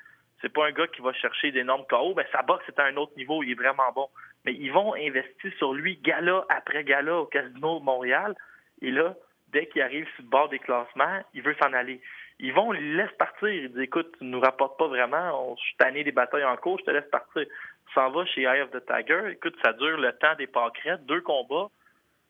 C'est 0.42 0.52
pas 0.52 0.66
un 0.66 0.72
gars 0.72 0.86
qui 0.88 1.00
va 1.00 1.12
chercher 1.12 1.50
d'énormes 1.52 1.86
KO. 1.88 2.14
Ben, 2.14 2.26
sa 2.32 2.42
boxe 2.42 2.64
est 2.68 2.78
à 2.80 2.84
un 2.84 2.96
autre 2.96 3.12
niveau. 3.16 3.42
Il 3.44 3.52
est 3.52 3.54
vraiment 3.54 3.90
bon. 3.94 4.08
Mais 4.44 4.52
ils 4.54 4.70
vont 4.72 4.94
investir 4.94 5.52
sur 5.58 5.72
lui 5.72 5.96
gala 5.98 6.44
après 6.48 6.82
gala 6.84 7.16
au 7.16 7.26
Casino 7.26 7.78
Montréal. 7.80 8.34
Et 8.82 8.90
là, 8.90 9.14
dès 9.48 9.66
qu'il 9.66 9.82
arrive 9.82 10.06
sur 10.14 10.24
le 10.24 10.28
bord 10.28 10.48
des 10.48 10.58
classements, 10.58 11.22
il 11.34 11.42
veut 11.42 11.56
s'en 11.62 11.72
aller. 11.72 12.00
Ils 12.38 12.52
vont, 12.52 12.72
il 12.74 12.92
le 12.92 13.02
laisse 13.02 13.12
partir. 13.18 13.48
Il 13.48 13.72
dit 13.72 13.82
Écoute, 13.82 14.14
tu 14.18 14.24
nous 14.24 14.40
rapportes 14.40 14.78
pas 14.78 14.88
vraiment. 14.88 15.56
Je 15.56 15.62
suis 15.62 16.04
des 16.04 16.12
batailles 16.12 16.44
en 16.44 16.56
cours, 16.56 16.78
je 16.80 16.84
te 16.84 16.90
laisse 16.90 17.08
partir. 17.10 17.46
S'en 17.94 18.10
va 18.10 18.26
chez 18.26 18.42
Eye 18.42 18.60
of 18.60 18.70
the 18.72 18.84
Tiger. 18.84 19.30
Écoute, 19.30 19.56
ça 19.64 19.72
dure 19.72 19.96
le 19.96 20.12
temps 20.12 20.34
des 20.36 20.46
pâquerettes, 20.46 21.06
deux 21.06 21.20
combats. 21.20 21.68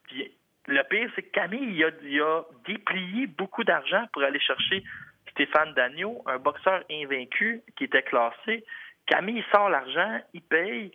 Puis 0.04 0.32
le 0.66 0.82
pire, 0.84 1.10
c'est 1.14 1.22
que 1.22 1.32
Camille, 1.32 1.74
il 1.74 1.84
a, 1.84 1.90
il 2.02 2.20
a 2.20 2.42
déplié 2.66 3.26
beaucoup 3.26 3.64
d'argent 3.64 4.04
pour 4.12 4.22
aller 4.22 4.40
chercher 4.40 4.84
Stéphane 5.30 5.74
Dagneau, 5.74 6.22
un 6.26 6.38
boxeur 6.38 6.82
invaincu 6.90 7.62
qui 7.76 7.84
était 7.84 8.02
classé. 8.02 8.64
Camille 9.06 9.44
sort 9.52 9.68
l'argent, 9.68 10.20
il 10.34 10.42
paye. 10.42 10.92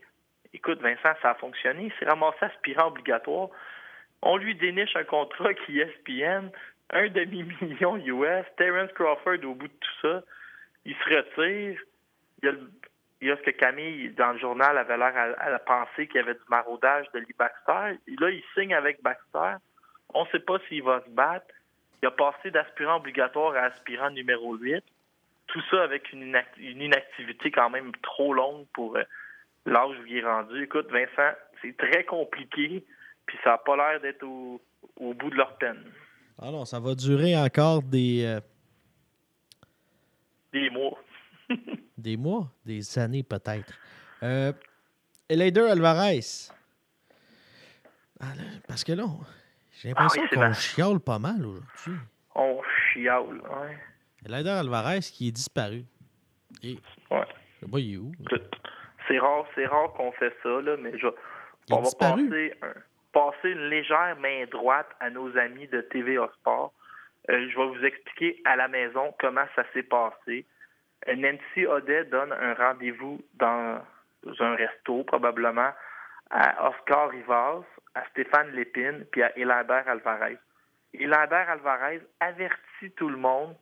Écoute, 0.53 0.81
Vincent, 0.81 1.13
ça 1.21 1.31
a 1.31 1.35
fonctionné. 1.35 1.85
Il 1.85 1.93
s'est 1.99 2.09
ramassé 2.09 2.37
aspirant 2.41 2.87
obligatoire. 2.87 3.49
On 4.21 4.37
lui 4.37 4.55
déniche 4.55 4.95
un 4.95 5.03
contrat 5.03 5.53
qui 5.53 5.79
ESPN, 5.79 6.49
un 6.91 7.07
demi-million 7.09 7.97
US, 7.97 8.45
Terence 8.57 8.91
Crawford 8.93 9.43
au 9.43 9.55
bout 9.55 9.67
de 9.67 9.73
tout 9.73 10.01
ça. 10.01 10.21
Il 10.85 10.95
se 10.95 11.15
retire. 11.15 11.79
Il 12.43 13.27
y 13.27 13.31
a, 13.31 13.37
ce 13.37 13.41
que 13.41 13.51
Camille, 13.51 14.09
dans 14.11 14.33
le 14.33 14.39
journal, 14.39 14.77
avait 14.77 14.97
l'air 14.97 15.35
à, 15.37 15.59
penser 15.59 16.07
qu'il 16.07 16.17
y 16.17 16.23
avait 16.23 16.33
du 16.33 16.41
maraudage 16.49 17.05
de 17.13 17.19
Lee 17.19 17.35
Baxter. 17.37 17.99
Là, 18.19 18.29
il 18.29 18.43
signe 18.55 18.73
avec 18.73 19.01
Baxter. 19.03 19.57
On 20.13 20.23
ne 20.23 20.29
sait 20.29 20.39
pas 20.39 20.57
s'il 20.67 20.83
va 20.83 21.01
se 21.05 21.09
battre. 21.09 21.45
Il 22.01 22.07
a 22.07 22.11
passé 22.11 22.49
d'aspirant 22.49 22.97
obligatoire 22.97 23.55
à 23.55 23.65
aspirant 23.65 24.09
numéro 24.09 24.55
8. 24.55 24.83
Tout 25.47 25.61
ça 25.69 25.83
avec 25.83 26.11
une 26.11 26.35
inactivité 26.63 27.51
quand 27.51 27.69
même 27.69 27.91
trop 28.01 28.33
longue 28.33 28.65
pour 28.73 28.95
euh, 28.97 29.03
l'âge 29.65 29.97
où 29.99 30.05
il 30.07 30.17
est 30.17 30.25
rendu. 30.25 30.63
Écoute, 30.63 30.89
Vincent, 30.89 31.35
c'est 31.61 31.77
très 31.77 32.03
compliqué, 32.05 32.83
puis 33.25 33.37
ça 33.43 33.51
n'a 33.51 33.57
pas 33.59 33.75
l'air 33.75 34.01
d'être 34.01 34.23
au, 34.23 34.61
au 34.97 35.13
bout 35.13 35.29
de 35.29 35.35
leur 35.35 35.57
peine. 35.57 35.83
Ah 36.41 36.51
non, 36.51 36.65
ça 36.65 36.79
va 36.79 36.95
durer 36.95 37.37
encore 37.37 37.83
des, 37.83 38.23
euh, 38.25 38.39
Des 40.53 40.69
mois. 40.69 40.97
des 41.97 42.17
mois, 42.17 42.51
des 42.65 42.99
années 42.99 43.23
peut-être. 43.23 43.73
Euh, 44.23 44.51
Eleider 45.29 45.61
Alvarez. 45.61 46.19
Ah, 48.19 48.35
là, 48.35 48.43
parce 48.67 48.83
que 48.83 48.91
là, 48.93 49.03
on- 49.05 49.19
j'ai 49.71 49.89
l'impression 49.89 50.21
Ah 50.21 50.23
oui, 50.23 50.27
c'est 50.29 50.35
qu'on 50.35 50.41
vrai. 50.41 50.53
chiale 50.53 50.99
pas 50.99 51.19
mal 51.19 51.45
aujourd'hui. 51.45 52.01
On 52.35 52.61
chiale, 52.93 53.41
ouais. 53.41 53.77
Eleider 54.25 54.49
Alvarez 54.49 54.99
qui 54.99 55.29
est 55.29 55.31
disparu. 55.31 55.83
Et, 56.63 56.77
Ouais. 57.09 57.25
je 57.59 57.65
sais 57.65 57.71
pas, 57.71 57.79
il 57.79 57.93
est 57.93 57.97
où? 57.97 58.11
C'est 59.07 59.19
rare, 59.19 59.45
c'est 59.55 59.65
rare 59.65 59.91
qu'on 59.93 60.11
fait 60.13 60.33
ça, 60.43 60.61
là, 60.61 60.75
mais 60.77 60.97
je, 60.97 61.07
Il 61.67 61.73
on 61.73 61.77
va 61.77 61.83
disparu. 61.83 62.29
passer, 62.29 62.53
un- 62.61 62.73
passer 63.13 63.49
une 63.49 63.69
légère 63.69 64.15
main 64.19 64.45
droite 64.45 64.89
à 64.99 65.09
nos 65.09 65.35
amis 65.37 65.67
de 65.67 65.81
TVA 65.81 66.29
Sport. 66.39 66.73
Euh, 67.29 67.49
je 67.49 67.57
vais 67.57 67.67
vous 67.67 67.85
expliquer 67.85 68.41
à 68.45 68.55
la 68.55 68.67
maison 68.67 69.13
comment 69.19 69.45
ça 69.55 69.63
s'est 69.73 69.83
passé. 69.83 70.45
Euh, 71.07 71.15
Nancy 71.15 71.65
Audet 71.65 72.05
donne 72.05 72.31
un 72.31 72.53
rendez-vous 72.53 73.21
dans 73.35 73.81
un 74.39 74.55
resto, 74.55 75.03
probablement, 75.03 75.71
à 76.29 76.69
Oscar 76.69 77.09
Rivas, 77.09 77.63
à 77.95 78.05
Stéphane 78.11 78.51
Lépine, 78.51 79.05
puis 79.11 79.23
à 79.23 79.37
Hélabert 79.37 79.87
Alvarez. 79.87 80.37
Hélabert 80.93 81.49
Alvarez 81.49 82.01
avertit 82.19 82.91
tout 82.95 83.09
le 83.09 83.17
monde 83.17 83.55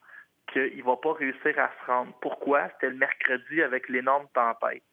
qu'il 0.52 0.78
ne 0.78 0.84
va 0.84 0.98
pas 0.98 1.14
réussir 1.14 1.58
à 1.60 1.70
se 1.80 1.92
rendre. 1.92 2.14
Pourquoi? 2.22 2.70
C'était 2.70 2.90
le 2.90 2.98
mercredi 2.98 3.62
avec 3.62 3.88
l'énorme 3.90 4.28
tempête. 4.34 4.84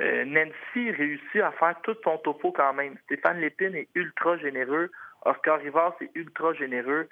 Euh, 0.00 0.24
Nancy 0.24 0.90
réussit 0.92 1.40
à 1.42 1.50
faire 1.52 1.74
tout 1.82 1.96
son 2.04 2.18
topo 2.18 2.52
quand 2.52 2.72
même. 2.72 2.96
Stéphane 3.04 3.40
Lépine 3.40 3.74
est 3.74 3.88
ultra 3.94 4.36
généreux. 4.38 4.90
Oscar 5.24 5.58
Rivard 5.58 5.96
est 6.00 6.10
ultra 6.14 6.52
généreux. 6.54 7.08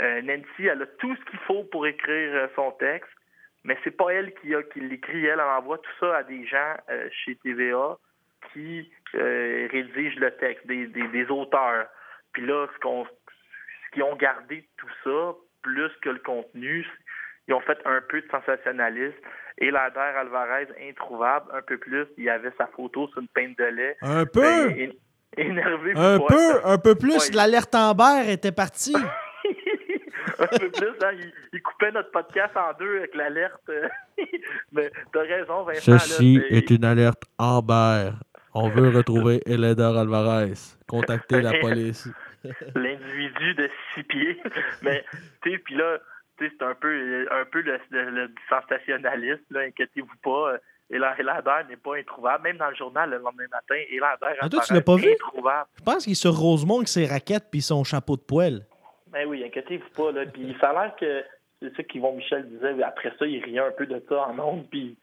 Euh, 0.00 0.22
Nancy, 0.22 0.66
elle 0.66 0.82
a 0.82 0.86
tout 0.86 1.14
ce 1.14 1.30
qu'il 1.30 1.38
faut 1.40 1.64
pour 1.64 1.86
écrire 1.86 2.34
euh, 2.34 2.46
son 2.56 2.70
texte, 2.72 3.10
mais 3.64 3.76
c'est 3.84 3.96
pas 3.96 4.10
elle 4.10 4.32
qui, 4.34 4.54
l'écrit. 4.76 5.26
Elle, 5.26 5.40
envoie 5.40 5.78
tout 5.78 5.92
ça 6.00 6.16
à 6.16 6.22
des 6.22 6.46
gens 6.46 6.76
chez 7.10 7.36
TVA 7.36 7.98
qui 8.52 8.90
rédigent 9.12 10.18
le 10.18 10.30
texte, 10.38 10.66
des, 10.66 11.30
auteurs. 11.30 11.86
Puis 12.32 12.44
là, 12.44 12.66
ce, 12.66 12.80
ce 12.80 13.90
qu'ils 13.92 14.02
ont 14.02 14.16
gardé 14.16 14.66
tout 14.78 14.90
ça, 15.04 15.34
plus 15.62 15.92
que 16.00 16.08
le 16.08 16.18
contenu, 16.18 16.84
ils 17.48 17.54
ont 17.54 17.60
fait 17.60 17.78
un 17.84 18.00
peu 18.08 18.20
de 18.20 18.26
sensationnalisme. 18.30 19.16
Et 19.58 19.70
Lader 19.70 20.00
Alvarez, 20.00 20.68
introuvable, 20.88 21.46
un 21.52 21.62
peu 21.62 21.76
plus. 21.76 22.06
Il 22.16 22.24
y 22.24 22.30
avait 22.30 22.52
sa 22.56 22.66
photo 22.68 23.06
sur 23.08 23.20
une 23.20 23.28
peinte 23.28 23.58
de 23.58 23.64
lait. 23.64 23.96
Un 24.00 24.24
peu! 24.24 24.68
Ben, 24.68 24.92
énervé. 25.36 25.92
Un 25.94 26.18
peu, 26.18 26.60
un 26.64 26.78
peu 26.78 26.94
plus. 26.94 27.32
L'alerte 27.32 27.74
Amber 27.74 28.30
était 28.30 28.52
partie. 28.52 28.96
un 30.38 30.46
peu 30.46 30.70
plus, 30.70 30.88
hein, 31.02 31.12
il, 31.52 31.62
coupait 31.62 31.92
notre 31.92 32.10
podcast 32.10 32.56
en 32.56 32.72
deux 32.78 32.98
avec 32.98 33.14
l'alerte. 33.14 33.70
Mais 34.72 34.90
t'as 35.12 35.20
raison, 35.20 35.62
Vincent. 35.64 35.98
Ceci 35.98 36.40
est 36.50 36.70
une 36.70 36.84
alerte 36.84 37.22
Amber. 37.38 38.10
On 38.54 38.68
veut 38.68 38.90
retrouver 38.90 39.40
Eleder 39.46 39.92
Alvarez. 39.96 40.54
Contactez 40.88 41.40
la 41.40 41.58
police. 41.60 42.08
L'individu 42.74 43.54
de 43.54 43.70
six 43.94 44.02
pieds. 44.02 44.42
Mais, 44.82 45.04
tu 45.42 45.52
sais, 45.52 45.58
puis 45.58 45.76
là, 45.76 45.98
c'est 46.38 46.62
un 46.62 46.74
peu, 46.74 47.26
un 47.30 47.44
peu 47.44 47.60
le, 47.60 48.30
sensationnalisme, 48.48 49.56
inquiétez-vous 49.56 50.16
pas. 50.22 50.56
Elader 50.90 51.68
n'est 51.68 51.76
pas 51.76 51.96
introuvable. 51.96 52.44
Même 52.44 52.58
dans 52.58 52.68
le 52.68 52.74
journal 52.74 53.10
le 53.10 53.18
lendemain 53.18 53.46
matin, 53.50 53.74
Elader 53.90 54.38
ah, 54.40 54.48
toi, 54.48 54.60
tu 54.66 54.74
l'as 54.74 54.80
pas 54.82 54.96
vu? 54.96 55.12
introuvable. 55.12 55.68
Je 55.78 55.82
pense 55.84 56.04
qu'il 56.04 56.12
est 56.12 56.16
sur 56.16 56.34
Rosemont 56.34 56.76
avec 56.76 56.88
ses 56.88 57.06
raquettes 57.06 57.48
puis 57.50 57.62
son 57.62 57.84
chapeau 57.84 58.16
de 58.16 58.22
poêle. 58.22 58.66
Ben 59.08 59.26
oui, 59.28 59.44
inquiétez-vous 59.44 59.90
pas. 59.96 60.12
Là. 60.12 60.26
Puis 60.26 60.56
ça 60.60 60.70
a 60.70 60.72
l'air 60.72 60.96
que 60.96 61.24
c'est 61.60 61.74
ça 61.76 61.82
qu'Yvon 61.82 62.14
Michel 62.14 62.48
disait. 62.48 62.82
Après 62.82 63.12
ça, 63.18 63.26
il 63.26 63.42
riait 63.42 63.60
un 63.60 63.70
peu 63.70 63.86
de 63.86 64.02
ça 64.08 64.28
en 64.28 64.38
ondes. 64.38 64.66
Puis 64.70 64.96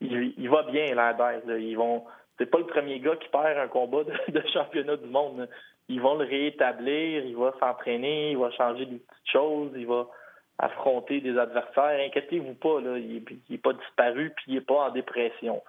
il, 0.00 0.48
va 0.48 0.62
bien, 0.64 0.86
Elader. 0.86 1.40
Ils 1.58 1.76
vont. 1.76 2.04
C'est 2.38 2.46
pas 2.46 2.58
le 2.58 2.66
premier 2.66 3.00
gars 3.00 3.16
qui 3.16 3.28
perd 3.28 3.58
un 3.58 3.68
combat 3.68 4.04
de, 4.04 4.42
championnat 4.52 4.96
du 4.96 5.06
monde. 5.06 5.48
Ils 5.88 6.00
vont 6.00 6.16
le 6.16 6.24
réétablir, 6.24 7.24
il 7.24 7.36
va 7.36 7.54
s'entraîner, 7.60 8.32
il 8.32 8.38
va 8.38 8.50
changer 8.50 8.86
des 8.86 8.96
petites 8.96 9.30
choses, 9.32 9.70
il 9.76 9.86
va 9.86 10.08
affronter 10.58 11.20
des 11.20 11.38
adversaires. 11.38 12.00
Inquiétez-vous 12.06 12.54
pas, 12.54 12.80
là, 12.80 12.98
il 12.98 13.22
n'est 13.50 13.58
pas 13.58 13.72
disparu 13.72 14.32
puis 14.36 14.44
il 14.48 14.54
n'est 14.54 14.60
pas 14.60 14.88
en 14.88 14.90
dépression. 14.90 15.62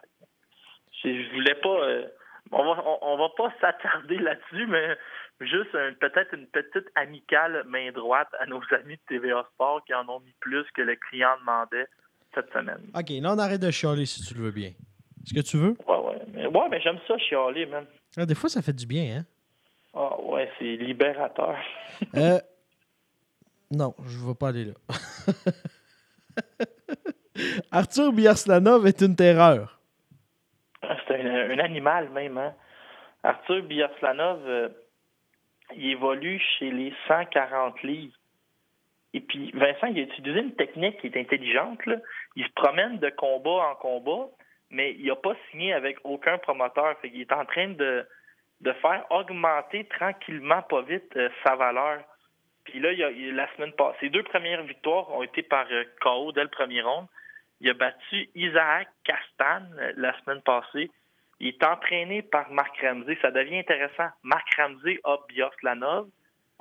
Je, 1.04 1.34
voulais 1.34 1.56
pas. 1.56 1.84
Euh, 1.84 2.08
on 2.52 2.64
va 2.64 2.84
on, 3.02 3.18
va 3.18 3.30
pas 3.36 3.54
s'attarder 3.62 4.18
là-dessus, 4.18 4.66
mais 4.68 4.98
juste 5.42 5.72
peut-être 6.00 6.34
une 6.34 6.48
petite 6.48 6.88
amicale 6.96 7.64
main 7.68 7.92
droite 7.92 8.30
à 8.40 8.46
nos 8.46 8.62
amis 8.72 8.96
de 8.96 9.02
TVA 9.08 9.46
Sport 9.54 9.84
qui 9.86 9.94
en 9.94 10.08
ont 10.10 10.20
mis 10.22 10.34
plus 10.40 10.66
que 10.74 10.82
le 10.82 10.96
client 10.96 11.36
demandait 11.40 11.88
cette 12.34 12.52
semaine. 12.52 12.82
OK, 12.96 13.10
là 13.10 13.34
on 13.34 13.40
arrête 13.40 13.62
de 13.62 13.72
chialer 13.72 14.06
si 14.06 14.24
tu 14.24 14.34
le 14.34 14.46
veux 14.46 14.52
bien. 14.52 14.70
Est-ce 14.70 15.34
que 15.34 15.42
tu 15.42 15.58
veux? 15.58 15.76
Ouais, 15.86 15.98
ouais. 15.98 16.22
Mais, 16.34 16.48
ouais, 16.48 16.70
mais 16.72 16.80
j'aime 16.80 17.00
ça 17.06 17.18
chialer, 17.18 17.66
même. 17.66 17.86
Ah, 18.16 18.26
des 18.26 18.34
fois, 18.34 18.50
ça 18.50 18.62
fait 18.62 18.72
du 18.72 18.86
bien, 18.86 19.18
hein? 19.18 19.26
Ah, 19.94 20.18
ouais, 20.22 20.50
c'est 20.58 20.78
libérateur. 20.78 21.58
euh, 22.16 22.40
non, 23.72 23.96
je 24.06 24.18
ne 24.18 24.28
vais 24.28 24.36
pas 24.36 24.50
aller 24.50 24.66
là. 24.66 24.74
Arthur 27.72 28.14
Biarslanov 28.14 28.88
est 28.88 29.02
une 29.02 29.16
terreur. 29.16 29.80
Ah, 30.82 30.98
c'est 31.08 31.22
un, 31.22 31.60
animal 31.60 32.10
même. 32.10 32.38
Hein? 32.38 32.54
Arthur 33.24 33.64
Biarslanov, 33.64 34.48
euh, 34.48 34.70
il 35.76 35.92
évolue 35.92 36.42
chez 36.58 36.72
les 36.72 36.94
140 37.08 37.82
livres. 37.84 38.16
Et 39.14 39.22
puis, 39.22 39.52
Vincent, 39.52 39.88
il 39.88 40.00
a 40.00 40.04
utilisé 40.04 40.40
une 40.40 40.56
technique 40.56 41.00
qui 41.02 41.08
est 41.08 41.18
intelligente. 41.18 41.80
Il 42.36 42.46
se 42.46 42.52
promène 42.54 43.00
de 43.00 43.10
combat 43.10 43.72
en 43.72 43.76
combat, 43.76 44.30
mais 44.70 44.96
il 45.00 45.08
n'a 45.08 45.16
pas 45.16 45.36
signé 45.50 45.74
avec 45.74 45.98
aucun 46.04 46.38
promoteur. 46.38 46.96
il 47.04 47.22
est 47.22 47.32
en 47.32 47.46
train 47.46 47.70
de, 47.70 48.06
de 48.62 48.72
faire 48.74 49.06
augmenter 49.10 49.86
tranquillement, 49.86 50.62
pas 50.64 50.82
vite, 50.82 51.16
euh, 51.16 51.30
sa 51.44 51.56
valeur. 51.56 52.02
Puis 52.68 52.80
là, 52.82 52.92
la 52.92 53.56
semaine 53.56 53.72
passée, 53.74 53.98
ses 54.02 54.10
deux 54.10 54.24
premières 54.24 54.62
victoires 54.64 55.10
ont 55.12 55.24
été 55.24 55.42
par 55.42 55.66
euh, 55.72 55.86
KO 56.02 56.34
dès 56.34 56.44
le 56.44 56.50
premier 56.50 56.82
round. 56.82 57.08
Il 57.62 57.70
a 57.70 57.74
battu 57.74 58.30
Isaac 58.36 58.90
Castan 59.06 59.66
euh, 59.80 59.94
la 59.96 60.14
semaine 60.20 60.42
passée. 60.42 60.92
Il 61.40 61.48
est 61.48 61.64
entraîné 61.64 62.24
par 62.24 62.52
Marc 62.52 62.78
Ramsey. 62.82 63.18
Ça 63.22 63.32
devient 63.32 63.60
intéressant. 63.60 64.10
Marc 64.22 64.54
Ramsey 64.56 65.00
a 65.06 65.18
Bioslanov 65.30 66.10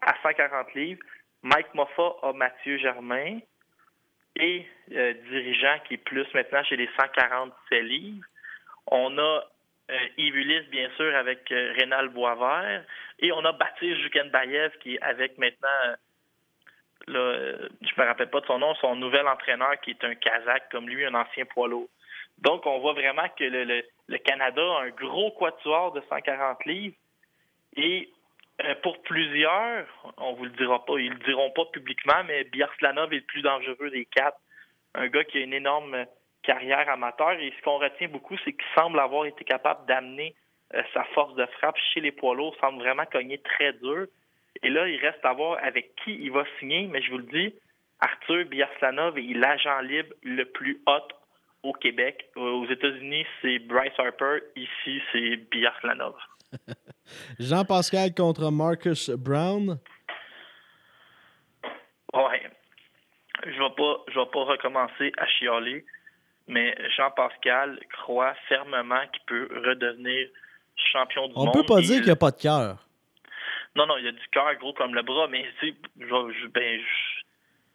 à 0.01 0.15
140 0.23 0.75
livres. 0.75 1.03
Mike 1.43 1.75
Moffa 1.75 2.15
a 2.23 2.33
Mathieu 2.33 2.79
Germain. 2.79 3.41
Et 4.37 4.65
euh, 4.93 5.15
dirigeant 5.29 5.79
qui 5.89 5.95
est 5.95 6.05
plus 6.05 6.27
maintenant 6.35 6.63
chez 6.65 6.77
les 6.77 6.89
147 6.97 7.83
livres. 7.83 8.25
On 8.87 9.19
a 9.19 9.43
euh, 9.91 10.09
Yves 10.19 10.69
bien 10.71 10.91
sûr, 10.97 11.15
avec 11.15 11.51
euh, 11.53 11.73
Rénal 11.77 12.09
Boisvert. 12.09 12.85
Et 13.21 13.33
on 13.33 13.45
a 13.45 13.53
Baptiste 13.53 14.01
Jukenbayev 14.01 14.77
qui 14.79 14.95
est 14.95 15.03
avec 15.03 15.39
maintenant, 15.39 15.69
euh, 17.09 17.53
là, 17.59 17.69
je 17.83 18.01
me 18.01 18.07
rappelle 18.07 18.31
pas 18.31 18.41
de 18.41 18.47
son 18.47 18.59
nom, 18.59 18.75
son 18.77 18.97
nouvel 18.97 19.27
entraîneur 19.29 19.81
qui 19.81 19.91
est 19.91 20.05
un 20.05 20.15
Kazakh 20.15 20.69
comme 20.71 20.89
lui, 20.89 21.05
un 21.05 21.15
ancien 21.15 21.45
poids 21.45 21.69
lourd. 21.69 21.89
Donc, 22.39 22.67
on 22.67 22.81
voit 22.81 22.93
vraiment 22.93 23.29
que 23.39 23.45
le, 23.45 23.83
le, 24.09 24.19
Canada 24.19 24.61
a 24.61 24.83
un 24.83 24.91
gros 24.91 25.31
quatuor 25.31 25.93
de 25.93 26.03
140 26.09 26.65
livres. 26.67 26.97
Et 27.77 28.11
pour 28.83 29.01
plusieurs, 29.03 29.87
on 30.19 30.35
vous 30.35 30.45
le 30.45 30.51
dira 30.51 30.85
pas, 30.85 30.99
ils 30.99 31.13
le 31.13 31.19
diront 31.25 31.51
pas 31.51 31.65
publiquement, 31.67 32.25
mais 32.27 32.45
Biarslanov 32.45 33.13
est 33.13 33.17
le 33.17 33.23
plus 33.23 33.43
dangereux 33.43 33.91
des 33.91 34.05
quatre. 34.07 34.39
Un 34.95 35.09
gars 35.09 35.25
qui 35.25 35.39
a 35.39 35.43
une 35.43 35.55
énorme 35.55 36.07
carrière 36.47 36.89
amateur. 36.89 37.33
Et 37.33 37.53
ce 37.57 37.63
qu'on 37.63 37.79
retient 37.79 38.09
beaucoup, 38.09 38.37
c'est 38.45 38.53
qu'il 38.53 38.65
semble 38.75 38.99
avoir 39.01 39.27
été 39.27 39.45
capable 39.45 39.87
d'amener 39.87 40.35
euh, 40.75 40.83
sa 40.95 41.05
force 41.15 41.35
de 41.35 41.47
frappe 41.59 41.77
chez 41.93 42.01
les 42.01 42.13
poids 42.13 42.35
lourds, 42.35 42.57
semble 42.61 42.79
vraiment 42.79 43.05
cogner 43.07 43.39
très 43.39 43.73
dur. 43.75 44.07
Et 44.63 44.71
là, 44.71 44.89
il 44.89 44.99
reste 44.99 45.25
à 45.25 45.33
voir 45.33 45.59
avec 45.63 45.95
qui 46.03 46.15
il 46.15 46.33
va 46.33 46.45
signer, 46.59 46.87
mais 46.87 47.03
je 47.03 47.11
vous 47.11 47.19
le 47.19 47.25
dis, 47.25 47.55
Arthur 48.01 48.47
Biarslanov 48.47 49.19
est 49.19 49.35
l'agent 49.35 49.81
libre 49.81 50.15
le 50.23 50.45
plus 50.45 50.81
hot 50.87 51.09
au 51.63 51.73
Québec. 51.73 52.31
Aux 52.37 52.67
États-Unis, 52.67 53.27
c'est 53.43 53.59
Bryce 53.59 53.93
Harper. 53.99 54.39
Ici, 54.55 55.03
c'est 55.13 55.37
Biarslanov. 55.51 56.15
Jean-Pascal 57.39 58.15
contre 58.15 58.51
Marcus 58.51 59.11
Brown. 59.11 59.79
Ouais. 62.15 62.43
Je 63.45 63.51
ne 63.51 63.69
vais, 63.69 63.75
pas, 63.77 64.05
je 64.09 64.19
vais 64.19 64.31
pas 64.33 64.45
recommencer 64.45 65.13
à 65.19 65.27
chialer 65.27 65.85
mais 66.49 66.77
Jean-Pascal 66.97 67.79
croit 67.93 68.35
fermement 68.49 69.07
qu'il 69.13 69.23
peut 69.27 69.49
redevenir 69.67 70.29
champion 70.93 71.29
du 71.29 71.35
monde. 71.35 71.49
On 71.49 71.53
peut 71.53 71.67
pas 71.67 71.81
dire 71.81 71.97
qu'il 71.97 72.07
n'y 72.07 72.11
a 72.11 72.17
pas 72.17 72.31
de 72.31 72.41
cœur. 72.41 72.79
Non, 73.75 73.87
non, 73.87 73.97
il 73.99 74.05
y 74.05 74.09
a 74.09 74.13
du 74.13 74.29
cœur 74.33 74.55
gros 74.55 74.73
comme 74.73 74.95
le 74.95 75.03
bras, 75.03 75.29
mais 75.29 75.45
tu 75.61 75.69
sais, 75.69 75.77
je, 76.01 76.47
ben, 76.49 76.81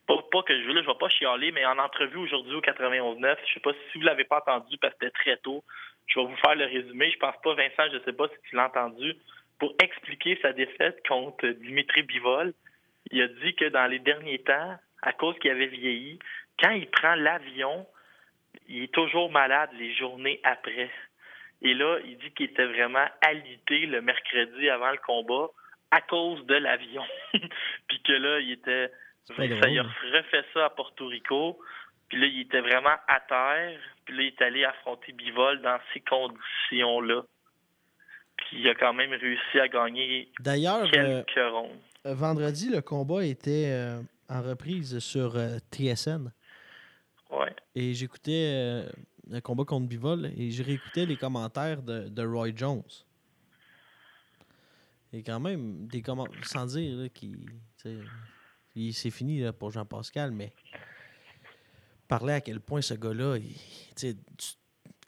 pas, 0.08 0.44
que 0.44 0.60
je 0.60 0.68
veux, 0.68 0.74
là, 0.74 0.82
je 0.82 0.88
vais 0.88 0.98
pas 0.98 1.10
chialer, 1.10 1.52
mais 1.52 1.66
en 1.66 1.78
entrevue 1.78 2.18
aujourd'hui 2.18 2.56
au 2.56 2.62
91.9, 2.62 3.38
je 3.48 3.54
sais 3.54 3.60
pas 3.60 3.72
si 3.74 4.00
vous 4.00 4.04
l'avez 4.04 4.24
pas 4.24 4.40
entendu 4.40 4.78
parce 4.80 4.94
que 4.96 5.06
c'était 5.06 5.20
très 5.20 5.38
tôt, 5.38 5.64
je 6.08 6.20
vais 6.20 6.26
vous 6.26 6.36
faire 6.38 6.56
le 6.56 6.66
résumé. 6.66 7.12
Je 7.12 7.20
pense 7.20 7.36
pas, 7.44 7.54
Vincent, 7.54 7.84
je 7.94 8.04
sais 8.04 8.14
pas 8.14 8.28
si 8.28 8.50
tu 8.50 8.56
l'as 8.56 8.68
entendu, 8.68 9.16
pour 9.60 9.74
expliquer 9.82 10.40
sa 10.42 10.54
défaite 10.54 11.06
contre 11.08 11.48
Dimitri 11.48 12.04
Bivol. 12.04 12.54
Il 13.12 13.22
a 13.22 13.28
dit 13.28 13.56
que 13.56 13.66
dans 13.70 13.86
les 13.86 14.00
derniers 14.00 14.40
temps, 14.40 14.78
à 15.04 15.14
cause 15.14 15.38
qu'il 15.40 15.52
avait 15.52 15.68
vieilli, 15.68 16.20
quand 16.60 16.72
il 16.72 16.90
prend 16.90 17.16
l'avion, 17.16 17.86
il 18.72 18.84
est 18.84 18.94
toujours 18.94 19.32
malade 19.32 19.70
les 19.78 19.94
journées 19.96 20.40
après. 20.44 20.90
Et 21.62 21.74
là, 21.74 22.00
il 22.06 22.18
dit 22.18 22.32
qu'il 22.32 22.48
était 22.48 22.66
vraiment 22.66 23.06
alité 23.22 23.86
le 23.86 24.02
mercredi 24.02 24.70
avant 24.70 24.92
le 24.92 24.98
combat 25.06 25.50
à 25.92 26.02
cause 26.02 26.46
de 26.46 26.56
l'avion. 26.56 27.04
puis 27.88 28.02
que 28.04 28.14
là, 28.14 28.40
il 28.40 28.52
était. 28.52 28.92
Ça, 29.26 29.46
il 29.46 29.80
a 29.80 29.84
refait 29.84 30.44
ça 30.54 30.66
à 30.66 30.70
Porto 30.70 31.08
Rico. 31.08 31.60
Puis 32.10 32.20
là, 32.20 32.28
il 32.28 32.42
était 32.42 32.62
vraiment 32.62 32.96
à 33.08 33.20
terre. 33.20 33.80
Puis 34.06 34.18
là, 34.18 34.24
il 34.24 34.28
est 34.28 34.42
allé 34.42 34.66
affronter 34.66 35.12
Bivol 35.12 35.62
dans 35.62 35.80
ces 35.94 36.00
conditions-là. 36.02 37.24
Puis 38.38 38.62
il 38.62 38.70
a 38.70 38.76
quand 38.76 38.94
même 38.94 39.12
réussi 39.12 39.60
à 39.60 39.68
gagner 39.68 40.30
quelques 40.44 41.38
euh, 41.38 41.50
rondes. 41.52 41.80
Vendredi, 42.04 42.70
le 42.70 42.82
combat 42.82 43.24
était 43.24 43.70
euh, 43.70 44.02
en 44.28 44.42
reprise 44.42 44.98
sur 45.00 45.36
euh, 45.36 45.60
TSN. 45.72 46.32
Et 47.76 47.94
j'écoutais 47.94 48.52
euh, 48.54 48.90
le 49.30 49.40
combat 49.42 49.64
contre 49.64 49.88
Bivol 49.88 50.32
et 50.38 50.52
je 50.52 50.64
réécoutais 50.64 51.06
les 51.06 51.18
commentaires 51.18 51.82
de, 51.82 52.26
Roy 52.26 52.50
Jones. 52.56 52.84
Et 55.14 55.24
quand 55.24 55.40
même, 55.40 55.88
des 55.88 56.02
commentaires, 56.02 56.46
sans 56.46 56.66
dire 56.66 57.12
qu'il 57.14 57.46
c'est 58.94 59.12
fini 59.12 59.44
pour 59.60 59.72
Jean-Pascal, 59.72 60.32
mais 60.32 60.54
parlais 62.08 62.34
à 62.34 62.42
quel 62.42 62.60
point 62.60 62.82
ce 62.82 62.94
gars-là 62.94 63.38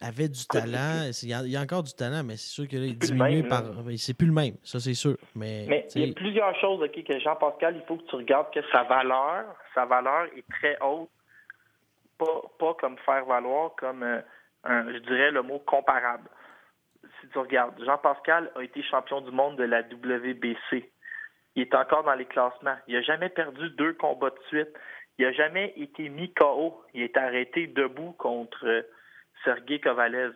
avait 0.01 0.29
du 0.29 0.45
talent. 0.45 1.09
Il 1.23 1.29
y, 1.29 1.33
a, 1.33 1.43
il 1.43 1.55
a, 1.55 1.61
encore 1.61 1.83
du 1.83 1.93
talent, 1.93 2.23
mais 2.23 2.37
c'est 2.37 2.49
sûr 2.49 2.67
qu'il 2.67 2.83
est 2.83 2.93
diminué 2.93 3.43
par. 3.43 3.63
C'est 3.97 4.17
plus 4.17 4.27
le 4.27 4.33
même, 4.33 4.55
ça 4.63 4.79
c'est 4.79 4.93
sûr. 4.93 5.17
Mais, 5.35 5.65
mais 5.67 5.87
il 5.95 6.07
y 6.07 6.11
a 6.11 6.13
plusieurs 6.13 6.55
choses 6.59 6.81
ok, 6.81 7.03
que 7.03 7.19
Jean-Pascal, 7.19 7.75
il 7.77 7.85
faut 7.87 7.97
que 7.97 8.09
tu 8.09 8.15
regardes 8.15 8.53
que 8.53 8.59
sa 8.71 8.83
valeur, 8.83 9.45
sa 9.73 9.85
valeur 9.85 10.25
est 10.35 10.45
très 10.49 10.77
haute. 10.81 11.09
Pas, 12.23 12.41
pas 12.59 12.73
comme 12.75 12.97
faire 12.99 13.25
valoir, 13.25 13.75
comme 13.77 14.03
euh, 14.03 14.21
un, 14.63 14.91
je 14.93 14.99
dirais 14.99 15.31
le 15.31 15.41
mot 15.41 15.59
comparable. 15.59 16.29
Si 17.19 17.27
tu 17.29 17.37
regardes, 17.37 17.81
Jean-Pascal 17.83 18.51
a 18.55 18.63
été 18.63 18.81
champion 18.83 19.21
du 19.21 19.31
monde 19.31 19.57
de 19.57 19.63
la 19.63 19.81
WBC. 19.81 20.91
Il 21.55 21.61
est 21.61 21.75
encore 21.75 22.03
dans 22.03 22.15
les 22.15 22.25
classements. 22.25 22.77
Il 22.87 22.95
n'a 22.95 23.01
jamais 23.01 23.29
perdu 23.29 23.69
deux 23.71 23.93
combats 23.93 24.29
de 24.29 24.39
suite. 24.47 24.69
Il 25.17 25.25
n'a 25.25 25.33
jamais 25.33 25.73
été 25.75 26.09
mis 26.09 26.33
KO. 26.33 26.81
Il 26.93 27.03
est 27.03 27.17
arrêté 27.17 27.67
debout 27.67 28.13
contre 28.13 28.65
euh, 28.65 28.81
Sergei 29.43 29.79
Kovalev. 29.79 30.33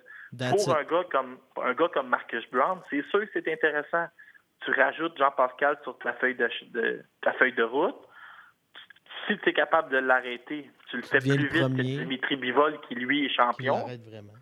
Pour 0.50 0.76
un 0.76 0.84
gars 0.84 1.06
comme 1.10 1.40
un 1.62 1.74
gars 1.74 1.88
comme 1.94 2.10
Marcus 2.10 2.44
Brown, 2.52 2.82
c'est 2.90 3.04
sûr 3.06 3.22
que 3.22 3.30
c'est 3.34 3.52
intéressant. 3.52 4.08
Tu 4.66 4.72
rajoutes 4.72 5.18
Jean-Pascal 5.18 5.78
sur 5.84 5.98
ta 6.00 6.14
feuille 6.14 6.36
de, 6.36 7.02
ta 7.22 7.32
feuille 7.34 7.54
de 7.54 7.64
route. 7.64 7.96
Si 9.26 9.38
tu 9.40 9.50
es 9.50 9.54
capable 9.54 9.90
de 9.90 9.98
l'arrêter, 9.98 10.70
tu 10.90 10.98
le 10.98 11.04
fais 11.04 11.20
plus 11.20 11.38
vite 11.38 11.52
que 11.52 11.82
Dimitri 11.82 12.36
Bivol 12.36 12.80
qui 12.88 12.96
lui 12.96 13.26
est 13.26 13.30
champion. 13.30 13.86
vraiment. 13.86 14.34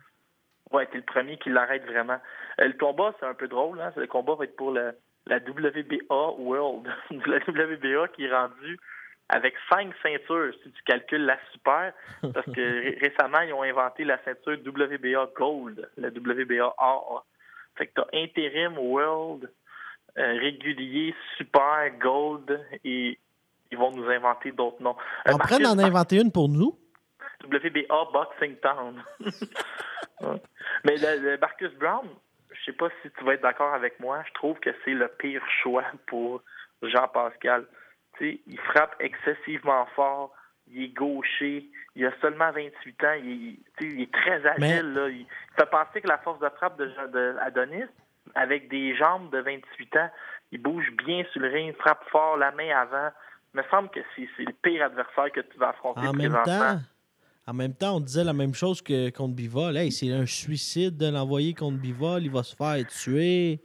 Ouais, 0.72 0.88
es 0.92 0.96
le 0.96 1.02
premier 1.02 1.38
qui 1.38 1.50
l'arrête 1.50 1.84
vraiment. 1.84 2.20
Euh, 2.60 2.66
le 2.66 2.72
combat, 2.72 3.14
c'est 3.20 3.26
un 3.26 3.34
peu 3.34 3.48
drôle. 3.48 3.80
Hein? 3.80 3.92
Le 3.96 4.06
combat 4.06 4.34
va 4.34 4.44
être 4.44 4.56
pour 4.56 4.72
la 4.72 4.92
WBA 5.28 6.30
World. 6.38 6.88
la 7.26 7.38
WBA 7.38 8.08
qui 8.08 8.24
est 8.24 8.32
rendue 8.32 8.78
avec 9.28 9.54
cinq 9.68 9.92
ceintures, 10.02 10.54
si 10.62 10.70
tu 10.70 10.82
calcules 10.84 11.24
la 11.24 11.38
super, 11.52 11.92
parce 12.32 12.46
que 12.46 13.00
récemment, 13.00 13.40
ils 13.40 13.52
ont 13.52 13.62
inventé 13.62 14.04
la 14.04 14.22
ceinture 14.24 14.58
WBA 14.64 15.30
Gold, 15.36 15.88
la 15.96 16.08
WBA 16.08 16.74
A. 16.78 17.24
Fait 17.76 17.88
que 17.88 17.92
tu 17.96 18.00
as 18.00 18.22
intérim, 18.22 18.78
world, 18.78 19.50
euh, 20.18 20.38
régulier, 20.38 21.14
super, 21.36 21.90
gold, 21.98 22.64
et 22.84 23.18
ils 23.70 23.78
vont 23.78 23.90
nous 23.92 24.08
inventer 24.08 24.52
d'autres 24.52 24.82
noms. 24.82 24.96
Euh, 25.28 25.32
On 25.34 25.38
pourrait 25.38 25.66
en 25.66 25.78
inventer 25.78 26.20
une 26.20 26.32
pour 26.32 26.48
nous? 26.48 26.78
WBA 27.44 28.08
Boxing 28.12 28.56
Town. 28.56 29.02
Mais 30.84 30.96
le, 30.96 31.38
Marcus 31.38 31.72
Brown, 31.74 32.08
je 32.50 32.64
sais 32.64 32.72
pas 32.72 32.88
si 33.02 33.10
tu 33.18 33.24
vas 33.24 33.34
être 33.34 33.42
d'accord 33.42 33.74
avec 33.74 34.00
moi, 34.00 34.22
je 34.26 34.32
trouve 34.34 34.58
que 34.58 34.70
c'est 34.84 34.94
le 34.94 35.08
pire 35.08 35.42
choix 35.62 35.84
pour 36.06 36.42
Jean-Pascal 36.82 37.66
il 38.20 38.58
frappe 38.60 38.96
excessivement 39.00 39.86
fort, 39.94 40.32
il 40.68 40.84
est 40.84 40.88
gaucher, 40.88 41.68
il 41.94 42.06
a 42.06 42.12
seulement 42.20 42.50
28 42.52 43.04
ans, 43.04 43.14
il, 43.22 43.58
est 43.80 44.12
très 44.12 44.46
agile. 44.46 44.92
Là. 44.94 45.08
Il 45.08 45.26
fait 45.56 45.70
penser 45.70 46.00
que 46.00 46.08
la 46.08 46.18
force 46.18 46.40
de 46.40 46.48
frappe 46.50 46.78
de, 46.78 47.36
Adonis, 47.40 47.84
avec 48.34 48.68
des 48.68 48.96
jambes 48.96 49.30
de 49.30 49.38
28 49.38 49.96
ans, 49.96 50.10
il 50.52 50.60
bouge 50.60 50.90
bien 51.04 51.24
sur 51.32 51.40
le 51.40 51.48
ring, 51.48 51.74
il 51.74 51.80
frappe 51.80 52.04
fort, 52.10 52.36
la 52.36 52.52
main 52.52 52.70
avant. 52.76 53.10
Il 53.56 53.62
me 53.62 53.68
semble 53.70 53.88
que 53.88 54.00
c'est 54.14 54.44
le 54.44 54.52
pire 54.62 54.84
adversaire 54.84 55.32
que 55.32 55.40
tu 55.40 55.58
vas 55.58 55.70
affronter 55.70 56.06
en 56.06 56.12
même 56.12 56.36
temps. 56.44 56.78
En 57.46 57.54
même 57.54 57.72
temps, 57.72 57.96
on 57.96 58.00
disait 58.00 58.24
la 58.24 58.34
même 58.34 58.52
chose 58.52 58.82
que 58.82 59.08
contre 59.08 59.34
Bivol. 59.34 59.78
Hey, 59.78 59.90
c'est 59.90 60.12
un 60.12 60.26
suicide 60.26 60.98
de 60.98 61.10
l'envoyer 61.10 61.54
contre 61.54 61.78
Bivol. 61.78 62.22
Il 62.24 62.30
va 62.30 62.42
se 62.42 62.54
faire 62.54 62.86
tuer. 62.86 63.60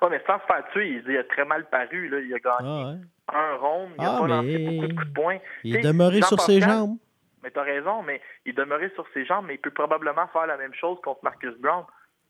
Oui, 0.00 0.08
mais 0.10 0.22
sans 0.28 0.38
se 0.38 0.44
faire 0.46 0.64
tuer, 0.72 1.02
il, 1.04 1.16
a 1.16 1.24
très 1.24 1.44
mal 1.44 1.68
paru. 1.68 2.08
Là. 2.08 2.20
Il 2.20 2.32
a 2.34 2.38
gagné. 2.38 3.00
Ah, 3.26 3.36
un 3.36 3.56
rond, 3.56 3.88
il 3.98 4.04
ah, 4.04 4.18
pas 4.20 4.26
lancé 4.28 4.58
beaucoup 4.58 4.86
de 4.86 4.92
coups 4.92 5.08
de 5.08 5.12
poing. 5.12 5.38
Il 5.64 5.74
est 5.74 5.82
demeuré 5.82 6.22
sur 6.22 6.40
ses 6.40 6.60
jambes. 6.60 6.96
Mais 7.42 7.50
tu 7.50 7.58
as 7.58 7.64
raison, 7.64 8.02
mais 8.02 8.20
il 8.44 8.50
est 8.50 8.56
demeuré 8.56 8.92
sur 8.94 9.06
ses 9.12 9.24
jambes, 9.24 9.46
mais 9.48 9.54
il 9.54 9.60
peut 9.60 9.72
probablement 9.72 10.28
faire 10.28 10.46
la 10.46 10.56
même 10.56 10.74
chose 10.74 10.98
contre 11.02 11.24
Marcus 11.24 11.58
Brown. 11.58 11.84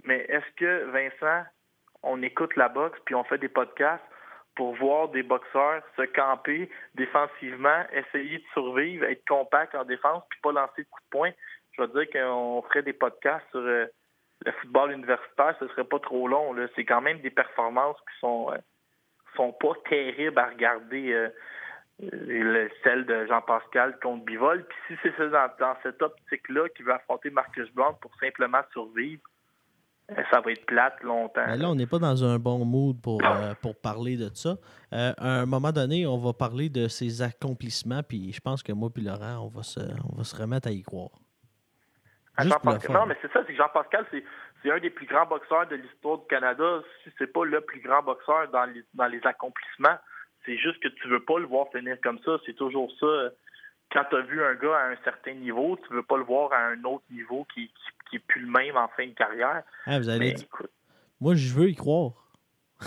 Mais 0.04 0.24
est-ce 0.30 0.50
que, 0.56 0.90
Vincent, 0.92 1.44
on 2.02 2.22
écoute 2.22 2.56
la 2.56 2.70
boxe 2.70 2.98
puis 3.04 3.14
on 3.14 3.24
fait 3.24 3.38
des 3.38 3.48
podcasts 3.48 4.02
pour 4.56 4.74
voir 4.76 5.08
des 5.10 5.22
boxeurs 5.22 5.82
se 5.96 6.02
camper 6.02 6.68
défensivement, 6.94 7.84
essayer 7.92 8.38
de 8.38 8.44
survivre, 8.52 9.04
être 9.04 9.24
compact 9.28 9.74
en 9.74 9.84
défense 9.84 10.24
puis 10.28 10.40
pas 10.42 10.52
lancer 10.52 10.82
de 10.82 10.88
coups 10.88 11.04
de 11.04 11.10
poing? 11.10 11.30
Je 11.72 11.82
veux 11.82 11.88
dire 11.88 12.10
qu'on 12.10 12.62
ferait 12.62 12.82
des 12.82 12.94
podcasts 12.94 13.46
sur 13.50 13.60
euh, 13.60 13.86
le 14.44 14.52
football 14.52 14.92
universitaire, 14.92 15.54
ce 15.60 15.68
serait 15.68 15.84
pas 15.84 15.98
trop 15.98 16.26
long. 16.26 16.54
C'est 16.74 16.84
quand 16.84 17.00
même 17.00 17.20
des 17.20 17.30
performances 17.30 17.98
qui 17.98 18.18
sont. 18.20 18.50
Euh, 18.52 18.58
sont 19.34 19.52
pas 19.52 19.74
terribles 19.90 20.38
à 20.38 20.46
regarder. 20.46 21.12
Euh, 21.12 21.28
le, 22.00 22.68
celle 22.84 23.06
de 23.06 23.26
Jean-Pascal 23.26 23.98
contre 24.00 24.24
Bivol. 24.24 24.64
Puis 24.64 24.98
si 25.02 25.10
c'est 25.16 25.30
dans, 25.30 25.50
dans 25.58 25.76
cette 25.82 26.00
optique-là 26.02 26.68
qu'il 26.70 26.84
veut 26.84 26.92
affronter 26.92 27.30
Marcus 27.30 27.72
Brown 27.72 27.94
pour 28.00 28.14
simplement 28.16 28.60
survivre, 28.72 29.22
ça 30.30 30.40
va 30.40 30.52
être 30.52 30.64
plate 30.66 31.02
longtemps. 31.02 31.46
là, 31.46 31.68
on 31.68 31.74
n'est 31.74 31.86
pas 31.86 31.98
dans 31.98 32.24
un 32.24 32.38
bon 32.38 32.64
mood 32.64 33.00
pour, 33.02 33.20
euh, 33.24 33.54
pour 33.60 33.74
parler 33.80 34.16
de 34.16 34.30
ça. 34.34 34.56
à 34.92 35.40
un 35.40 35.46
moment 35.46 35.72
donné, 35.72 36.06
on 36.06 36.18
va 36.18 36.32
parler 36.32 36.68
de 36.68 36.88
ses 36.88 37.22
accomplissements, 37.22 38.02
puis 38.02 38.32
je 38.32 38.40
pense 38.40 38.62
que 38.62 38.72
moi 38.72 38.90
et 38.96 39.00
Laurent, 39.00 39.44
on 39.44 39.48
va 39.48 39.62
se, 39.62 39.80
on 39.80 40.16
va 40.16 40.24
se 40.24 40.36
remettre 40.36 40.68
à 40.68 40.70
y 40.70 40.82
croire. 40.82 41.10
non, 42.44 43.06
mais 43.06 43.16
c'est 43.20 43.32
ça, 43.32 43.40
c'est 43.46 43.52
que 43.52 43.56
Jean-Pascal, 43.56 44.06
c'est 44.10 44.22
c'est 44.66 44.72
un 44.72 44.80
des 44.80 44.90
plus 44.90 45.06
grands 45.06 45.26
boxeurs 45.26 45.66
de 45.68 45.76
l'histoire 45.76 46.18
du 46.18 46.26
Canada, 46.26 46.82
si 47.04 47.10
c'est 47.18 47.32
pas 47.32 47.44
le 47.44 47.60
plus 47.60 47.80
grand 47.80 48.02
boxeur 48.02 48.48
dans 48.48 48.64
les, 48.64 48.82
dans 48.94 49.06
les 49.06 49.20
accomplissements. 49.24 49.96
C'est 50.44 50.56
juste 50.56 50.80
que 50.82 50.88
tu 50.88 51.08
veux 51.08 51.24
pas 51.24 51.38
le 51.38 51.46
voir 51.46 51.66
finir 51.72 51.96
comme 52.02 52.18
ça. 52.24 52.38
C'est 52.44 52.54
toujours 52.54 52.90
ça. 52.98 53.30
Quand 53.92 54.04
tu 54.10 54.16
as 54.16 54.22
vu 54.22 54.42
un 54.42 54.54
gars 54.54 54.76
à 54.76 54.88
un 54.90 54.96
certain 55.04 55.34
niveau, 55.34 55.78
tu 55.86 55.94
veux 55.94 56.02
pas 56.02 56.16
le 56.16 56.24
voir 56.24 56.52
à 56.52 56.58
un 56.58 56.82
autre 56.84 57.04
niveau 57.10 57.46
qui, 57.54 57.70
qui, 58.10 58.16
est 58.16 58.26
plus 58.26 58.40
le 58.40 58.50
même 58.50 58.76
en 58.76 58.88
fin 58.88 59.06
de 59.06 59.12
carrière. 59.12 59.62
Ah, 59.86 59.98
vous 59.98 60.08
allez 60.08 60.34
Moi, 61.20 61.34
je 61.34 61.54
veux 61.54 61.68
y 61.68 61.74
croire. 61.74 62.12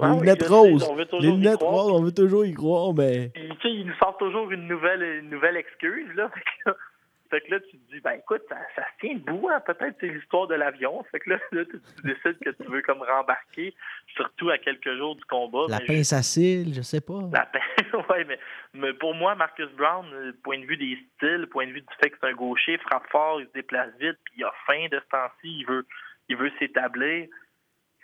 les 0.00 0.18
lunettes 0.18 0.46
roses. 0.46 0.90
Les 1.20 1.30
lunettes 1.30 1.62
roses, 1.62 1.92
on 1.92 2.02
veut 2.02 2.14
toujours 2.14 2.44
y 2.44 2.54
croire, 2.54 2.94
mais. 2.94 3.32
il 3.64 3.86
nous 3.86 3.94
sort 3.94 4.16
toujours 4.18 4.50
une 4.50 4.66
nouvelle, 4.66 5.02
une 5.02 5.30
nouvelle 5.30 5.56
excuse. 5.56 6.14
Là. 6.14 6.30
Fait 7.30 7.40
que 7.42 7.52
là, 7.52 7.60
tu 7.60 7.78
te 7.78 7.94
dis, 7.94 8.00
ben 8.00 8.12
écoute, 8.12 8.42
ça, 8.48 8.56
ça 8.74 8.82
se 8.82 9.06
tient 9.06 9.14
debout, 9.14 9.48
hein? 9.48 9.60
peut-être 9.60 9.96
c'est 10.00 10.08
l'histoire 10.08 10.48
de 10.48 10.56
l'avion. 10.56 11.04
Fait 11.12 11.20
que 11.20 11.30
là, 11.30 11.38
tu, 11.52 11.80
décides 12.02 12.38
que 12.40 12.50
tu 12.50 12.68
veux 12.68 12.82
comme 12.82 13.02
rembarquer, 13.02 13.72
surtout 14.16 14.50
à 14.50 14.58
quelques 14.58 14.96
jours 14.96 15.14
du 15.14 15.24
combat. 15.26 15.66
La 15.68 15.78
pince 15.78 16.12
à 16.12 16.22
cils, 16.22 16.74
je 16.74 16.82
sais 16.82 17.00
pas. 17.00 17.20
La 17.32 17.46
pince, 17.46 17.92
oui, 18.10 18.24
mais, 18.26 18.38
mais 18.74 18.92
pour 18.94 19.14
moi, 19.14 19.36
Marcus 19.36 19.70
Brown, 19.76 20.06
point 20.42 20.58
de 20.58 20.66
vue 20.66 20.76
des 20.76 20.98
styles, 21.14 21.46
point 21.46 21.68
de 21.68 21.72
vue 21.72 21.82
du 21.82 21.94
fait 22.02 22.10
que 22.10 22.16
c'est 22.20 22.26
un 22.26 22.34
gaucher, 22.34 22.78
frappe 22.78 23.08
fort, 23.10 23.40
il 23.40 23.46
se 23.46 23.52
déplace 23.52 23.90
vite, 24.00 24.18
puis 24.24 24.34
il 24.38 24.44
a 24.44 24.52
faim 24.66 24.88
de 24.90 24.98
ce 24.98 25.08
temps-ci, 25.10 25.58
il 25.60 25.66
veut, 25.66 25.86
il 26.28 26.36
veut 26.36 26.50
s'établir. 26.58 27.28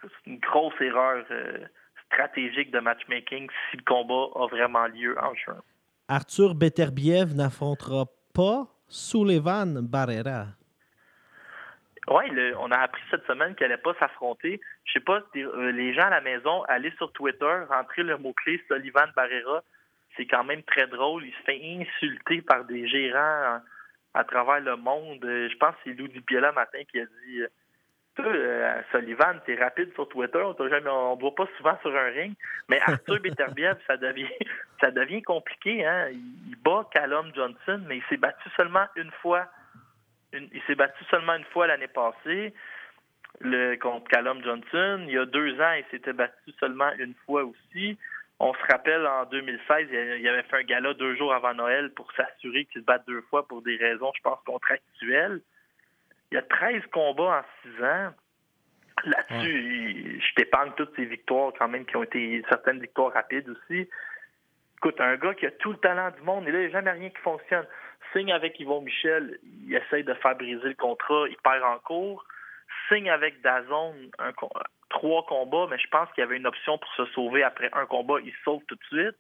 C'est 0.03 0.31
une 0.31 0.39
grosse 0.39 0.81
erreur 0.81 1.25
euh, 1.33 1.67
stratégique 2.07 2.71
de 2.71 2.79
matchmaking 2.79 3.49
si 3.71 3.77
le 3.77 3.83
combat 3.83 4.29
a 4.41 4.47
vraiment 4.47 4.87
lieu 4.87 5.19
en 5.19 5.35
juin. 5.35 5.61
Arthur 6.09 6.55
Beterbiev 6.55 7.35
n'affrontera 7.35 8.05
pas 8.33 8.69
Sullivan 8.89 9.81
Barrera? 9.83 10.47
Oui, 12.09 12.25
on 12.59 12.71
a 12.71 12.79
appris 12.79 13.03
cette 13.11 13.27
semaine 13.27 13.55
qu'elle 13.57 13.71
n'allait 13.71 13.83
pas 13.83 13.95
s'affronter. 13.99 14.61
Je 14.85 14.93
sais 14.93 15.01
pas, 15.01 15.21
euh, 15.37 15.73
les 15.73 15.93
gens 15.93 16.07
à 16.07 16.11
la 16.11 16.21
maison, 16.21 16.63
allez 16.65 16.93
sur 16.99 17.11
Twitter, 17.13 17.59
rentrez 17.69 18.05
le 18.05 18.17
mot-clé 18.17 18.63
Sullivan 18.69 19.09
Barrera. 19.17 19.63
C'est 20.17 20.27
quand 20.27 20.45
même 20.45 20.63
très 20.63 20.87
drôle. 20.87 21.27
Il 21.27 21.33
se 21.33 21.43
fait 21.43 21.61
insulter 21.81 22.43
par 22.43 22.65
des 22.65 22.87
gérants 22.87 23.61
à, 24.15 24.25
travers 24.25 24.61
le 24.61 24.77
monde. 24.77 25.25
Euh, 25.25 25.49
je 25.51 25.57
pense 25.57 25.75
que 25.77 25.81
c'est 25.85 25.95
Lou 25.95 26.07
Dupiela 26.07 26.53
matin 26.53 26.79
qui 26.91 27.01
a 27.01 27.07
dit 27.07 27.43
euh, 28.19 28.83
Sullivan, 28.91 29.41
t'es 29.45 29.57
rapide 29.57 29.93
sur 29.95 30.09
Twitter, 30.09 30.43
on 30.43 30.55
ne 30.55 31.21
voit 31.21 31.35
pas 31.35 31.47
souvent 31.57 31.79
sur 31.83 31.95
un 31.95 32.11
ring. 32.11 32.35
Mais 32.69 32.81
Arthur 32.81 33.21
Beterbiev, 33.23 33.77
ça 33.87 33.97
devient 33.97 34.29
ça 34.81 34.91
devient 34.91 35.23
compliqué. 35.23 35.85
Hein? 35.85 36.09
Il, 36.11 36.57
bat 36.57 36.89
Callum 36.93 37.31
Johnson, 37.35 37.83
mais 37.87 37.99
il 37.99 38.03
s'est 38.09 38.17
battu 38.17 38.49
seulement 38.57 38.87
une 38.97 39.11
fois. 39.23 39.47
il 40.33 40.63
s'est 40.67 40.75
battu 40.75 41.05
seulement 41.11 41.35
une 41.35 41.45
fois 41.45 41.67
l'année 41.67 41.89
passée 41.89 42.55
le, 43.41 43.77
contre 43.77 44.09
Callum 44.09 44.43
Johnson. 44.43 45.05
Il 45.07 45.15
y 45.15 45.19
a 45.19 45.27
deux 45.27 45.61
ans, 45.61 45.73
il 45.73 45.85
s'était 45.91 46.13
battu 46.13 46.53
seulement 46.59 46.91
une 46.99 47.15
fois 47.27 47.45
aussi. 47.45 47.99
On 48.39 48.53
se 48.53 48.63
rappelle 48.71 49.07
en 49.07 49.25
2016, 49.27 49.89
il 49.91 50.29
avait 50.29 50.43
fait 50.43 50.57
un 50.57 50.63
gala 50.63 50.93
deux 50.93 51.17
jours 51.17 51.33
avant 51.33 51.55
Noël 51.55 51.91
pour 51.93 52.13
s'assurer 52.13 52.67
qu'il 52.67 52.83
se 52.83 52.87
batte 52.87 53.07
deux 53.07 53.23
fois 53.23 53.49
pour 53.49 53.63
des 53.63 53.77
raisons, 53.77 54.13
je 54.15 54.23
pense, 54.23 54.39
contractuelles. 54.45 55.41
Il 56.31 56.35
y 56.35 56.39
a 56.39 56.43
13 56.43 56.83
combats 56.93 57.45
en 57.65 57.71
6 57.77 57.85
ans. 57.85 58.11
Là-dessus, 59.05 60.21
je 60.21 60.35
t'épargne 60.35 60.73
toutes 60.77 60.95
ces 60.97 61.05
victoires 61.05 61.53
quand 61.59 61.69
même 61.69 61.85
qui 61.85 61.97
ont 61.97 62.03
été 62.03 62.43
certaines 62.49 62.81
victoires 62.81 63.13
rapides 63.13 63.49
aussi. 63.49 63.89
Écoute, 64.79 65.01
un 65.01 65.17
gars 65.17 65.35
qui 65.35 65.47
a 65.47 65.51
tout 65.51 65.73
le 65.73 65.79
talent 65.79 66.11
du 66.11 66.23
monde, 66.23 66.49
et 66.49 66.53
là, 66.53 66.59
il 66.59 66.63
n'y 66.63 66.67
a 66.69 66.71
jamais 66.71 66.91
rien 66.91 67.11
qui 67.11 67.19
fonctionne. 67.19 67.67
Signe 68.13 68.33
avec 68.33 68.59
Yvon 68.59 68.81
Michel, 68.81 69.39
il 69.43 69.75
essaye 69.75 70.05
de 70.05 70.15
faire 70.15 70.37
briser 70.37 70.69
le 70.69 70.75
contrat, 70.75 71.27
il 71.29 71.37
perd 71.43 71.63
en 71.63 71.79
cours. 71.79 72.25
Signe 72.89 73.11
avec 73.11 73.41
Dazon, 73.43 73.95
un, 74.19 74.33
trois 74.91 75.25
combats, 75.27 75.67
mais 75.71 75.79
je 75.79 75.89
pense 75.89 76.09
qu'il 76.13 76.23
y 76.23 76.27
avait 76.27 76.37
une 76.37 76.47
option 76.47 76.79
pour 76.79 76.93
se 76.95 77.07
sauver 77.07 77.43
après 77.43 77.71
un 77.73 77.87
combat, 77.87 78.17
il 78.23 78.33
sauve 78.45 78.63
tout 78.67 78.77
de 78.77 78.85
suite. 78.85 79.17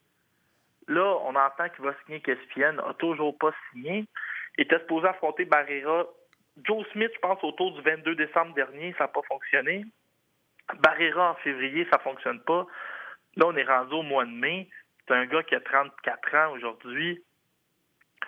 Là, 0.88 1.16
on 1.24 1.34
entend 1.34 1.68
qu'il 1.74 1.84
va 1.84 1.94
signer 2.04 2.20
qu'Espienne, 2.20 2.80
a 2.80 2.94
toujours 2.94 3.36
pas 3.36 3.52
signé. 3.72 4.06
était 4.56 4.78
supposé 4.78 5.08
affronter 5.08 5.44
Barrera. 5.44 6.06
Joe 6.64 6.86
Smith, 6.92 7.10
je 7.14 7.20
pense, 7.20 7.42
autour 7.44 7.72
du 7.72 7.82
22 7.82 8.14
décembre 8.14 8.54
dernier, 8.54 8.92
ça 8.98 9.04
n'a 9.04 9.08
pas 9.08 9.22
fonctionné. 9.28 9.84
Barrera 10.80 11.32
en 11.32 11.34
février, 11.36 11.86
ça 11.92 11.98
fonctionne 11.98 12.40
pas. 12.40 12.66
Là, 13.36 13.46
on 13.46 13.56
est 13.56 13.64
rendu 13.64 13.94
au 13.94 14.02
mois 14.02 14.24
de 14.24 14.30
mai. 14.30 14.68
C'est 15.06 15.14
un 15.14 15.26
gars 15.26 15.42
qui 15.42 15.54
a 15.54 15.60
34 15.60 16.34
ans 16.34 16.52
aujourd'hui. 16.52 17.22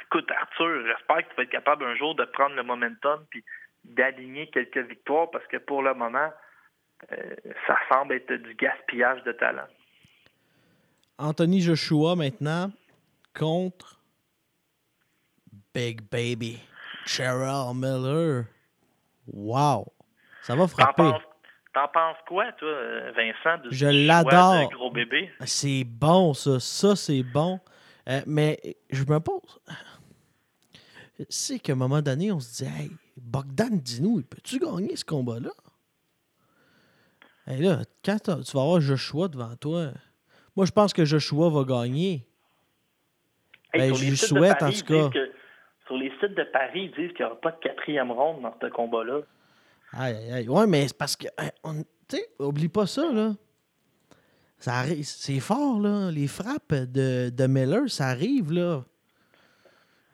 Écoute, 0.03 0.31
Arthur, 0.31 0.87
j'espère 0.87 1.17
que 1.19 1.31
tu 1.31 1.37
vas 1.37 1.43
être 1.43 1.51
capable 1.51 1.85
un 1.85 1.97
jour 1.97 2.15
de 2.15 2.25
prendre 2.25 2.55
le 2.55 2.63
momentum 2.63 3.25
puis 3.31 3.45
d'aligner 3.85 4.49
quelques 4.49 4.87
victoires 4.87 5.31
parce 5.31 5.47
que 5.47 5.57
pour 5.57 5.83
le 5.83 5.95
moment, 5.95 6.31
euh, 7.13 7.35
ça 7.67 7.77
semble 7.91 8.15
être 8.15 8.33
du 8.33 8.55
gaspillage 8.55 9.23
de 9.25 9.33
talent. 9.33 9.67
Anthony 11.19 11.61
Joshua 11.61 12.15
maintenant 12.15 12.71
contre 13.35 14.01
Big 15.75 16.03
Baby 16.11 16.61
Cheryl 17.09 17.75
Miller. 17.75 18.45
Wow! 19.27 19.87
Ça 20.43 20.55
va 20.55 20.69
frapper. 20.69 21.11
T'en 21.75 21.89
penses 21.89 22.17
quoi, 22.27 22.53
toi, 22.53 22.71
Vincent? 23.13 23.63
De 23.65 23.71
Je 23.71 23.87
l'adore. 23.87 24.69
gros 24.71 24.91
bébé? 24.91 25.31
C'est 25.45 25.85
bon, 25.85 26.35
ça. 26.35 26.61
Ça, 26.61 26.97
c'est 26.97 27.23
bon. 27.23 27.61
Euh, 28.09 28.21
mais 28.27 28.59
je 28.91 29.05
me 29.05 29.21
pose. 29.21 29.61
C'est 31.29 31.59
qu'à 31.59 31.73
un 31.73 31.77
moment 31.77 32.01
donné, 32.01 32.33
on 32.33 32.41
se 32.41 32.65
dit, 32.65 32.71
hey, 32.71 32.91
Bogdan, 33.17 33.79
dis-nous, 33.79 34.23
peux-tu 34.23 34.59
gagner 34.59 34.97
ce 34.97 35.05
combat-là? 35.05 35.51
Hey, 37.47 37.63
là, 37.63 37.81
quand 38.05 38.19
tu 38.19 38.31
vas 38.31 38.63
avoir 38.63 38.81
Joshua 38.81 39.29
devant 39.29 39.55
toi, 39.57 39.93
moi, 40.57 40.67
je 40.67 40.73
pense 40.73 40.93
que 40.93 41.05
Joshua 41.05 41.51
va 41.51 41.65
gagner. 41.65 42.27
ben, 43.73 43.95
je 43.95 44.05
lui 44.05 44.17
souhaite, 44.17 44.63
en 44.63 44.71
tout 44.71 44.85
cas. 44.85 45.11
Sur 45.89 45.97
les 45.97 46.11
sites 46.21 46.35
de 46.35 46.45
Paris, 46.45 46.85
ils 46.85 46.91
disent 46.93 47.13
qu'il 47.15 47.25
n'y 47.25 47.33
aura 47.33 47.41
pas 47.41 47.51
de 47.51 47.59
quatrième 47.61 48.13
ronde 48.13 48.43
dans 48.43 48.55
ce 48.61 48.67
combat-là. 48.67 49.23
Aïe, 49.95 50.15
aïe, 50.15 50.33
aïe. 50.33 50.49
Ouais, 50.49 50.67
mais 50.67 50.87
c'est 50.87 50.97
parce 50.97 51.17
que. 51.17 51.27
Tu 52.09 52.17
sais, 52.17 52.29
oublie 52.39 52.69
pas 52.69 52.87
ça, 52.87 53.11
là. 53.13 53.33
Ça 54.59 54.75
arrive, 54.75 55.05
c'est 55.05 55.41
fort, 55.41 55.81
là. 55.81 56.11
Les 56.11 56.27
frappes 56.27 56.75
de, 56.75 57.31
de 57.31 57.47
Miller, 57.47 57.89
ça 57.89 58.07
arrive, 58.09 58.53
là. 58.53 58.85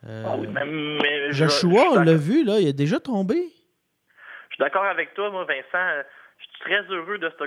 Euh, 0.06 0.24
ah 0.26 0.36
oui, 0.38 0.46
mais, 0.48 1.32
Joshua, 1.32 1.82
on 1.92 2.02
l'a 2.02 2.14
vu, 2.14 2.44
là, 2.44 2.60
il 2.60 2.68
est 2.68 2.72
déjà 2.72 3.00
tombé. 3.00 3.36
Je 3.36 4.54
suis 4.54 4.60
d'accord 4.60 4.84
avec 4.84 5.14
toi, 5.14 5.30
moi, 5.30 5.44
Vincent. 5.44 6.02
Je 6.38 6.44
suis 6.44 6.60
très 6.60 6.82
heureux 6.92 7.18
de 7.18 7.30
ce 7.38 7.44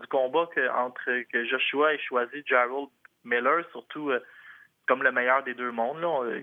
du 0.00 0.06
combat 0.08 0.48
que, 0.54 0.70
entre 0.70 1.04
que 1.30 1.44
Joshua 1.44 1.94
ait 1.94 1.98
choisi 1.98 2.42
Gerald 2.46 2.88
Miller, 3.24 3.64
surtout 3.72 4.10
euh, 4.10 4.20
comme 4.86 5.02
le 5.02 5.12
meilleur 5.12 5.44
des 5.44 5.54
deux 5.54 5.70
mondes. 5.70 6.00
Là. 6.00 6.40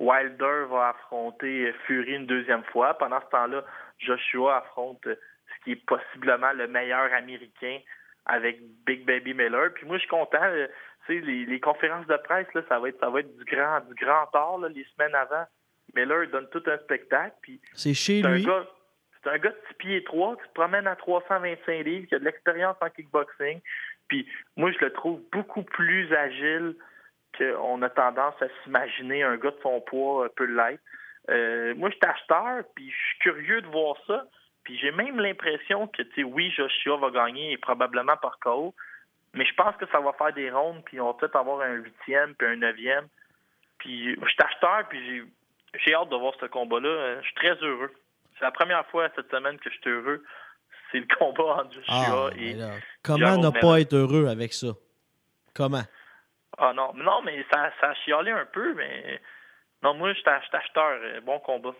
Wilder 0.00 0.64
va 0.70 0.88
affronter 0.88 1.72
Fury 1.86 2.14
une 2.14 2.26
deuxième 2.26 2.64
fois. 2.64 2.94
Pendant 2.94 3.20
ce 3.20 3.30
temps-là, 3.30 3.64
Joshua 3.98 4.56
affronte 4.56 5.04
ce 5.04 5.64
qui 5.64 5.72
est 5.72 5.86
possiblement 5.86 6.52
le 6.52 6.66
meilleur 6.66 7.12
américain 7.12 7.78
avec 8.24 8.60
Big 8.86 9.04
Baby 9.04 9.34
Miller. 9.34 9.72
Puis 9.74 9.86
moi, 9.86 9.96
je 9.96 10.00
suis 10.00 10.08
content. 10.08 10.42
Euh, 10.42 10.66
les, 11.08 11.44
les 11.44 11.60
conférences 11.60 12.06
de 12.06 12.16
presse, 12.16 12.46
là, 12.54 12.62
ça 12.68 12.78
va 12.78 12.88
être 12.88 13.00
ça 13.00 13.10
va 13.10 13.20
être 13.20 13.36
du 13.36 13.44
grand 13.44 13.80
du 13.80 13.94
grand 13.94 14.28
art 14.32 14.58
les 14.68 14.86
semaines 14.96 15.14
avant. 15.14 15.44
Miller 15.94 16.28
donne 16.28 16.48
tout 16.50 16.62
un 16.66 16.78
spectacle. 16.78 17.34
Puis 17.42 17.60
c'est 17.74 17.94
chez 17.94 18.22
lui. 18.22 18.46
C'est 19.22 19.28
un 19.28 19.38
gars 19.38 19.50
de 19.50 19.60
6 19.68 19.74
pieds 19.74 20.04
3 20.04 20.36
qui 20.36 20.44
se 20.44 20.52
promène 20.54 20.86
à 20.86 20.96
325 20.96 21.84
livres, 21.84 22.06
qui 22.06 22.14
a 22.14 22.18
de 22.18 22.24
l'expérience 22.24 22.76
en 22.80 22.88
kickboxing. 22.88 23.60
Puis 24.08 24.26
moi, 24.56 24.72
je 24.72 24.78
le 24.82 24.92
trouve 24.92 25.20
beaucoup 25.30 25.62
plus 25.62 26.10
agile 26.14 26.74
qu'on 27.36 27.82
a 27.82 27.90
tendance 27.90 28.34
à 28.40 28.46
s'imaginer 28.62 29.22
un 29.22 29.36
gars 29.36 29.50
de 29.50 29.60
son 29.62 29.80
poids 29.80 30.26
un 30.26 30.28
peu 30.28 30.44
light. 30.44 30.80
Euh, 31.28 31.74
moi, 31.76 31.90
je 31.90 31.96
suis 31.96 32.06
acheteur, 32.06 32.64
puis 32.74 32.90
je 32.90 32.96
suis 32.96 33.18
curieux 33.20 33.62
de 33.62 33.66
voir 33.68 33.96
ça. 34.06 34.26
Puis 34.64 34.78
j'ai 34.78 34.90
même 34.90 35.18
l'impression 35.18 35.86
que, 35.86 36.02
tu 36.02 36.14
sais, 36.14 36.22
oui, 36.22 36.50
Joshua 36.50 36.96
va 36.98 37.10
gagner 37.10 37.56
probablement 37.58 38.16
par 38.16 38.38
KO, 38.40 38.74
mais 39.32 39.44
je 39.44 39.54
pense 39.54 39.74
que 39.76 39.86
ça 39.90 40.00
va 40.00 40.12
faire 40.14 40.32
des 40.32 40.50
rondes, 40.50 40.82
puis 40.84 41.00
on 41.00 41.06
va 41.06 41.14
peut-être 41.14 41.36
avoir 41.36 41.60
un 41.60 41.74
huitième, 41.74 42.34
puis 42.34 42.46
un 42.46 42.56
neuvième. 42.56 43.06
Puis 43.78 44.14
je 44.14 44.28
suis 44.28 44.42
acheteur, 44.42 44.88
puis 44.88 45.22
j'ai 45.74 45.94
hâte 45.94 46.10
de 46.10 46.16
voir 46.16 46.34
ce 46.40 46.46
combat-là. 46.46 47.20
Je 47.20 47.26
suis 47.26 47.34
très 47.34 47.54
heureux. 47.62 47.92
C'est 48.38 48.44
la 48.44 48.50
première 48.50 48.86
fois 48.86 49.08
cette 49.14 49.30
semaine 49.30 49.58
que 49.58 49.70
je 49.70 49.78
suis 49.80 49.90
heureux. 49.90 50.22
C'est 50.90 50.98
le 50.98 51.06
combat 51.18 51.62
entre 51.62 51.74
Joshua 51.74 52.30
ah, 52.32 52.36
et. 52.36 52.56
comment 53.02 53.36
ne 53.38 53.50
pas 53.50 53.80
être 53.80 53.94
heureux 53.94 54.26
avec 54.26 54.52
ça? 54.52 54.68
Comment? 55.54 55.82
Ah 56.62 56.74
non, 56.74 56.92
non, 56.94 57.22
mais 57.24 57.42
ça, 57.50 57.70
ça 57.80 57.88
a 57.88 57.94
chialé 58.04 58.30
un 58.30 58.44
peu, 58.52 58.74
mais 58.74 59.18
non, 59.82 59.94
moi, 59.94 60.12
je 60.12 60.18
suis 60.18 60.28
acheteur. 60.28 61.00
Euh, 61.02 61.20
bon 61.22 61.38
combat. 61.38 61.74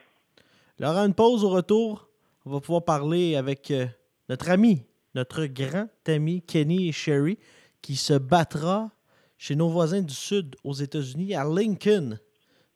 Laurent, 0.79 1.05
une 1.05 1.15
pause 1.15 1.45
au 1.45 1.51
retour. 1.51 2.09
On 2.47 2.51
va 2.51 2.61
pouvoir 2.61 2.87
parler 2.87 3.37
avec 3.37 3.71
euh, 3.71 3.85
notre 4.31 4.49
ami, 4.49 4.87
notre 5.15 5.45
grand 5.45 5.89
ami 6.07 6.41
Kenny 6.41 6.89
et 6.89 6.93
Sherry, 6.93 7.39
qui 7.83 7.95
se 7.95 8.15
battra 8.15 8.91
chez 9.37 9.55
nos 9.55 9.69
voisins 9.69 10.01
du 10.01 10.15
Sud 10.15 10.57
aux 10.65 10.73
États-Unis, 10.73 11.35
à 11.35 11.45
Lincoln, 11.45 12.19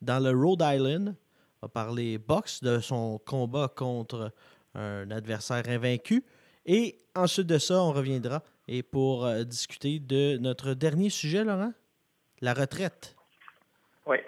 dans 0.03 0.23
le 0.23 0.31
Rhode 0.31 0.63
Island. 0.63 1.17
On 1.63 1.67
va 1.67 1.69
parler 1.69 2.19
boxe 2.19 2.63
de 2.63 2.81
son 2.81 3.19
combat 3.19 3.69
contre 3.75 4.31
un 4.75 5.11
adversaire 5.11 5.67
invaincu. 5.67 6.23
Et 6.67 6.99
ensuite 7.15 7.47
de 7.47 7.57
ça, 7.57 7.83
on 7.83 7.93
reviendra 7.93 8.43
et 8.69 8.83
pour 8.83 9.25
euh, 9.25 9.45
discuter 9.45 10.01
de 10.01 10.37
notre 10.39 10.75
dernier 10.75 11.09
sujet, 11.09 11.45
Laurent, 11.45 11.73
la 12.45 12.55
retraite. 12.55 13.17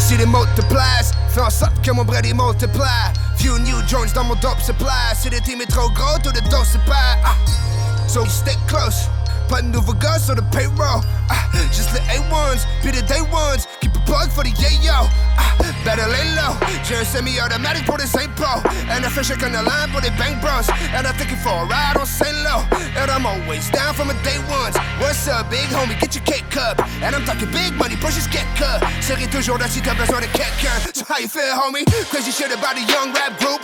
Si 0.00 0.16
les 0.16 0.24
multiplies, 0.24 1.12
fais 1.28 1.42
en 1.42 1.50
sorte 1.50 1.84
que 1.84 1.92
mon 1.92 2.04
multiplie. 2.06 3.12
Few 3.36 3.58
new 3.58 3.82
joints 3.86 4.14
dans 4.14 4.24
mon 4.24 4.36
dope 4.40 4.62
supply. 4.62 5.12
Si 5.14 5.28
le 5.28 5.38
team 5.40 5.60
est 5.60 5.70
trop 5.70 5.90
gros, 5.90 6.16
tout 6.22 6.32
le 6.32 6.40
dos 6.48 6.64
se. 6.64 6.78
Uh, 6.78 8.08
so 8.08 8.24
stay 8.24 8.56
close. 8.66 9.06
De 9.48 9.62
nouveaux 9.62 9.94
gars 9.94 10.18
sur 10.18 10.36
le 10.36 10.42
payroll. 10.52 11.00
Ah, 11.28 11.34
juste 11.72 11.90
les 11.92 12.00
A1s, 12.16 12.62
be 12.84 12.92
the 12.92 13.02
day 13.08 13.20
ones. 13.32 13.66
Keep 13.80 13.96
a 13.96 13.98
plug 14.06 14.30
for 14.30 14.44
the 14.44 14.50
yayo. 14.50 15.08
Ah, 15.36 15.56
better 15.84 16.06
lay 16.06 16.30
low. 16.36 16.54
J'ai 16.84 16.96
un 16.96 17.04
semi-automatic 17.04 17.84
pour 17.84 17.96
les 17.96 18.06
Saint 18.06 18.30
Pro. 18.36 18.62
And 18.88 19.04
a 19.04 19.10
fish 19.10 19.32
on 19.32 19.50
the 19.50 19.62
line 19.62 19.90
pour 19.90 20.00
les 20.00 20.10
Bank 20.10 20.40
Bros. 20.40 20.68
And 20.94 21.06
I'm 21.06 21.14
thinking 21.16 21.38
for 21.38 21.50
a 21.50 21.64
ride 21.66 21.96
on 21.98 22.06
Saint 22.06 22.36
Low. 22.44 22.62
And 22.96 23.10
I'm 23.10 23.26
always 23.26 23.68
down 23.70 23.94
from 23.94 24.10
a 24.10 24.14
day 24.22 24.38
ones. 24.48 24.76
What's 25.00 25.26
up, 25.26 25.50
big 25.50 25.66
homie? 25.74 25.98
Get 25.98 26.14
your 26.14 26.24
cake 26.24 26.48
cup. 26.50 26.78
And 27.02 27.16
I'm 27.16 27.24
talking 27.24 27.50
big 27.50 27.74
money, 27.74 27.96
pushes 27.96 28.28
get 28.28 28.46
cut. 28.54 28.84
Serai 29.00 29.26
toujours 29.26 29.58
là 29.58 29.66
si 29.66 29.80
t'as 29.80 29.94
besoin 29.94 30.20
de 30.20 30.26
quelqu'un. 30.26 30.78
So 30.94 31.04
how 31.08 31.18
you 31.18 31.28
feel, 31.28 31.50
homie? 31.56 31.84
Crazy 32.10 32.30
shit 32.30 32.52
about 32.52 32.76
a 32.76 32.84
young 32.86 33.12
rap 33.12 33.36
group. 33.40 33.60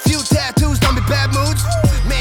Few 0.00 0.20
tattoos, 0.22 0.78
don't 0.78 0.94
be 0.94 1.02
bad 1.08 1.32
moods. 1.32 1.64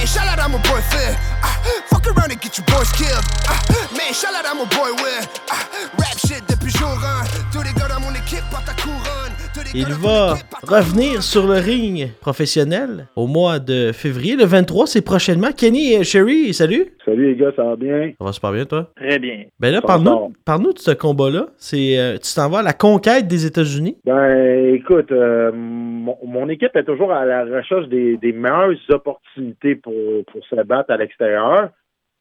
Shout 0.08 0.26
out, 0.26 0.40
I'm 0.40 0.56
a 0.56 0.60
boy 0.60 0.80
Phil. 0.90 1.16
Uh, 1.44 1.82
fuck 1.88 2.08
around 2.08 2.32
and 2.32 2.40
get 2.40 2.58
your 2.58 2.66
boys 2.68 2.90
killed. 2.94 3.24
Uh, 3.50 3.60
man, 3.92 4.14
shout 4.14 4.34
out, 4.34 4.46
I'm 4.46 4.62
a 4.62 4.66
boy 4.66 4.94
Will. 5.04 5.24
Uh, 5.52 5.90
rap 6.00 6.18
shit 6.18 6.48
depuis 6.48 6.72
jour 6.72 6.88
1. 6.88 7.26
Tous 7.52 7.62
les 7.62 7.74
gars 7.74 7.90
dans 7.90 8.00
mon 8.00 8.14
équipe 8.14 8.44
portent 8.50 8.66
ta 8.66 8.74
couronne. 8.74 9.27
Il 9.76 9.94
va 10.02 10.36
revenir 10.64 11.22
sur 11.22 11.46
le 11.46 11.56
ring 11.56 12.10
professionnel 12.22 13.08
au 13.16 13.28
mois 13.28 13.60
de 13.60 13.92
février. 13.92 14.36
Le 14.36 14.46
23, 14.46 14.88
c'est 14.88 15.04
prochainement. 15.04 15.52
Kenny 15.52 15.94
et 15.94 16.04
Sherry, 16.04 16.54
salut. 16.54 16.96
Salut 17.04 17.28
les 17.28 17.36
gars, 17.36 17.52
ça 17.56 17.64
va 17.64 17.76
bien? 17.76 18.14
Ça 18.18 18.26
va 18.26 18.32
super 18.32 18.52
bien, 18.54 18.66
toi? 18.66 18.90
Très 18.96 19.20
bien. 19.20 19.44
Ben 19.60 19.72
là, 19.72 19.82
parle-nous 19.82 20.34
parle 20.46 20.74
de 20.74 20.80
ce 20.80 20.92
combat-là. 20.92 21.48
C'est, 21.58 22.00
euh, 22.00 22.18
tu 22.18 22.34
t'en 22.34 22.50
vas 22.50 22.60
à 22.60 22.64
la 22.64 22.74
conquête 22.74 23.28
des 23.28 23.46
États-Unis? 23.46 23.98
Ben, 24.06 24.74
écoute, 24.74 25.12
euh, 25.12 25.52
mon, 25.54 26.48
équipe 26.50 26.76
est 26.76 26.86
toujours 26.86 27.12
à 27.12 27.26
la 27.26 27.44
recherche 27.44 27.88
des, 27.90 28.18
meilleures 28.32 28.74
opportunités 28.90 29.76
pour, 29.76 29.94
pour 30.32 30.46
se 30.46 30.64
battre 30.64 30.92
à 30.92 30.98
l'extérieur. 30.98 31.70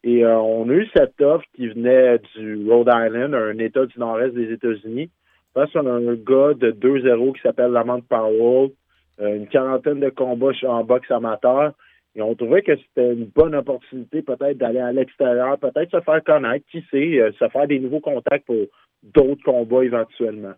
Et 0.02 0.24
euh, 0.24 0.38
on 0.38 0.68
a 0.68 0.72
eu 0.72 0.88
cette 0.96 1.20
offre 1.20 1.44
qui 1.54 1.68
venait 1.68 2.20
du 2.36 2.68
Rhode 2.68 2.88
Island, 2.88 3.34
un 3.34 3.58
État 3.58 3.86
du 3.86 3.98
nord-est 3.98 4.34
des 4.34 4.52
États-Unis. 4.52 5.10
Face 5.56 5.74
à 5.74 5.80
un 5.80 6.14
gars 6.14 6.52
de 6.52 6.70
2-0 6.70 7.34
qui 7.34 7.40
s'appelle 7.40 7.72
Lamont 7.72 8.02
Powell. 8.02 8.72
Euh, 9.20 9.36
une 9.36 9.48
quarantaine 9.48 10.00
de 10.00 10.10
combats 10.10 10.52
en 10.68 10.84
boxe 10.84 11.10
amateur. 11.10 11.72
Et 12.14 12.20
on 12.20 12.34
trouvait 12.34 12.60
que 12.60 12.76
c'était 12.76 13.14
une 13.14 13.24
bonne 13.24 13.54
opportunité 13.54 14.20
peut-être 14.20 14.58
d'aller 14.58 14.80
à 14.80 14.92
l'extérieur, 14.92 15.58
peut-être 15.58 15.90
se 15.90 16.00
faire 16.02 16.22
connaître, 16.22 16.66
qui 16.70 16.84
sait, 16.90 17.18
euh, 17.20 17.32
se 17.38 17.48
faire 17.48 17.66
des 17.66 17.78
nouveaux 17.78 18.00
contacts 18.00 18.44
pour 18.44 18.66
d'autres 19.02 19.42
combats 19.42 19.84
éventuellement. 19.84 20.52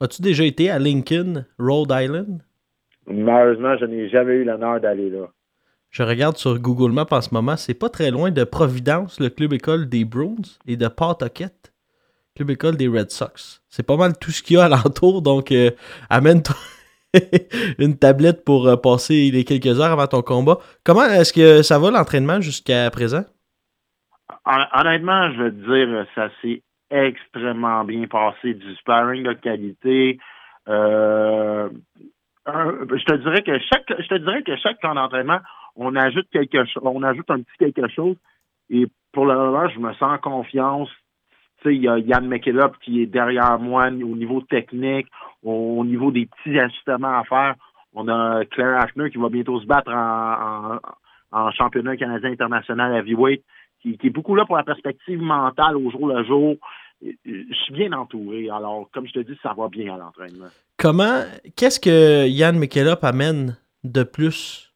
As-tu 0.00 0.22
déjà 0.22 0.44
été 0.44 0.70
à 0.70 0.78
Lincoln, 0.78 1.44
Rhode 1.58 1.92
Island? 1.92 2.42
Malheureusement, 3.08 3.76
je 3.78 3.86
n'ai 3.86 4.08
jamais 4.08 4.34
eu 4.34 4.44
l'honneur 4.44 4.80
d'aller 4.80 5.10
là. 5.10 5.26
Je 5.90 6.04
regarde 6.04 6.36
sur 6.36 6.58
Google 6.60 6.92
Maps 6.92 7.06
en 7.10 7.20
ce 7.20 7.34
moment, 7.34 7.56
c'est 7.56 7.74
pas 7.74 7.88
très 7.88 8.12
loin 8.12 8.30
de 8.30 8.44
Providence, 8.44 9.18
le 9.20 9.28
club 9.28 9.52
école 9.52 9.88
des 9.88 10.04
Bruins, 10.04 10.58
et 10.66 10.76
de 10.76 10.88
Pawtucket, 10.88 11.71
club 12.36 12.50
école 12.50 12.76
des 12.76 12.88
Red 12.88 13.10
Sox. 13.10 13.62
C'est 13.68 13.86
pas 13.86 13.96
mal 13.96 14.12
tout 14.18 14.30
ce 14.30 14.42
qu'il 14.42 14.56
y 14.56 14.60
a 14.60 14.64
alentour, 14.66 15.22
donc 15.22 15.52
euh, 15.52 15.70
amène-toi 16.10 16.56
une 17.78 17.98
tablette 17.98 18.44
pour 18.44 18.66
euh, 18.66 18.76
passer 18.76 19.30
les 19.30 19.44
quelques 19.44 19.80
heures 19.80 19.92
avant 19.92 20.06
ton 20.06 20.22
combat. 20.22 20.58
Comment 20.84 21.04
est-ce 21.04 21.32
que 21.32 21.62
ça 21.62 21.78
va 21.78 21.90
l'entraînement 21.90 22.40
jusqu'à 22.40 22.90
présent? 22.90 23.24
Honnêtement, 24.46 25.30
je 25.32 25.42
veux 25.42 25.52
te 25.52 25.86
dire, 25.86 26.06
ça 26.14 26.28
s'est 26.40 26.62
extrêmement 26.90 27.84
bien 27.84 28.06
passé, 28.06 28.54
du 28.54 28.74
sparring 28.76 29.24
de 29.24 29.32
qualité. 29.34 30.18
Euh, 30.68 31.68
je 32.46 33.04
te 33.04 33.14
dirais 33.14 33.42
que 33.42 33.58
chaque 33.58 33.86
je 33.88 34.08
te 34.08 34.18
dirais 34.18 34.42
que 34.42 34.56
chaque 34.56 34.80
camp 34.80 34.94
d'entraînement, 34.94 35.40
on 35.76 35.94
ajoute 35.96 36.26
quelque 36.32 36.64
chose, 36.64 36.82
on 36.84 37.02
ajoute 37.02 37.30
un 37.30 37.40
petit 37.40 37.58
quelque 37.58 37.88
chose. 37.88 38.16
Et 38.70 38.86
pour 39.12 39.26
le 39.26 39.34
moment, 39.34 39.68
je 39.68 39.78
me 39.78 39.92
sens 39.94 40.02
en 40.14 40.18
confiance. 40.18 40.88
Il 41.66 41.82
y 41.82 41.88
a 41.88 41.98
Yann 41.98 42.26
McKillop 42.26 42.72
qui 42.82 43.02
est 43.02 43.06
derrière 43.06 43.58
moi 43.58 43.88
au 43.88 44.16
niveau 44.16 44.40
technique, 44.42 45.06
au 45.42 45.84
niveau 45.84 46.10
des 46.10 46.26
petits 46.26 46.58
ajustements 46.58 47.18
à 47.18 47.24
faire. 47.24 47.54
On 47.94 48.08
a 48.08 48.44
Claire 48.46 48.80
Ashner 48.80 49.10
qui 49.10 49.18
va 49.18 49.28
bientôt 49.28 49.60
se 49.60 49.66
battre 49.66 49.92
en, 49.92 50.78
en, 51.30 51.50
championnat 51.52 51.96
canadien 51.96 52.30
international 52.30 52.96
heavyweight, 52.96 53.44
qui, 53.82 53.98
qui 53.98 54.06
est 54.06 54.10
beaucoup 54.10 54.34
là 54.34 54.44
pour 54.46 54.56
la 54.56 54.64
perspective 54.64 55.20
mentale 55.20 55.76
au 55.76 55.90
jour 55.90 56.08
le 56.08 56.24
jour. 56.24 56.56
Je 57.02 57.54
suis 57.64 57.74
bien 57.74 57.92
entouré. 57.92 58.48
Alors, 58.48 58.88
comme 58.92 59.06
je 59.06 59.12
te 59.12 59.18
dis, 59.18 59.38
ça 59.42 59.54
va 59.56 59.68
bien 59.68 59.94
à 59.94 59.98
l'entraînement. 59.98 60.46
Comment, 60.78 61.22
qu'est-ce 61.56 61.80
que 61.80 62.28
Yann 62.28 62.58
McKillop 62.58 63.02
amène 63.02 63.56
de 63.84 64.04
plus 64.04 64.71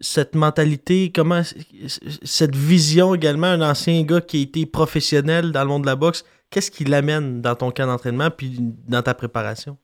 cette 0.00 0.34
mentalité, 0.34 1.10
comment 1.14 1.42
cette 1.42 2.54
vision 2.54 3.14
également, 3.14 3.46
un 3.46 3.62
ancien 3.62 4.02
gars 4.02 4.20
qui 4.20 4.38
a 4.38 4.42
été 4.42 4.66
professionnel 4.66 5.52
dans 5.52 5.62
le 5.62 5.68
monde 5.68 5.82
de 5.82 5.86
la 5.86 5.96
boxe, 5.96 6.24
qu'est-ce 6.50 6.70
qui 6.70 6.84
l'amène 6.84 7.40
dans 7.40 7.54
ton 7.54 7.70
camp 7.70 7.86
d'entraînement 7.86 8.30
puis 8.30 8.58
dans 8.88 9.02
ta 9.02 9.14
préparation? 9.14 9.76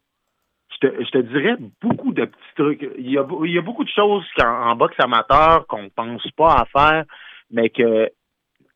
Je 0.83 0.89
te, 1.11 1.19
dirais 1.19 1.57
beaucoup 1.81 2.13
de 2.13 2.25
petits 2.25 2.55
trucs. 2.57 2.91
Il 2.99 3.11
y 3.11 3.17
a, 3.17 3.23
beaucoup 3.63 3.85
de 3.85 3.89
choses 3.89 4.25
en, 4.43 4.75
boxe 4.75 4.97
amateur 4.99 5.67
qu'on 5.69 5.89
pense 5.91 6.29
pas 6.37 6.55
à 6.55 6.65
faire, 6.65 7.05
mais 7.51 7.71
que 7.71 8.11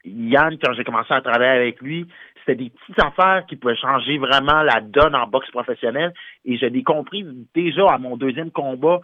Yann, 0.05 0.57
quand 0.63 0.73
j'ai 0.75 0.85
commencé 0.85 1.13
à 1.13 1.21
travailler 1.21 1.61
avec 1.63 1.83
lui, 1.83 2.07
c'était 2.39 2.63
des 2.63 2.71
petites 2.71 3.03
affaires 3.03 3.45
qui 3.47 3.57
pouvaient 3.57 3.77
changer 3.77 4.19
vraiment 4.19 4.63
la 4.63 4.81
donne 4.81 5.17
en 5.17 5.27
boxe 5.27 5.51
professionnelle. 5.51 6.13
Et 6.45 6.57
je 6.59 6.67
l'ai 6.67 6.85
compris 6.85 7.27
déjà 7.55 7.87
à 7.91 7.99
mon 7.99 8.17
deuxième 8.17 8.53
combat 8.53 9.01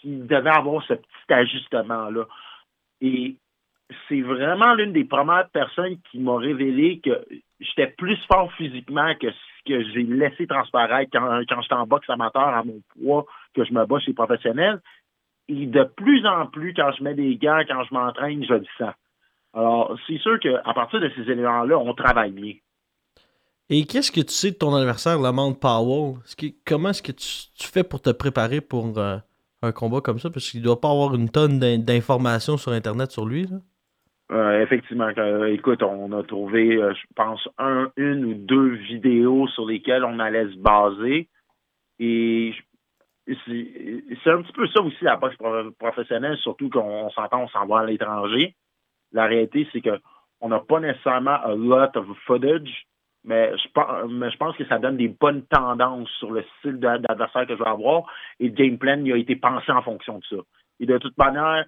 qu'il 0.00 0.26
devait 0.26 0.50
avoir 0.50 0.82
ce 0.84 0.94
petit 0.94 1.32
ajustement-là. 1.32 2.24
Et 3.00 3.36
c'est 4.08 4.20
vraiment 4.20 4.74
l'une 4.74 4.92
des 4.92 5.04
premières 5.04 5.48
personnes 5.50 5.96
qui 6.10 6.18
m'a 6.18 6.36
révélé 6.36 7.00
que 7.00 7.26
j'étais 7.60 7.88
plus 7.88 8.18
fort 8.30 8.52
physiquement 8.52 9.14
que 9.20 9.30
ce 9.30 9.36
que 9.66 9.82
j'ai 9.90 10.02
laissé 10.02 10.46
transparaître 10.46 11.10
quand, 11.12 11.42
quand 11.48 11.62
j'étais 11.62 11.74
en 11.74 11.86
boxe 11.86 12.08
amateur 12.10 12.48
à 12.48 12.62
mon 12.64 12.80
poids, 12.94 13.26
que 13.54 13.64
je 13.64 13.72
me 13.72 13.84
bats 13.86 14.00
chez 14.00 14.12
professionnels. 14.12 14.80
Et 15.48 15.66
de 15.66 15.84
plus 15.84 16.26
en 16.26 16.46
plus, 16.46 16.74
quand 16.74 16.92
je 16.98 17.02
mets 17.02 17.14
des 17.14 17.36
gants, 17.36 17.62
quand 17.66 17.82
je 17.84 17.94
m'entraîne, 17.94 18.44
je 18.44 18.54
le 18.54 18.66
sens. 18.76 18.94
Alors, 19.54 19.98
c'est 20.06 20.18
sûr 20.18 20.38
qu'à 20.40 20.74
partir 20.74 21.00
de 21.00 21.10
ces 21.16 21.22
éléments-là, 21.22 21.78
on 21.78 21.94
travaille 21.94 22.32
bien. 22.32 22.54
Et 23.70 23.84
qu'est-ce 23.84 24.10
que 24.12 24.20
tu 24.20 24.32
sais 24.32 24.50
de 24.52 24.56
ton 24.56 24.74
adversaire, 24.74 25.18
Lamont 25.18 25.54
Powell? 25.54 26.16
comment 26.66 26.90
est-ce 26.90 27.02
que 27.02 27.12
tu, 27.12 27.66
fais 27.66 27.84
pour 27.84 28.00
te 28.00 28.10
préparer 28.10 28.60
pour 28.60 28.98
euh, 28.98 29.18
un 29.62 29.72
combat 29.72 30.00
comme 30.00 30.18
ça? 30.18 30.30
Parce 30.30 30.50
qu'il 30.50 30.62
doit 30.62 30.80
pas 30.80 30.90
avoir 30.90 31.14
une 31.14 31.30
tonne 31.30 31.58
d'informations 31.58 32.56
sur 32.56 32.72
Internet 32.72 33.10
sur 33.10 33.26
lui. 33.26 33.48
Euh, 34.30 34.60
effectivement. 34.62 35.08
écoute, 35.46 35.82
on 35.82 36.12
a 36.12 36.22
trouvé, 36.22 36.76
euh, 36.76 36.92
je 36.92 37.06
pense, 37.16 37.48
un, 37.56 37.90
une 37.96 38.24
ou 38.26 38.34
deux 38.34 38.74
vidéos 38.74 39.48
sur 39.48 39.66
lesquelles 39.66 40.04
on 40.04 40.18
allait 40.18 40.50
se 40.50 40.58
baser. 40.58 41.28
Et 41.98 42.54
c'est 43.26 44.30
un 44.30 44.42
petit 44.42 44.52
peu 44.52 44.66
ça 44.68 44.82
aussi 44.82 45.02
la 45.04 45.16
boxe 45.16 45.36
professionnelle, 45.78 46.36
surtout 46.38 46.68
qu'on 46.68 47.10
s'entend, 47.10 47.42
on 47.42 47.48
s'en 47.48 47.66
va 47.66 47.80
à 47.80 47.86
l'étranger. 47.86 48.54
La 49.12 49.26
réalité, 49.26 49.66
c'est 49.72 49.80
que 49.80 49.98
on 50.40 50.48
n'a 50.48 50.60
pas 50.60 50.80
nécessairement 50.80 51.42
a 51.42 51.54
lot 51.54 51.96
of 51.96 52.06
footage, 52.26 52.86
mais 53.24 53.52
je, 53.58 54.36
pense, 54.38 54.56
que 54.56 54.66
ça 54.66 54.78
donne 54.78 54.96
des 54.96 55.08
bonnes 55.08 55.44
tendances 55.46 56.08
sur 56.18 56.30
le 56.30 56.44
style 56.58 56.78
d'adversaire 56.78 57.46
que 57.46 57.56
je 57.56 57.62
vais 57.62 57.68
avoir. 57.68 58.04
Et 58.40 58.48
le 58.48 58.54
game 58.54 58.78
plan, 58.78 59.02
il 59.04 59.12
a 59.12 59.16
été 59.16 59.36
pensé 59.36 59.70
en 59.70 59.82
fonction 59.82 60.18
de 60.18 60.24
ça. 60.24 60.42
Et 60.80 60.86
de 60.86 60.98
toute 60.98 61.16
manière, 61.18 61.64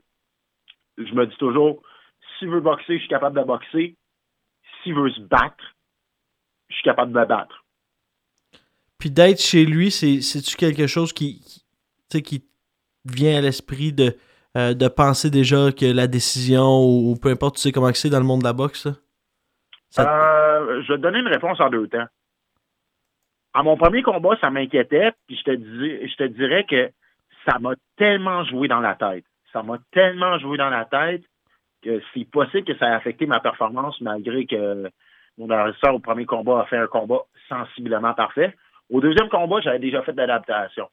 je 0.96 1.12
me 1.12 1.26
dis 1.26 1.36
toujours, 1.36 1.82
s'il 2.38 2.48
veut 2.48 2.60
boxer, 2.60 2.94
je 2.94 3.00
suis 3.00 3.08
capable 3.08 3.38
de 3.38 3.44
boxer. 3.44 3.96
S'il 4.82 4.94
veut 4.94 5.10
se 5.10 5.20
battre, 5.20 5.76
je 6.68 6.74
suis 6.76 6.84
capable 6.84 7.12
de 7.12 7.18
me 7.18 7.26
battre. 7.26 7.64
Puis 8.98 9.10
d'être 9.10 9.40
chez 9.40 9.64
lui, 9.64 9.90
c'est-tu 9.90 10.56
quelque 10.56 10.86
chose 10.86 11.12
qui, 11.12 11.42
qui, 12.08 12.22
qui 12.22 12.44
vient 13.04 13.38
à 13.38 13.40
l'esprit 13.40 13.92
de, 13.92 14.16
euh, 14.56 14.74
de 14.74 14.88
penser 14.88 15.30
déjà 15.30 15.72
que 15.72 15.86
la 15.86 16.06
décision 16.06 16.84
ou, 16.84 17.16
peu 17.16 17.30
importe, 17.30 17.56
tu 17.56 17.62
sais 17.62 17.72
comment 17.72 17.92
c'est 17.94 18.10
dans 18.10 18.18
le 18.18 18.26
monde 18.26 18.40
de 18.40 18.44
la 18.44 18.52
boxe? 18.52 18.88
Euh, 19.98 20.82
je 20.82 20.92
vais 20.92 20.98
te 20.98 21.02
donner 21.02 21.18
une 21.18 21.28
réponse 21.28 21.60
en 21.60 21.68
deux 21.68 21.88
temps. 21.88 22.06
À 23.52 23.62
mon 23.62 23.76
premier 23.76 24.02
combat, 24.02 24.36
ça 24.40 24.50
m'inquiétait, 24.50 25.12
puis 25.26 25.36
je 25.36 25.42
te, 25.42 25.50
dis, 25.50 26.08
je 26.08 26.16
te 26.16 26.24
dirais 26.24 26.64
que 26.64 26.90
ça 27.44 27.58
m'a 27.58 27.72
tellement 27.96 28.44
joué 28.44 28.68
dans 28.68 28.80
la 28.80 28.94
tête. 28.94 29.24
Ça 29.52 29.62
m'a 29.62 29.78
tellement 29.90 30.38
joué 30.38 30.56
dans 30.56 30.70
la 30.70 30.84
tête 30.84 31.22
que 31.82 32.00
c'est 32.14 32.30
possible 32.30 32.64
que 32.64 32.76
ça 32.76 32.88
ait 32.88 32.94
affecté 32.94 33.26
ma 33.26 33.40
performance 33.40 34.00
malgré 34.00 34.46
que 34.46 34.88
mon 35.38 35.50
adversaire 35.50 35.94
au 35.94 35.98
premier 35.98 36.26
combat 36.26 36.60
a 36.60 36.66
fait 36.66 36.76
un 36.76 36.86
combat 36.86 37.22
sensiblement 37.48 38.14
parfait. 38.14 38.54
Au 38.90 39.00
deuxième 39.00 39.28
combat, 39.28 39.60
j'avais 39.60 39.78
déjà 39.78 40.02
fait 40.02 40.12
de 40.12 40.18
l'adaptation. 40.18 40.88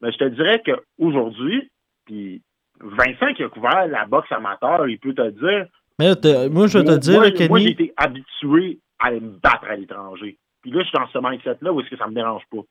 Mais 0.00 0.10
je 0.10 0.18
te 0.18 0.24
dirais 0.24 0.62
qu'aujourd'hui, 0.64 1.70
puis 2.06 2.42
Vincent 2.80 3.32
qui 3.34 3.44
a 3.44 3.48
couvert 3.48 3.86
la 3.86 4.06
boxe 4.06 4.32
amateur, 4.32 4.88
il 4.88 4.98
peut 4.98 5.14
te 5.14 5.30
dire. 5.30 5.66
Mais 5.98 6.12
moi, 6.50 6.66
je 6.66 6.78
vais 6.78 6.84
te 6.84 6.98
dire, 6.98 7.20
moi, 7.20 7.30
Kenny... 7.30 7.48
moi 7.48 7.58
j'ai 7.60 7.70
été 7.70 7.94
habitué 7.96 8.80
à 8.98 9.12
me 9.12 9.38
battre 9.38 9.64
à 9.68 9.76
l'étranger. 9.76 10.38
Puis 10.62 10.70
là, 10.70 10.82
je 10.82 10.88
suis 10.88 10.98
dans 10.98 11.08
ce 11.08 11.18
mindset-là 11.18 11.72
où 11.72 11.80
est-ce 11.80 11.90
que 11.90 11.96
ça 11.96 12.08
me 12.08 12.14
dérange 12.14 12.42
pas. 12.50 12.62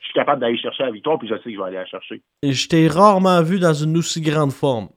Je 0.00 0.04
suis 0.06 0.14
capable 0.14 0.40
d'aller 0.40 0.58
chercher 0.58 0.82
la 0.82 0.90
victoire, 0.90 1.18
puis 1.18 1.28
je 1.28 1.34
sais 1.36 1.44
que 1.44 1.52
je 1.52 1.56
vais 1.56 1.64
aller 1.64 1.76
la 1.76 1.86
chercher. 1.86 2.22
Et 2.42 2.52
je 2.52 2.68
t'ai 2.68 2.88
rarement 2.88 3.42
vu 3.42 3.58
dans 3.58 3.72
une 3.72 3.96
aussi 3.96 4.20
grande 4.20 4.52
forme. 4.52 4.88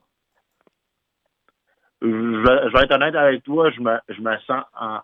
Je 2.02 2.08
vais, 2.08 2.84
être 2.84 2.94
honnête 2.94 3.16
avec 3.16 3.44
toi, 3.44 3.70
je 3.72 3.82
me, 3.82 3.98
je 4.10 4.22
me 4.22 4.36
sens 4.48 4.64
en 4.80 5.00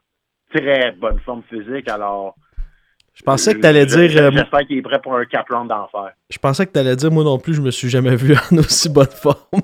très 0.53 0.91
bonne 0.93 1.19
forme 1.19 1.43
physique, 1.49 1.89
alors. 1.89 2.35
Je 3.13 3.23
pensais 3.23 3.53
que 3.55 3.59
tu 3.61 3.67
allais 3.67 3.85
dire. 3.85 4.21
Euh, 4.21 4.31
j'espère 4.31 4.67
qu'il 4.67 4.77
est 4.77 4.81
prêt 4.81 5.01
pour 5.01 5.15
un 5.15 5.25
cap 5.25 5.47
d'enfer. 5.49 6.11
Je 6.29 6.37
pensais 6.37 6.65
que 6.65 6.71
tu 6.71 6.79
allais 6.79 6.95
dire, 6.95 7.11
moi 7.11 7.23
non 7.23 7.37
plus, 7.37 7.53
je 7.53 7.61
me 7.61 7.71
suis 7.71 7.89
jamais 7.89 8.15
vu 8.15 8.35
en 8.51 8.57
aussi 8.57 8.89
bonne 8.89 9.07
forme. 9.07 9.61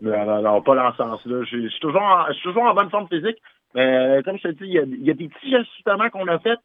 Non, 0.00 0.42
non, 0.42 0.62
pas 0.62 0.74
dans 0.74 0.90
ce 0.92 0.96
sens-là. 0.98 1.44
Je, 1.44 1.68
suis 1.68 1.80
toujours 1.80 2.02
toujours 2.42 2.64
en 2.64 2.74
bonne 2.74 2.90
forme 2.90 3.08
physique, 3.08 3.38
mais 3.74 3.86
euh, 3.86 4.22
comme 4.22 4.38
je 4.38 4.48
te 4.48 4.52
dis, 4.52 4.64
il 4.64 4.72
y 4.72 4.78
a, 4.78 4.82
il 4.82 5.04
y 5.04 5.10
a 5.10 5.14
des 5.14 5.28
petits 5.28 5.54
ajustements 5.54 6.10
qu'on 6.10 6.28
a 6.28 6.38
faits 6.38 6.58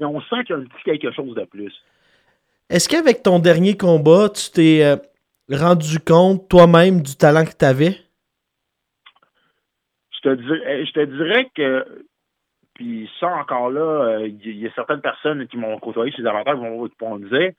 et 0.00 0.04
on 0.04 0.20
sent 0.20 0.44
qu'il 0.44 0.56
y 0.56 0.58
a 0.58 0.62
un 0.62 0.64
petit 0.64 0.82
quelque 0.84 1.12
chose 1.12 1.34
de 1.34 1.44
plus. 1.44 1.72
Est-ce 2.68 2.88
qu'avec 2.88 3.22
ton 3.22 3.38
dernier 3.38 3.76
combat, 3.76 4.28
tu 4.28 4.50
t'es 4.50 4.84
euh, 4.84 4.96
rendu 5.50 6.00
compte 6.00 6.48
toi-même 6.48 7.02
du 7.02 7.16
talent 7.16 7.44
que 7.44 7.56
tu 7.56 7.64
avais? 7.64 7.96
Je 10.10 10.30
te, 10.30 10.34
dirais, 10.34 10.84
je 10.86 10.92
te 10.92 11.04
dirais 11.04 11.50
que, 11.54 12.04
puis 12.74 13.08
ça 13.20 13.28
encore 13.28 13.70
là, 13.70 14.18
il 14.20 14.34
euh, 14.48 14.52
y, 14.52 14.66
a 14.66 14.72
certaines 14.74 15.00
personnes 15.00 15.46
qui 15.46 15.56
m'ont 15.56 15.78
côtoyé 15.78 16.10
chez 16.12 16.22
les 16.22 16.28
avatars 16.28 16.54
qui 16.54 16.60
vont, 16.60 17.18
me 17.18 17.28
dire, 17.28 17.52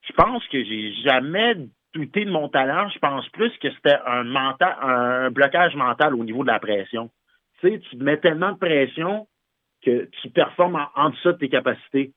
je 0.00 0.12
pense 0.14 0.46
que 0.48 0.64
j'ai 0.64 0.94
jamais 1.04 1.56
de 1.94 2.30
mon 2.30 2.48
talent. 2.48 2.88
Je 2.88 2.98
pense 2.98 3.28
plus 3.30 3.50
que 3.58 3.70
c'était 3.70 3.98
un 4.06 5.30
blocage 5.30 5.74
mental 5.74 6.14
au 6.14 6.24
niveau 6.24 6.42
de 6.42 6.48
la 6.48 6.58
pression. 6.60 7.10
Tu 7.60 7.68
sais, 7.68 7.80
tu 7.90 7.96
mets 7.96 8.18
tellement 8.18 8.52
de 8.52 8.58
pression 8.58 9.26
que 9.82 10.08
tu 10.22 10.30
performes 10.30 10.86
en, 10.94 11.10
dessous 11.10 11.32
de 11.32 11.38
tes 11.38 11.48
capacités. 11.48 12.12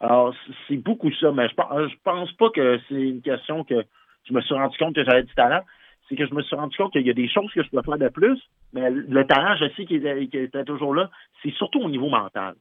Alors, 0.00 0.34
c'est 0.66 0.76
beaucoup 0.76 1.12
ça, 1.12 1.30
mais 1.32 1.48
je 1.48 1.54
pense, 1.54 1.92
pense 2.02 2.32
pas 2.32 2.50
que 2.50 2.80
c'est 2.88 2.94
une 2.94 3.22
question 3.22 3.64
que 3.64 3.84
je 4.24 4.34
me 4.34 4.40
suis 4.40 4.54
rendu 4.54 4.76
compte 4.76 4.94
que 4.94 5.04
j'avais 5.04 5.22
du 5.22 5.34
talent. 5.34 5.62
C'est 6.08 6.16
que 6.16 6.26
je 6.26 6.34
me 6.34 6.42
suis 6.42 6.56
rendu 6.56 6.76
compte 6.76 6.92
qu'il 6.92 7.06
y 7.06 7.10
a 7.10 7.14
des 7.14 7.28
choses 7.28 7.50
que 7.54 7.62
je 7.62 7.70
peux 7.70 7.80
faire 7.82 7.98
de 7.98 8.08
plus, 8.08 8.38
mais 8.72 8.90
le 8.90 9.24
talent, 9.26 9.56
je 9.56 9.66
sais 9.76 9.84
qu'il 9.84 10.04
était, 10.06 10.64
toujours 10.64 10.94
là. 10.94 11.08
C'est 11.42 11.52
surtout 11.52 11.80
au 11.80 11.88
niveau 11.88 12.08
mental. 12.08 12.54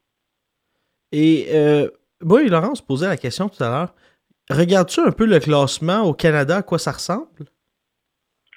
Et 1.12 1.48
euh, 1.54 1.90
moi 2.22 2.44
Laurent, 2.44 2.76
se 2.76 2.84
posait 2.84 3.08
la 3.08 3.18
question 3.18 3.50
tout 3.50 3.62
à 3.64 3.70
l'heure. 3.70 3.94
Regardes-tu 4.52 5.00
un 5.02 5.12
peu 5.12 5.26
le 5.26 5.40
classement 5.40 6.02
au 6.02 6.14
Canada, 6.14 6.58
à 6.58 6.62
quoi 6.62 6.78
ça 6.78 6.92
ressemble? 6.92 7.28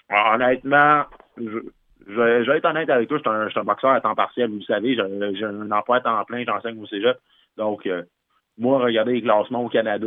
Ah, 0.09 0.35
honnêtement, 0.35 1.05
je, 1.39 1.59
je, 2.07 2.51
vais 2.51 2.59
être 2.59 2.67
honnête 2.67 2.91
avec 2.91 3.09
toi, 3.09 3.19
je 3.19 3.23
suis 3.23 3.31
un, 3.31 3.45
je 3.47 3.51
suis 3.51 3.61
un 3.61 3.65
boxeur 3.65 3.91
à 3.91 4.01
temps 4.01 4.15
partiel, 4.15 4.51
vous 4.51 4.59
le 4.59 4.65
savez, 4.65 4.95
j'ai 4.95 5.45
un 5.45 5.71
emploi 5.71 5.97
à 5.97 6.01
temps 6.01 6.25
plein, 6.25 6.45
j'enseigne 6.45 6.81
au 6.81 6.87
cégep. 6.87 7.17
Donc, 7.57 7.87
euh, 7.87 8.03
moi, 8.59 8.79
regarder 8.79 9.15
les 9.15 9.23
classements 9.23 9.65
au 9.65 9.69
Canada, 9.69 10.07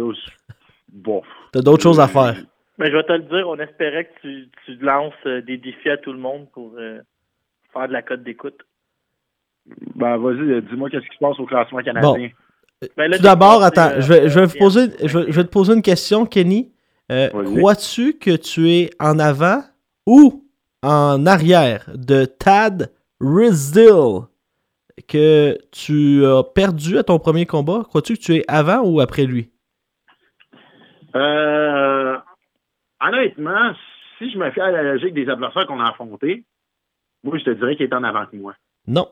bof. 0.89 1.25
T'as 1.51 1.61
d'autres 1.61 1.83
choses 1.83 1.99
à 1.99 2.07
faire. 2.07 2.35
Mais 2.77 2.91
je 2.91 2.95
vais 2.95 3.03
te 3.03 3.13
le 3.13 3.23
dire, 3.23 3.47
on 3.47 3.57
espérait 3.57 4.05
que 4.05 4.19
tu, 4.21 4.49
tu 4.65 4.75
lances 4.77 5.13
euh, 5.25 5.41
des 5.41 5.57
défis 5.57 5.89
à 5.89 5.97
tout 5.97 6.13
le 6.13 6.19
monde 6.19 6.47
pour 6.51 6.73
euh, 6.77 6.99
faire 7.73 7.87
de 7.87 7.93
la 7.93 8.03
cote 8.03 8.23
d'écoute. 8.23 8.61
Ben, 9.95 10.17
vas-y, 10.17 10.61
dis-moi 10.61 10.89
qu'est-ce 10.89 11.07
qui 11.07 11.15
se 11.15 11.19
passe 11.19 11.39
au 11.39 11.45
classement 11.45 11.79
canadien. 11.79 12.29
Ben 12.95 13.09
là, 13.09 13.17
Tout 13.17 13.23
d'abord, 13.23 13.63
attends, 13.63 13.89
euh, 13.89 14.01
je 14.01 14.13
vais, 14.13 14.29
je, 14.29 14.39
vais 14.39 14.45
vous 14.45 14.53
bien. 14.53 14.59
poser, 14.59 14.81
je, 15.03 15.17
vais, 15.17 15.31
je 15.31 15.35
vais 15.35 15.43
te 15.43 15.49
poser 15.49 15.73
une 15.73 15.81
question, 15.81 16.25
Kenny. 16.25 16.71
Euh. 17.11 17.29
Crois-tu 17.29 18.17
que 18.19 18.35
tu 18.35 18.69
es 18.69 18.89
en 18.99 19.17
avant 19.17 19.63
ou 20.05 20.45
en 20.83 21.25
arrière 21.25 21.89
de 21.95 22.25
Tad 22.25 22.91
Rizdil 23.19 24.27
que 25.07 25.57
tu 25.71 26.25
as 26.25 26.43
perdu 26.43 26.97
à 26.97 27.03
ton 27.03 27.17
premier 27.17 27.45
combat? 27.45 27.83
Crois-tu 27.87 28.15
que 28.15 28.21
tu 28.21 28.35
es 28.35 28.43
avant 28.47 28.81
ou 28.81 28.99
après 28.99 29.25
lui? 29.25 29.49
Euh, 31.15 32.17
honnêtement, 33.01 33.73
si 34.17 34.29
je 34.29 34.37
me 34.37 34.51
fie 34.51 34.61
à 34.61 34.71
la 34.71 34.83
logique 34.83 35.13
des 35.13 35.29
adversaires 35.29 35.65
qu'on 35.65 35.79
a 35.79 35.89
affrontés, 35.89 36.43
moi, 37.23 37.37
je 37.39 37.43
te 37.45 37.49
dirais 37.51 37.75
qu'il 37.75 37.87
est 37.87 37.93
en 37.93 38.03
avant 38.03 38.25
que 38.25 38.35
moi. 38.35 38.53
Non. 38.85 39.07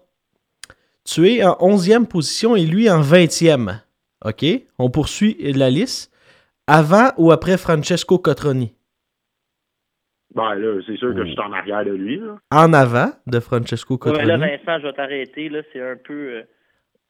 Tu 1.06 1.28
es 1.30 1.44
en 1.44 1.56
11e 1.60 2.08
position 2.08 2.56
et 2.56 2.66
lui 2.66 2.90
en 2.90 3.02
20e. 3.02 3.80
OK? 4.24 4.46
On 4.80 4.90
poursuit 4.90 5.36
la 5.40 5.70
liste. 5.70 6.12
Avant 6.68 7.12
ou 7.18 7.32
après 7.32 7.58
Francesco 7.58 8.18
Cotroni? 8.18 8.74
Ben 10.34 10.56
là, 10.56 10.82
c'est 10.86 10.98
sûr 10.98 11.14
que 11.14 11.24
je 11.24 11.30
suis 11.32 11.40
en 11.40 11.54
arrière 11.54 11.86
de 11.86 11.92
lui. 11.92 12.18
Là. 12.20 12.38
En 12.52 12.74
avant 12.74 13.12
de 13.28 13.40
Francesco 13.40 13.94
Ouais, 13.94 14.00
Cotroni? 14.00 14.28
là, 14.28 14.38
Vincent, 14.38 14.80
je 14.80 14.88
vais 14.88 14.94
t'arrêter. 14.94 15.50
Là, 15.50 15.62
c'est 15.72 15.82
un 15.82 15.96
peu, 15.96 16.14
euh, 16.14 16.44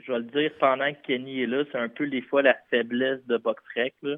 je 0.06 0.12
vais 0.12 0.20
le 0.20 0.26
dire 0.26 0.52
pendant 0.60 0.92
que 0.92 0.98
Kenny 1.08 1.42
est 1.42 1.48
là, 1.48 1.64
c'est 1.72 1.78
un 1.78 1.90
peu 1.90 2.06
des 2.08 2.22
fois 2.22 2.42
la 2.42 2.56
faiblesse 2.70 3.26
de 3.28 3.38
BoxRec. 3.38 3.96
Là. 4.04 4.18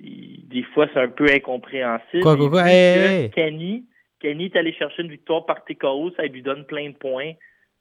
Il- 0.00 0.46
des 0.48 0.62
fois, 0.74 0.86
c'est 0.92 1.00
un 1.00 1.08
peu 1.08 1.26
incompréhensible. 1.32 2.22
Quoi, 2.22 2.36
quoi, 2.36 2.50
quoi? 2.50 2.62
vu 2.64 2.68
Hey, 2.68 2.94
que 2.94 3.00
hey, 3.00 3.22
hey. 3.24 3.30
Kenny, 3.30 3.84
Kenny 4.20 4.44
est 4.44 4.56
allé 4.56 4.72
chercher 4.74 5.02
une 5.02 5.10
victoire 5.10 5.44
par 5.46 5.64
TKO, 5.64 6.12
ça 6.16 6.24
lui 6.24 6.42
donne 6.42 6.64
plein 6.66 6.90
de 6.90 6.94
points 6.96 7.32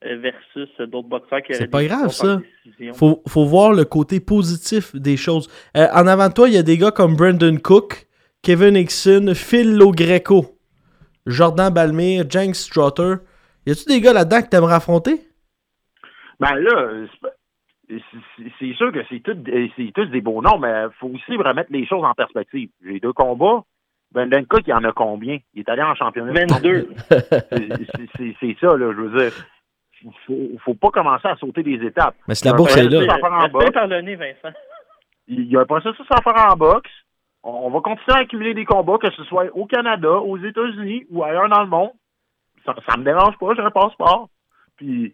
versus 0.04 0.70
euh, 0.80 0.86
d'autres 0.88 1.08
boxeurs 1.08 1.42
qui 1.42 1.54
C'est 1.54 1.68
pas 1.68 1.84
grave, 1.84 2.10
ça. 2.10 2.40
faut, 2.94 3.22
faut 3.28 3.46
voir 3.46 3.74
le 3.74 3.84
côté 3.86 4.20
positif 4.20 4.96
des 4.96 5.18
choses. 5.18 5.50
Euh, 5.76 5.88
en 5.94 6.06
avant 6.08 6.28
de 6.30 6.34
toi, 6.34 6.48
il 6.48 6.54
y 6.56 6.58
a 6.58 6.64
des 6.64 6.78
gars 6.78 6.92
comme 6.92 7.16
Brandon 7.16 7.58
Cook, 7.58 8.08
Kevin 8.44 8.76
Hickson, 8.76 9.32
Phil 9.36 9.76
Logreco, 9.76 10.58
Jordan 11.26 11.74
Balmire, 11.74 12.26
James 12.30 12.54
Strutter. 12.54 13.16
Y 13.66 13.72
a-tu 13.72 13.86
des 13.86 14.00
gars 14.02 14.14
là-dedans 14.14 14.42
que 14.44 14.50
t'aimerais 14.50 14.76
affronter? 14.76 15.20
Ben 16.40 16.56
là, 16.56 16.90
c'est 18.60 18.74
sûr 18.74 18.92
que 18.92 19.00
c'est 19.10 19.20
tout- 19.22 19.44
c'est 19.76 19.92
tous 19.96 20.06
des 20.06 20.22
beaux 20.22 20.42
noms, 20.42 20.60
mais 20.60 20.84
il 20.84 20.90
faut 21.00 21.08
aussi 21.08 21.36
remettre 21.36 21.72
les 21.72 21.86
choses 21.86 22.04
en 22.06 22.14
perspective. 22.14 22.70
J'ai 22.86 23.00
deux 23.00 23.14
combats. 23.14 23.64
Brendan 24.12 24.46
Cook, 24.46 24.62
il 24.68 24.74
en 24.74 24.84
a 24.86 24.92
combien? 24.94 25.40
Il 25.54 25.62
est 25.62 25.70
allé 25.70 25.82
en 25.82 25.96
championnat. 25.96 26.32
22. 26.32 26.90
C'est- 27.10 27.30
c'est- 27.50 28.08
C'est 28.16 28.36
c'est 28.40 28.56
ça, 28.62 28.78
là, 28.78 28.94
je 28.96 29.02
veux 29.02 29.20
dire. 29.20 29.34
Faut, 30.26 30.52
faut 30.64 30.74
pas 30.76 30.90
commencer 30.90 31.28
à 31.28 31.36
sauter 31.38 31.64
des 31.64 31.86
étapes. 31.86 32.16
Mais 32.28 32.36
c'est 32.36 32.50
la 32.50 32.56
bourse 32.56 32.76
ouais, 32.76 32.86
est 32.86 32.90
là. 32.90 33.18
par 33.72 33.88
le 33.88 34.02
nez, 34.02 34.16
Vincent. 34.16 34.56
Il 35.28 35.46
y 35.52 35.58
a 35.58 35.62
un 35.62 35.66
processus 35.66 36.06
à 36.10 36.22
faire 36.22 36.52
en 36.52 36.56
boxe. 36.56 36.92
On 37.44 37.70
va 37.70 37.80
continuer 37.82 38.18
à 38.18 38.22
accumuler 38.22 38.54
des 38.54 38.66
combats, 38.66 38.98
que 38.98 39.12
ce 39.12 39.24
soit 39.24 39.46
au 39.54 39.66
Canada, 39.66 40.20
aux 40.20 40.38
États-Unis 40.38 41.06
ou 41.10 41.24
ailleurs 41.24 41.50
dans 41.50 41.62
le 41.62 41.70
monde. 41.70 41.92
Ça, 42.66 42.76
ça 42.88 42.98
me 42.98 43.04
dérange 43.04 43.38
pas, 43.38 43.54
j'ai 43.56 43.62
un 43.62 43.72
passeport. 43.72 44.30
Puis, 44.76 45.14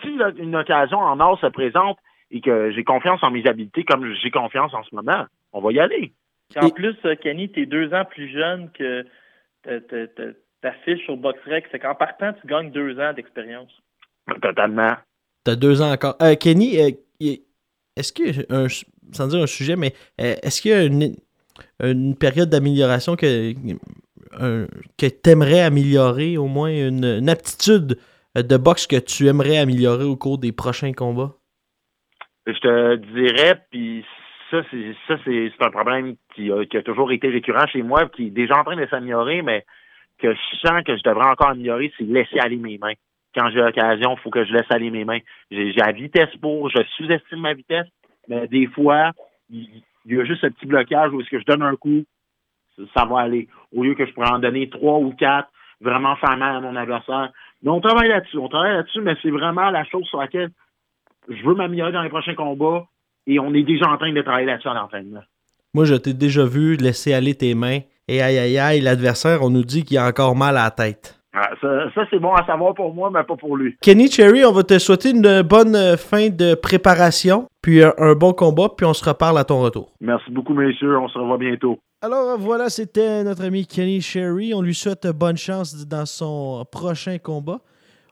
si 0.00 0.16
là, 0.16 0.30
une 0.36 0.56
occasion 0.56 0.98
en 0.98 1.20
or 1.20 1.38
se 1.38 1.46
présente 1.46 1.98
et 2.30 2.40
que 2.40 2.70
j'ai 2.72 2.84
confiance 2.84 3.22
en 3.22 3.30
mes 3.30 3.46
habiletés 3.46 3.84
comme 3.84 4.12
j'ai 4.14 4.30
confiance 4.30 4.72
en 4.74 4.82
ce 4.82 4.94
moment, 4.94 5.26
on 5.52 5.60
va 5.60 5.72
y 5.72 5.80
aller. 5.80 6.12
En 6.56 6.70
plus, 6.70 6.96
euh, 7.04 7.16
Kenny, 7.16 7.50
t'es 7.50 7.66
deux 7.66 7.92
ans 7.92 8.04
plus 8.04 8.28
jeune 8.28 8.70
que 8.72 9.04
ta- 9.64 10.72
fiche 10.84 11.08
au 11.08 11.16
BoxRec. 11.16 11.66
C'est 11.70 11.78
qu'en 11.78 11.94
partant, 11.94 12.32
tu 12.32 12.46
gagnes 12.46 12.70
deux 12.70 12.98
ans 12.98 13.12
d'expérience. 13.12 13.70
Totalement. 14.40 14.96
T'as 15.44 15.56
deux 15.56 15.80
ans 15.80 15.92
encore. 15.92 16.16
Euh, 16.20 16.34
Kenny, 16.34 16.78
euh, 16.80 16.90
est-ce 17.96 18.12
que, 18.12 18.52
un, 18.52 18.66
sans 19.12 19.28
dire 19.28 19.42
un 19.42 19.46
sujet, 19.46 19.76
mais 19.76 19.92
euh, 20.20 20.34
est-ce 20.42 20.60
qu'il 20.60 20.70
y 20.72 20.74
a 20.74 20.84
une, 20.84 21.14
une 21.80 22.16
période 22.16 22.48
d'amélioration 22.48 23.14
que, 23.14 23.52
que 24.98 25.06
t'aimerais 25.06 25.60
améliorer, 25.60 26.36
au 26.36 26.46
moins 26.46 26.70
une, 26.70 27.04
une 27.04 27.28
aptitude 27.28 27.98
de 28.34 28.56
boxe 28.56 28.86
que 28.86 28.96
tu 28.96 29.28
aimerais 29.28 29.58
améliorer 29.58 30.04
au 30.04 30.16
cours 30.16 30.38
des 30.38 30.52
prochains 30.52 30.92
combats? 30.92 31.34
Je 32.46 32.52
te 32.52 32.96
dirais, 33.14 33.64
puis 33.70 34.04
ça, 34.50 34.62
c'est 34.70 34.94
ça, 35.08 35.16
c'est 35.24 35.52
un 35.60 35.70
problème 35.70 36.16
qui 36.34 36.50
a, 36.52 36.64
qui 36.64 36.76
a 36.76 36.82
toujours 36.82 37.12
été 37.12 37.28
récurrent 37.28 37.66
chez 37.66 37.82
moi, 37.82 38.08
qui 38.08 38.26
est 38.26 38.30
déjà 38.30 38.58
en 38.58 38.64
train 38.64 38.76
de 38.76 38.86
s'améliorer, 38.86 39.42
mais 39.42 39.64
que 40.18 40.32
je 40.32 40.56
sens 40.58 40.82
que 40.84 40.96
je 40.96 41.02
devrais 41.02 41.28
encore 41.28 41.50
améliorer, 41.50 41.92
c'est 41.96 42.04
laisser 42.04 42.38
aller 42.38 42.56
mes 42.56 42.78
mains. 42.78 42.94
Quand 43.36 43.50
j'ai 43.50 43.60
l'occasion, 43.60 44.14
il 44.16 44.20
faut 44.22 44.30
que 44.30 44.44
je 44.44 44.52
laisse 44.52 44.70
aller 44.70 44.90
mes 44.90 45.04
mains. 45.04 45.18
J'ai 45.50 45.72
la 45.74 45.92
vitesse 45.92 46.34
pour, 46.40 46.70
je 46.70 46.82
sous-estime 46.96 47.40
ma 47.40 47.52
vitesse, 47.52 47.86
mais 48.28 48.48
des 48.48 48.66
fois, 48.66 49.12
il 49.50 49.82
y 50.06 50.18
a 50.18 50.24
juste 50.24 50.40
ce 50.40 50.46
petit 50.46 50.66
blocage 50.66 51.12
où 51.12 51.20
est-ce 51.20 51.28
que 51.28 51.38
je 51.38 51.44
donne 51.44 51.62
un 51.62 51.76
coup, 51.76 52.04
ça, 52.94 53.04
va 53.04 53.20
aller. 53.20 53.48
Au 53.74 53.82
lieu 53.82 53.94
que 53.94 54.06
je 54.06 54.12
pourrais 54.12 54.30
en 54.30 54.38
donner 54.38 54.68
trois 54.70 54.98
ou 54.98 55.12
quatre, 55.12 55.48
vraiment 55.80 56.16
faire 56.16 56.36
mal 56.36 56.56
à 56.56 56.60
mon 56.60 56.76
adversaire. 56.76 57.30
Mais 57.62 57.70
on 57.70 57.80
travaille 57.80 58.08
là-dessus, 58.08 58.38
on 58.38 58.48
travaille 58.48 58.74
là-dessus, 58.74 59.00
mais 59.00 59.16
c'est 59.22 59.30
vraiment 59.30 59.70
la 59.70 59.84
chose 59.84 60.04
sur 60.06 60.20
laquelle 60.20 60.50
je 61.28 61.42
veux 61.44 61.54
m'améliorer 61.54 61.92
dans 61.92 62.02
les 62.02 62.08
prochains 62.08 62.34
combats 62.34 62.86
et 63.26 63.38
on 63.38 63.52
est 63.54 63.62
déjà 63.64 63.90
en 63.90 63.96
train 63.96 64.12
de 64.12 64.22
travailler 64.22 64.46
là-dessus 64.46 64.68
en 64.68 64.76
entraînement. 64.76 65.22
Moi, 65.74 65.84
je 65.84 65.94
t'ai 65.94 66.14
déjà 66.14 66.44
vu 66.44 66.76
laisser 66.76 67.12
aller 67.12 67.34
tes 67.34 67.54
mains. 67.54 67.80
Et 68.08 68.22
aïe 68.22 68.38
aïe 68.38 68.58
aïe, 68.58 68.80
l'adversaire, 68.80 69.42
on 69.42 69.50
nous 69.50 69.64
dit 69.64 69.84
qu'il 69.84 69.98
a 69.98 70.06
encore 70.06 70.36
mal 70.36 70.56
à 70.56 70.64
la 70.64 70.70
tête. 70.70 71.15
Ah, 71.38 71.50
ça, 71.60 71.90
ça, 71.94 72.06
c'est 72.08 72.18
bon 72.18 72.32
à 72.32 72.46
savoir 72.46 72.72
pour 72.74 72.94
moi, 72.94 73.10
mais 73.10 73.22
pas 73.22 73.36
pour 73.36 73.58
lui. 73.58 73.76
Kenny 73.82 74.10
Cherry, 74.10 74.42
on 74.46 74.52
va 74.52 74.62
te 74.62 74.78
souhaiter 74.78 75.10
une 75.10 75.42
bonne 75.42 75.76
euh, 75.76 75.98
fin 75.98 76.30
de 76.30 76.54
préparation, 76.54 77.46
puis 77.60 77.82
un, 77.82 77.92
un 77.98 78.14
bon 78.14 78.32
combat, 78.32 78.70
puis 78.74 78.86
on 78.86 78.94
se 78.94 79.06
reparle 79.06 79.36
à 79.36 79.44
ton 79.44 79.60
retour. 79.60 79.92
Merci 80.00 80.30
beaucoup, 80.30 80.54
messieurs. 80.54 80.98
On 80.98 81.08
se 81.08 81.18
revoit 81.18 81.36
bientôt. 81.36 81.78
Alors 82.00 82.38
voilà, 82.38 82.70
c'était 82.70 83.22
notre 83.22 83.44
ami 83.44 83.66
Kenny 83.66 84.00
Sherry. 84.00 84.54
On 84.54 84.62
lui 84.62 84.74
souhaite 84.74 85.06
bonne 85.08 85.36
chance 85.36 85.86
dans 85.86 86.06
son 86.06 86.64
prochain 86.72 87.18
combat. 87.18 87.60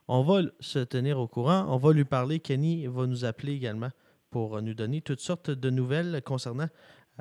On 0.07 0.23
va 0.23 0.41
se 0.61 0.81
tenir 0.81 1.19
au 1.19 1.27
courant. 1.27 1.65
On 1.69 1.79
va 1.79 1.93
lui 1.93 2.05
parler. 2.05 2.41
Kenny 2.41 2.87
va 2.87 3.07
nous 3.07 3.25
appeler 3.25 3.55
également 3.55 3.89
pour 4.31 4.61
nous 4.61 4.75
donner 4.75 5.01
toutes 5.01 5.21
sortes 5.21 5.51
de 5.51 5.71
nouvelles 5.71 6.21
concernant 6.27 6.67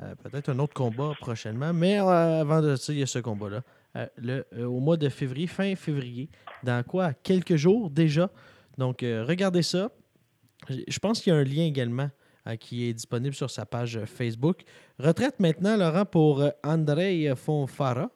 euh, 0.02 0.14
peut-être 0.22 0.50
un 0.50 0.58
autre 0.58 0.74
combat 0.74 1.12
prochainement. 1.20 1.72
Mais 1.72 1.98
euh, 1.98 2.40
avant 2.40 2.60
de 2.60 2.76
ça, 2.76 2.92
il 2.92 2.98
y 2.98 3.02
a 3.02 3.06
ce 3.06 3.20
combat-là. 3.20 3.60
Euh, 3.96 4.06
le- 4.16 4.44
euh, 4.54 4.64
au 4.64 4.80
mois 4.80 4.96
de 4.96 5.08
février, 5.08 5.46
fin 5.46 5.74
février, 5.76 6.28
dans 6.62 6.82
quoi 6.82 7.12
Quelques 7.12 7.56
jours 7.56 7.90
déjà. 7.90 8.28
Donc, 8.76 9.02
euh, 9.02 9.24
regardez 9.28 9.62
ça. 9.62 9.88
Je 10.68 10.98
pense 10.98 11.20
qu'il 11.22 11.32
y 11.32 11.36
a 11.36 11.38
un 11.38 11.44
lien 11.44 11.64
également 11.64 12.08
qui 12.60 12.88
est 12.88 12.92
disponible 12.92 13.34
sur 13.34 13.50
sa 13.50 13.64
page 13.66 13.98
Facebook. 14.06 14.62
Retraite 14.98 15.38
maintenant, 15.40 15.76
Laurent, 15.76 16.04
pour 16.04 16.42
Andrei 16.64 17.32
Fonfara. 17.36 18.08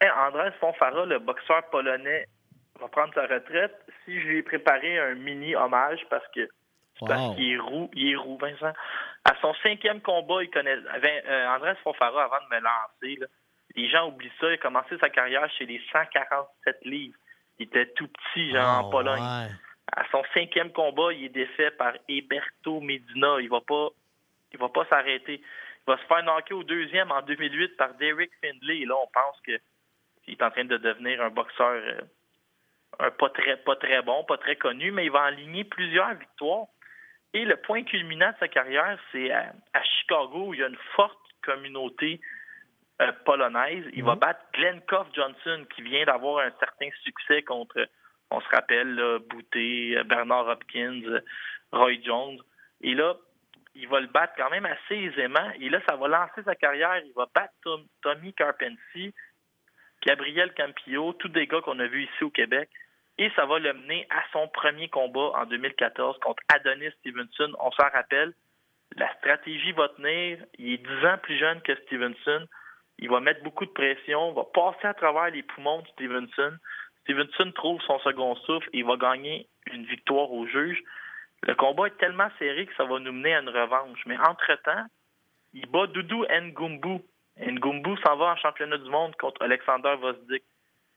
Hey, 0.00 0.08
Andrés 0.26 0.52
Fonfara, 0.60 1.04
le 1.06 1.18
boxeur 1.18 1.62
polonais, 1.70 2.26
va 2.80 2.88
prendre 2.88 3.12
sa 3.14 3.22
retraite. 3.26 3.74
Si 4.04 4.20
je 4.20 4.26
lui 4.26 4.38
ai 4.38 4.42
préparé 4.42 4.98
un 4.98 5.14
mini 5.16 5.54
hommage 5.56 6.00
parce 6.10 6.24
que 6.34 6.48
parce 7.00 7.34
qu'il 7.36 7.52
est 7.52 7.58
roux, 7.58 7.90
il 7.94 8.12
est 8.12 8.16
roux, 8.16 8.38
Vincent. 8.38 8.72
À 9.24 9.34
son 9.40 9.52
cinquième 9.62 10.00
combat, 10.00 10.42
il 10.42 10.50
connaît 10.50 10.76
euh, 10.76 11.48
Andrés 11.48 11.74
Fonfara 11.82 12.24
avant 12.24 12.36
de 12.48 12.54
me 12.56 12.60
lancer. 12.62 13.20
là, 13.20 13.26
les 13.76 13.88
gens 13.88 14.08
oublient 14.08 14.30
ça. 14.40 14.48
Il 14.50 14.54
a 14.54 14.58
commencé 14.58 14.96
sa 14.98 15.10
carrière 15.10 15.50
chez 15.52 15.66
les 15.66 15.80
147 15.92 16.84
livres. 16.84 17.16
Il 17.58 17.66
était 17.66 17.86
tout 17.94 18.08
petit, 18.08 18.50
genre 18.52 18.84
en 18.84 18.88
Oh, 18.88 18.90
Pologne. 18.90 19.20
ouais. 19.20 19.48
À 19.96 20.04
son 20.10 20.22
cinquième 20.32 20.72
combat, 20.72 21.12
il 21.12 21.24
est 21.24 21.28
défait 21.28 21.70
par 21.72 21.92
Eberto 22.08 22.80
Medina. 22.80 23.36
Il 23.40 23.48
va 23.48 23.60
pas, 23.60 23.88
il 24.52 24.58
va 24.58 24.68
pas 24.68 24.84
s'arrêter. 24.86 25.40
Il 25.40 25.90
va 25.92 25.98
se 25.98 26.04
faire 26.06 26.22
knocker 26.24 26.54
au 26.56 26.64
deuxième 26.64 27.12
en 27.12 27.22
2008 27.22 27.76
par 27.76 27.94
Derek 27.94 28.30
Findlay. 28.40 28.78
Et 28.80 28.86
là, 28.86 28.94
on 28.96 29.06
pense 29.08 29.40
que 29.46 29.52
il 30.26 30.32
est 30.34 30.42
en 30.42 30.50
train 30.50 30.64
de 30.64 30.78
devenir 30.78 31.20
un 31.22 31.28
boxeur 31.28 31.70
euh, 31.72 32.00
un 32.98 33.10
pas 33.10 33.28
très, 33.30 33.56
pas 33.58 33.76
très 33.76 34.00
bon, 34.02 34.24
pas 34.24 34.38
très 34.38 34.56
connu, 34.56 34.90
mais 34.90 35.04
il 35.06 35.10
va 35.10 35.24
aligner 35.24 35.64
plusieurs 35.64 36.14
victoires. 36.14 36.66
Et 37.34 37.44
le 37.44 37.56
point 37.56 37.82
culminant 37.82 38.30
de 38.30 38.36
sa 38.38 38.48
carrière, 38.48 38.98
c'est 39.12 39.30
à, 39.32 39.52
à 39.74 39.82
Chicago, 39.82 40.46
où 40.48 40.54
il 40.54 40.60
y 40.60 40.64
a 40.64 40.68
une 40.68 40.78
forte 40.96 41.18
communauté 41.42 42.20
euh, 43.02 43.12
polonaise. 43.24 43.84
Il 43.92 44.04
va 44.04 44.14
Mhm. 44.14 44.20
battre 44.20 44.40
Glenn 44.52 44.80
Koff 44.82 45.08
Johnson, 45.14 45.64
qui 45.74 45.82
vient 45.82 46.04
d'avoir 46.04 46.44
un 46.46 46.52
certain 46.60 46.88
succès 47.02 47.42
contre, 47.42 47.88
on 48.30 48.40
se 48.40 48.48
rappelle, 48.48 48.94
là, 48.94 49.18
euh, 49.56 50.04
Bernard 50.04 50.48
Hopkins, 50.48 51.02
Roy 51.72 51.94
Jones. 52.04 52.38
Et 52.82 52.94
là, 52.94 53.14
il 53.74 53.88
va 53.88 54.00
le 54.00 54.06
battre 54.06 54.34
quand 54.36 54.50
même 54.50 54.66
assez 54.66 54.94
aisément. 54.96 55.50
Et 55.60 55.68
là, 55.68 55.80
ça 55.88 55.96
va 55.96 56.06
lancer 56.08 56.42
sa 56.44 56.54
carrière. 56.54 56.96
Il 57.04 57.12
va 57.14 57.26
battre 57.34 57.52
Tommy 58.02 58.32
Carpentier, 58.34 59.12
Gabriel 60.06 60.52
Campillo, 60.54 61.12
tous 61.14 61.28
des 61.28 61.46
gars 61.46 61.60
qu'on 61.62 61.78
a 61.80 61.86
vus 61.86 62.04
ici 62.04 62.24
au 62.24 62.30
Québec. 62.30 62.68
Et 63.18 63.30
ça 63.36 63.46
va 63.46 63.58
le 63.58 63.72
mener 63.74 64.06
à 64.10 64.22
son 64.32 64.48
premier 64.48 64.88
combat 64.88 65.30
en 65.34 65.46
2014 65.46 66.18
contre 66.18 66.42
Adonis 66.52 66.90
Stevenson. 67.00 67.52
On 67.60 67.70
s'en 67.72 67.88
rappelle. 67.92 68.32
La 68.96 69.12
stratégie 69.14 69.72
va 69.72 69.88
tenir. 69.90 70.38
Il 70.58 70.74
est 70.74 70.78
10 70.78 71.06
ans 71.06 71.18
plus 71.22 71.36
jeune 71.38 71.60
que 71.62 71.74
Stevenson. 71.86 72.46
Il 72.98 73.10
va 73.10 73.20
mettre 73.20 73.42
beaucoup 73.42 73.66
de 73.66 73.70
pression, 73.70 74.32
va 74.32 74.44
passer 74.44 74.86
à 74.86 74.94
travers 74.94 75.30
les 75.30 75.42
poumons 75.42 75.82
de 75.82 75.88
Stevenson. 75.88 76.56
Stevenson 77.02 77.52
trouve 77.52 77.80
son 77.82 77.98
second 78.00 78.34
souffle 78.36 78.68
et 78.72 78.78
il 78.78 78.84
va 78.84 78.96
gagner 78.96 79.48
une 79.72 79.84
victoire 79.84 80.30
au 80.32 80.46
juge. 80.46 80.82
Le 81.42 81.54
combat 81.54 81.88
est 81.88 81.98
tellement 81.98 82.30
serré 82.38 82.66
que 82.66 82.74
ça 82.76 82.84
va 82.84 82.98
nous 82.98 83.12
mener 83.12 83.34
à 83.34 83.40
une 83.40 83.50
revanche. 83.50 84.00
Mais 84.06 84.16
entre-temps, 84.18 84.86
il 85.52 85.66
bat 85.66 85.86
Doudou 85.88 86.24
Ngumbu. 86.24 87.00
Ngumbu 87.38 87.96
s'en 87.98 88.16
va 88.16 88.26
en 88.26 88.36
championnat 88.36 88.78
du 88.78 88.88
monde 88.88 89.14
contre 89.16 89.42
Alexander 89.42 89.94
Vosdik. 90.00 90.42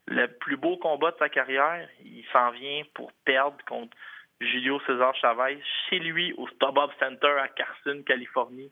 Le 0.08 0.28
plus 0.28 0.56
beau 0.56 0.78
combat 0.78 1.12
de 1.12 1.18
sa 1.18 1.28
carrière, 1.28 1.90
il 2.02 2.24
s'en 2.32 2.52
vient 2.52 2.84
pour 2.94 3.12
perdre 3.26 3.58
contre 3.66 3.96
Julio 4.40 4.80
César 4.88 5.14
Chavez 5.16 5.60
chez 5.90 6.00
lui 6.00 6.34
au 6.38 6.48
StubHub 6.48 6.92
Center 7.00 7.36
à 7.42 7.50
Carson, 7.50 8.04
Californie. 8.06 8.72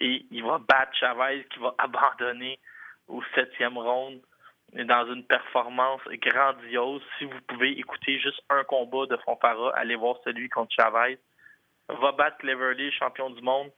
Et 0.00 0.26
il 0.30 0.42
va 0.44 0.58
battre 0.58 0.96
Chavez 0.98 1.46
qui 1.50 1.58
va 1.58 1.74
abandonner 1.78 2.58
au 3.08 3.22
septième 3.34 3.78
round 3.78 4.20
dans 4.72 5.12
une 5.12 5.24
performance 5.24 6.02
grandiose. 6.20 7.02
Si 7.18 7.24
vous 7.24 7.40
pouvez 7.48 7.78
écouter 7.78 8.18
juste 8.18 8.42
un 8.50 8.64
combat 8.64 9.06
de 9.06 9.16
Fonfara, 9.18 9.74
allez 9.76 9.96
voir 9.96 10.16
celui 10.24 10.48
contre 10.48 10.74
Chavez. 10.74 11.18
Va 11.88 12.12
battre 12.12 12.38
Cleverly, 12.38 12.90
champion 12.92 13.30
du 13.30 13.42
monde. 13.42 13.70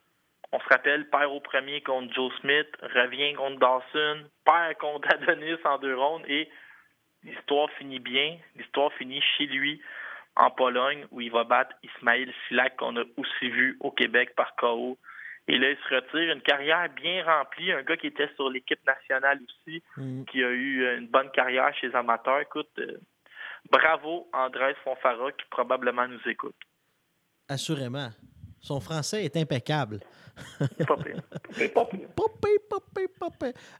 On 0.50 0.58
se 0.60 0.68
rappelle, 0.70 1.08
perd 1.10 1.30
au 1.30 1.40
premier 1.40 1.82
contre 1.82 2.12
Joe 2.14 2.32
Smith, 2.40 2.68
revient 2.80 3.34
contre 3.34 3.58
Dawson, 3.58 4.24
perd 4.46 4.78
contre 4.78 5.12
Adonis 5.12 5.58
en 5.64 5.78
deux 5.78 5.94
rondes 5.94 6.24
et 6.26 6.48
l'histoire 7.22 7.70
finit 7.72 7.98
bien. 7.98 8.38
L'histoire 8.56 8.92
finit 8.94 9.20
chez 9.36 9.46
lui 9.46 9.82
en 10.36 10.50
Pologne 10.50 11.06
où 11.10 11.20
il 11.20 11.30
va 11.30 11.44
battre 11.44 11.76
Ismail 11.82 12.32
Silak 12.46 12.76
qu'on 12.76 12.96
a 12.96 13.04
aussi 13.18 13.50
vu 13.50 13.76
au 13.80 13.90
Québec 13.90 14.34
par 14.36 14.56
KO 14.56 14.96
et 15.48 15.58
là, 15.58 15.70
il 15.70 15.76
se 15.76 15.94
retire. 15.94 16.34
Une 16.34 16.42
carrière 16.42 16.88
bien 16.94 17.24
remplie. 17.24 17.72
Un 17.72 17.82
gars 17.82 17.96
qui 17.96 18.08
était 18.08 18.28
sur 18.36 18.50
l'équipe 18.50 18.86
nationale 18.86 19.40
aussi, 19.42 19.82
mm. 19.96 20.24
qui 20.24 20.44
a 20.44 20.50
eu 20.50 20.82
euh, 20.82 20.98
une 20.98 21.08
bonne 21.08 21.30
carrière 21.30 21.74
chez 21.74 21.88
les 21.88 21.94
amateurs. 21.94 22.40
Écoute, 22.40 22.68
euh, 22.78 22.98
bravo 23.70 24.28
Andrés 24.34 24.76
Fonfara 24.84 25.32
qui 25.32 25.46
probablement 25.50 26.06
nous 26.06 26.20
écoute. 26.26 26.54
Assurément. 27.48 28.10
Son 28.60 28.80
français 28.80 29.24
est 29.24 29.36
impeccable. 29.36 30.00
Pas 30.86 30.96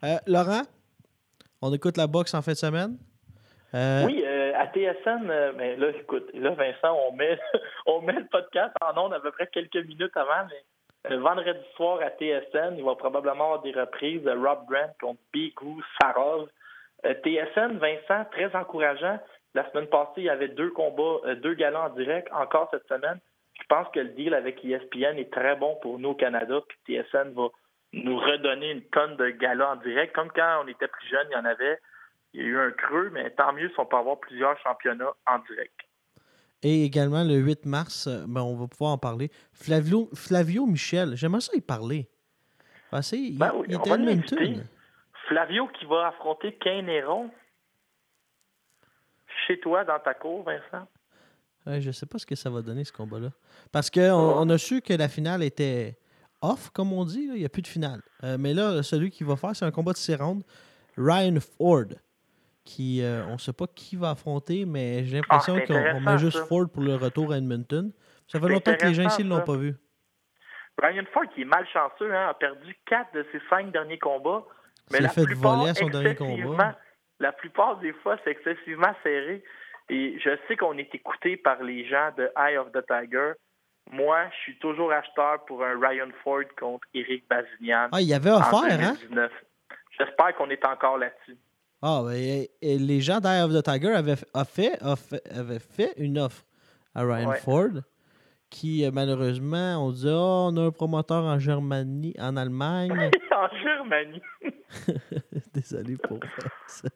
euh, 0.04 0.16
Laurent, 0.26 0.62
on 1.60 1.74
écoute 1.74 1.96
la 1.96 2.06
boxe 2.06 2.32
en 2.34 2.42
fin 2.42 2.52
de 2.52 2.56
semaine? 2.56 2.96
Oui, 3.74 4.24
à 4.24 4.66
TSN, 4.68 5.52
mais 5.56 5.76
là, 5.76 5.90
écoute, 5.90 6.30
là, 6.32 6.52
Vincent, 6.52 6.96
on 7.06 7.12
met, 7.12 7.38
on 7.86 8.00
met 8.00 8.14
le 8.14 8.26
podcast 8.26 8.74
en 8.80 8.96
ondes 8.96 9.12
à 9.12 9.20
peu 9.20 9.30
près 9.30 9.46
quelques 9.48 9.84
minutes 9.86 10.16
avant, 10.16 10.46
mais 10.48 10.64
vendredi 11.16 11.64
soir 11.74 12.00
à 12.00 12.10
TSN, 12.10 12.76
il 12.76 12.84
va 12.84 12.94
probablement 12.94 13.44
avoir 13.44 13.62
des 13.62 13.72
reprises 13.72 14.26
Rob 14.26 14.66
Grant 14.68 14.94
contre 15.00 15.20
Bigou 15.32 15.80
Sarov. 16.00 16.48
Euh, 17.06 17.14
TSN, 17.14 17.78
Vincent, 17.78 18.24
très 18.30 18.54
encourageant. 18.54 19.18
La 19.54 19.68
semaine 19.70 19.86
passée, 19.86 20.18
il 20.18 20.24
y 20.24 20.30
avait 20.30 20.48
deux 20.48 20.70
combats, 20.70 21.20
euh, 21.26 21.34
deux 21.36 21.54
galants 21.54 21.86
en 21.86 21.90
direct. 21.90 22.28
Encore 22.32 22.68
cette 22.70 22.86
semaine, 22.88 23.18
je 23.60 23.66
pense 23.68 23.88
que 23.92 24.00
le 24.00 24.10
deal 24.10 24.34
avec 24.34 24.64
ESPN 24.64 25.18
est 25.18 25.32
très 25.32 25.56
bon 25.56 25.76
pour 25.82 25.98
nous 25.98 26.10
au 26.10 26.14
Canada. 26.14 26.60
Puis 26.68 26.78
TSN 26.86 27.32
va 27.34 27.48
nous 27.92 28.18
redonner 28.18 28.72
une 28.72 28.82
tonne 28.82 29.16
de 29.16 29.30
galas 29.30 29.72
en 29.72 29.76
direct. 29.76 30.14
Comme 30.14 30.30
quand 30.30 30.62
on 30.64 30.68
était 30.68 30.88
plus 30.88 31.08
jeune, 31.08 31.26
il 31.30 31.34
y 31.34 31.36
en 31.36 31.44
avait. 31.44 31.78
Il 32.34 32.42
y 32.42 32.44
a 32.44 32.46
eu 32.46 32.58
un 32.58 32.70
creux, 32.72 33.10
mais 33.10 33.30
tant 33.30 33.52
mieux 33.52 33.68
si 33.70 33.80
on 33.80 33.86
peut 33.86 33.96
avoir 33.96 34.18
plusieurs 34.20 34.58
championnats 34.58 35.14
en 35.26 35.38
direct. 35.38 35.74
Et 36.62 36.84
également, 36.84 37.22
le 37.22 37.36
8 37.36 37.66
mars, 37.66 38.06
euh, 38.06 38.24
ben, 38.26 38.40
on 38.40 38.56
va 38.56 38.66
pouvoir 38.66 38.92
en 38.92 38.98
parler. 38.98 39.30
Flavio, 39.52 40.08
Flavio 40.14 40.66
Michel, 40.66 41.16
j'aimerais 41.16 41.40
ça 41.40 41.52
y 41.54 41.60
parler. 41.60 42.08
Ben, 42.90 43.00
il, 43.12 43.38
ben 43.38 43.52
il 43.66 43.74
était 43.74 43.90
Edmonton. 43.90 44.64
Flavio 45.28 45.68
qui 45.68 45.84
va 45.84 46.08
affronter 46.08 46.54
Kane 46.54 46.88
Héron 46.88 47.30
chez 49.46 49.60
toi, 49.60 49.84
dans 49.84 49.98
ta 49.98 50.14
cour, 50.14 50.42
Vincent. 50.42 50.86
Je 51.66 51.80
je 51.80 51.90
sais 51.90 52.06
pas 52.06 52.18
ce 52.18 52.26
que 52.26 52.34
ça 52.34 52.50
va 52.50 52.62
donner, 52.62 52.84
ce 52.84 52.92
combat-là. 52.92 53.30
Parce 53.72 53.90
qu'on 53.90 54.00
on 54.00 54.48
a 54.48 54.58
su 54.58 54.80
que 54.80 54.94
la 54.94 55.08
finale 55.08 55.42
était 55.42 55.98
off, 56.40 56.70
comme 56.70 56.92
on 56.92 57.04
dit. 57.04 57.28
Il 57.34 57.34
n'y 57.34 57.44
a 57.44 57.48
plus 57.48 57.62
de 57.62 57.66
finale. 57.66 58.00
Euh, 58.24 58.36
mais 58.38 58.54
là, 58.54 58.82
celui 58.82 59.10
qui 59.10 59.24
va 59.24 59.36
faire, 59.36 59.54
c'est 59.54 59.64
un 59.64 59.70
combat 59.70 59.92
de 59.92 59.98
six 59.98 60.14
rounds. 60.14 60.44
Ryan 60.96 61.38
Ford 61.40 61.86
qui 62.68 63.02
euh, 63.02 63.24
on 63.28 63.32
ne 63.32 63.38
sait 63.38 63.54
pas 63.54 63.66
qui 63.66 63.96
va 63.96 64.10
affronter, 64.10 64.66
mais 64.66 65.04
j'ai 65.06 65.16
l'impression 65.16 65.56
ah, 65.56 65.66
qu'on 65.66 66.00
met 66.00 66.18
juste 66.18 66.46
Ford 66.48 66.68
pour 66.70 66.82
le 66.82 66.96
retour 66.96 67.32
à 67.32 67.38
Edmonton. 67.38 67.90
Ça 68.26 68.38
fait 68.38 68.48
longtemps 68.48 68.74
que 68.74 68.86
les 68.86 68.94
gens 68.94 69.06
ici 69.06 69.24
ne 69.24 69.30
l'ont 69.30 69.44
pas 69.44 69.56
vu. 69.56 69.74
Brian 70.76 71.04
Ford, 71.12 71.24
qui 71.34 71.42
est 71.42 71.46
malchanceux, 71.46 72.14
hein, 72.14 72.28
a 72.28 72.34
perdu 72.34 72.76
quatre 72.84 73.12
de 73.14 73.26
ses 73.32 73.40
cinq 73.48 73.72
derniers 73.72 73.98
combats. 73.98 74.44
Mais 74.92 75.00
la 75.00 75.08
fait 75.08 75.24
plupart, 75.24 75.56
voler 75.56 75.70
à 75.70 75.74
son 75.74 75.88
dernier 75.88 76.14
combat. 76.14 76.78
La 77.20 77.32
plupart 77.32 77.78
des 77.78 77.94
fois, 77.94 78.18
c'est 78.22 78.30
excessivement 78.30 78.94
serré. 79.02 79.42
Et 79.88 80.18
je 80.22 80.30
sais 80.46 80.56
qu'on 80.56 80.76
est 80.76 80.94
écouté 80.94 81.38
par 81.38 81.62
les 81.62 81.88
gens 81.88 82.10
de 82.18 82.30
Eye 82.36 82.58
of 82.58 82.70
the 82.72 82.84
Tiger. 82.86 83.32
Moi, 83.90 84.28
je 84.30 84.36
suis 84.42 84.58
toujours 84.58 84.92
acheteur 84.92 85.42
pour 85.46 85.64
un 85.64 85.80
Ryan 85.80 86.10
Ford 86.22 86.44
contre 86.60 86.86
Eric 86.92 87.26
Bazinian. 87.28 87.88
Ah, 87.92 88.02
il 88.02 88.08
y 88.08 88.14
avait 88.14 88.30
offert, 88.30 88.78
hein? 88.78 88.94
J'espère 89.98 90.36
qu'on 90.36 90.50
est 90.50 90.64
encore 90.66 90.98
là-dessus. 90.98 91.38
Ah, 91.80 92.02
et, 92.12 92.50
les 92.60 93.00
gens 93.00 93.20
d'Eye 93.20 93.42
of 93.42 93.52
the 93.52 93.62
Tiger 93.62 93.92
avaient, 93.92 94.16
fait, 94.16 94.78
fait 95.60 95.94
une 95.96 96.18
offre 96.18 96.44
à 96.94 97.02
Ryan 97.02 97.32
Ford 97.34 97.82
qui, 98.50 98.84
euh, 98.84 98.90
malheureusement, 98.92 99.86
on 99.86 99.92
dit 99.92 100.08
oh, 100.08 100.48
on 100.50 100.56
a 100.56 100.66
un 100.66 100.70
promoteur 100.70 101.24
en 101.24 101.38
Germanie, 101.38 102.14
en 102.18 102.36
Allemagne. 102.36 103.10
en 103.32 103.48
Germanie. 103.62 104.22
Désolé 105.54 105.96
pour 105.96 106.18
ça. 106.66 106.88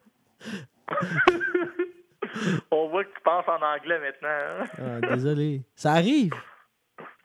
on 2.71 2.89
voit 2.89 3.03
que 3.05 3.13
tu 3.13 3.21
penses 3.23 3.47
en 3.47 3.61
anglais 3.61 3.99
maintenant. 3.99 4.29
Hein? 4.29 4.65
ah, 4.77 4.99
désolé. 5.13 5.61
Ça 5.75 5.93
arrive. 5.93 6.33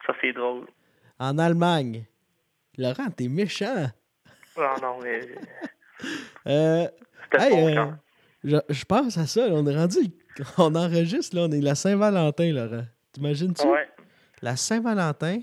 Ça, 0.07 0.15
c'est 0.21 0.33
drôle. 0.33 0.67
En 1.19 1.39
Allemagne. 1.39 2.05
Laurent, 2.77 3.11
t'es 3.11 3.29
méchant. 3.29 3.91
Non, 4.57 4.75
non, 4.81 4.99
mais. 5.03 5.21
Euh, 6.47 6.87
euh, 7.35 7.93
je, 8.45 8.85
pense 8.85 9.18
à 9.18 9.26
ça. 9.26 9.43
on 9.51 9.66
est 9.66 9.76
rendu. 9.76 9.99
On 10.59 10.74
enregistre, 10.74 11.37
là. 11.37 11.43
On 11.43 11.51
est 11.51 11.61
la 11.61 11.74
Saint-Valentin, 11.74 12.53
Laurent. 12.53 12.85
T'imagines-tu? 13.12 13.66
Ouais. 13.66 13.89
La 14.41 14.57
Saint-Valentin, 14.57 15.41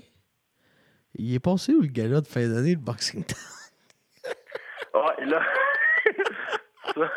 il 1.14 1.34
est 1.34 1.38
passé 1.38 1.72
où 1.72 1.82
le 1.82 1.88
gala 1.88 2.20
de 2.20 2.26
fin 2.26 2.48
d'année, 2.48 2.72
le 2.72 2.80
Boxing 2.80 3.24
Town? 3.24 3.38
ouais, 4.94 5.26
là. 5.26 5.42
ça, 6.94 7.10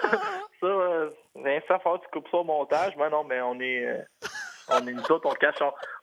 ça 0.60 0.66
euh, 0.66 1.10
Vincent, 1.36 1.80
faut 1.80 1.98
tu 2.00 2.08
coupes 2.12 2.28
ça 2.30 2.38
au 2.38 2.44
montage. 2.44 2.94
Mais 2.98 3.10
non, 3.10 3.24
mais 3.24 3.42
on 3.42 3.60
est. 3.60 3.86
Euh, 3.86 4.04
on 4.72 4.86
est 4.86 4.94
nous 4.94 5.12
autres, 5.12 5.28
on 5.28 5.34
cache, 5.34 5.56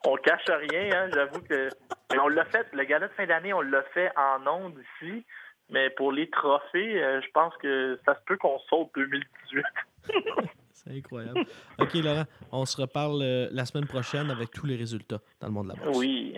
on, 0.05 0.17
cache 0.17 0.45
rien, 0.47 0.91
hein, 0.93 1.11
j'avoue 1.13 1.41
que. 1.41 1.69
Mais 2.13 2.19
on 2.19 2.29
l'a 2.29 2.45
fait, 2.47 2.67
le 2.73 2.85
gala 2.85 3.09
de 3.09 3.13
fin 3.15 3.27
d'année, 3.27 3.53
on 3.53 3.61
l'a 3.61 3.83
fait 3.95 4.11
en 4.17 4.47
ondes 4.47 4.83
ici. 5.01 5.25
Mais 5.69 5.91
pour 5.91 6.13
les 6.13 6.31
trophées, 6.31 7.03
euh, 7.03 7.21
je 7.21 7.31
pense 7.33 7.53
que 7.57 7.99
ça 8.05 8.15
se 8.15 8.21
peut 8.27 8.37
qu'on 8.37 8.59
saute 8.71 8.91
2018. 8.95 9.65
C'est 10.73 10.91
incroyable. 10.99 11.45
OK, 11.79 11.95
Laurent, 11.95 12.25
on 12.53 12.65
se 12.65 12.81
reparle 12.81 13.21
euh, 13.23 13.49
la 13.51 13.65
semaine 13.65 13.87
prochaine 13.87 14.31
avec 14.31 14.51
tous 14.53 14.67
les 14.67 14.77
résultats 14.77 15.21
dans 15.41 15.49
le 15.49 15.53
monde 15.53 15.69
de 15.69 15.73
la 15.77 15.85
boxe. 15.85 15.99
Oui. 15.99 16.37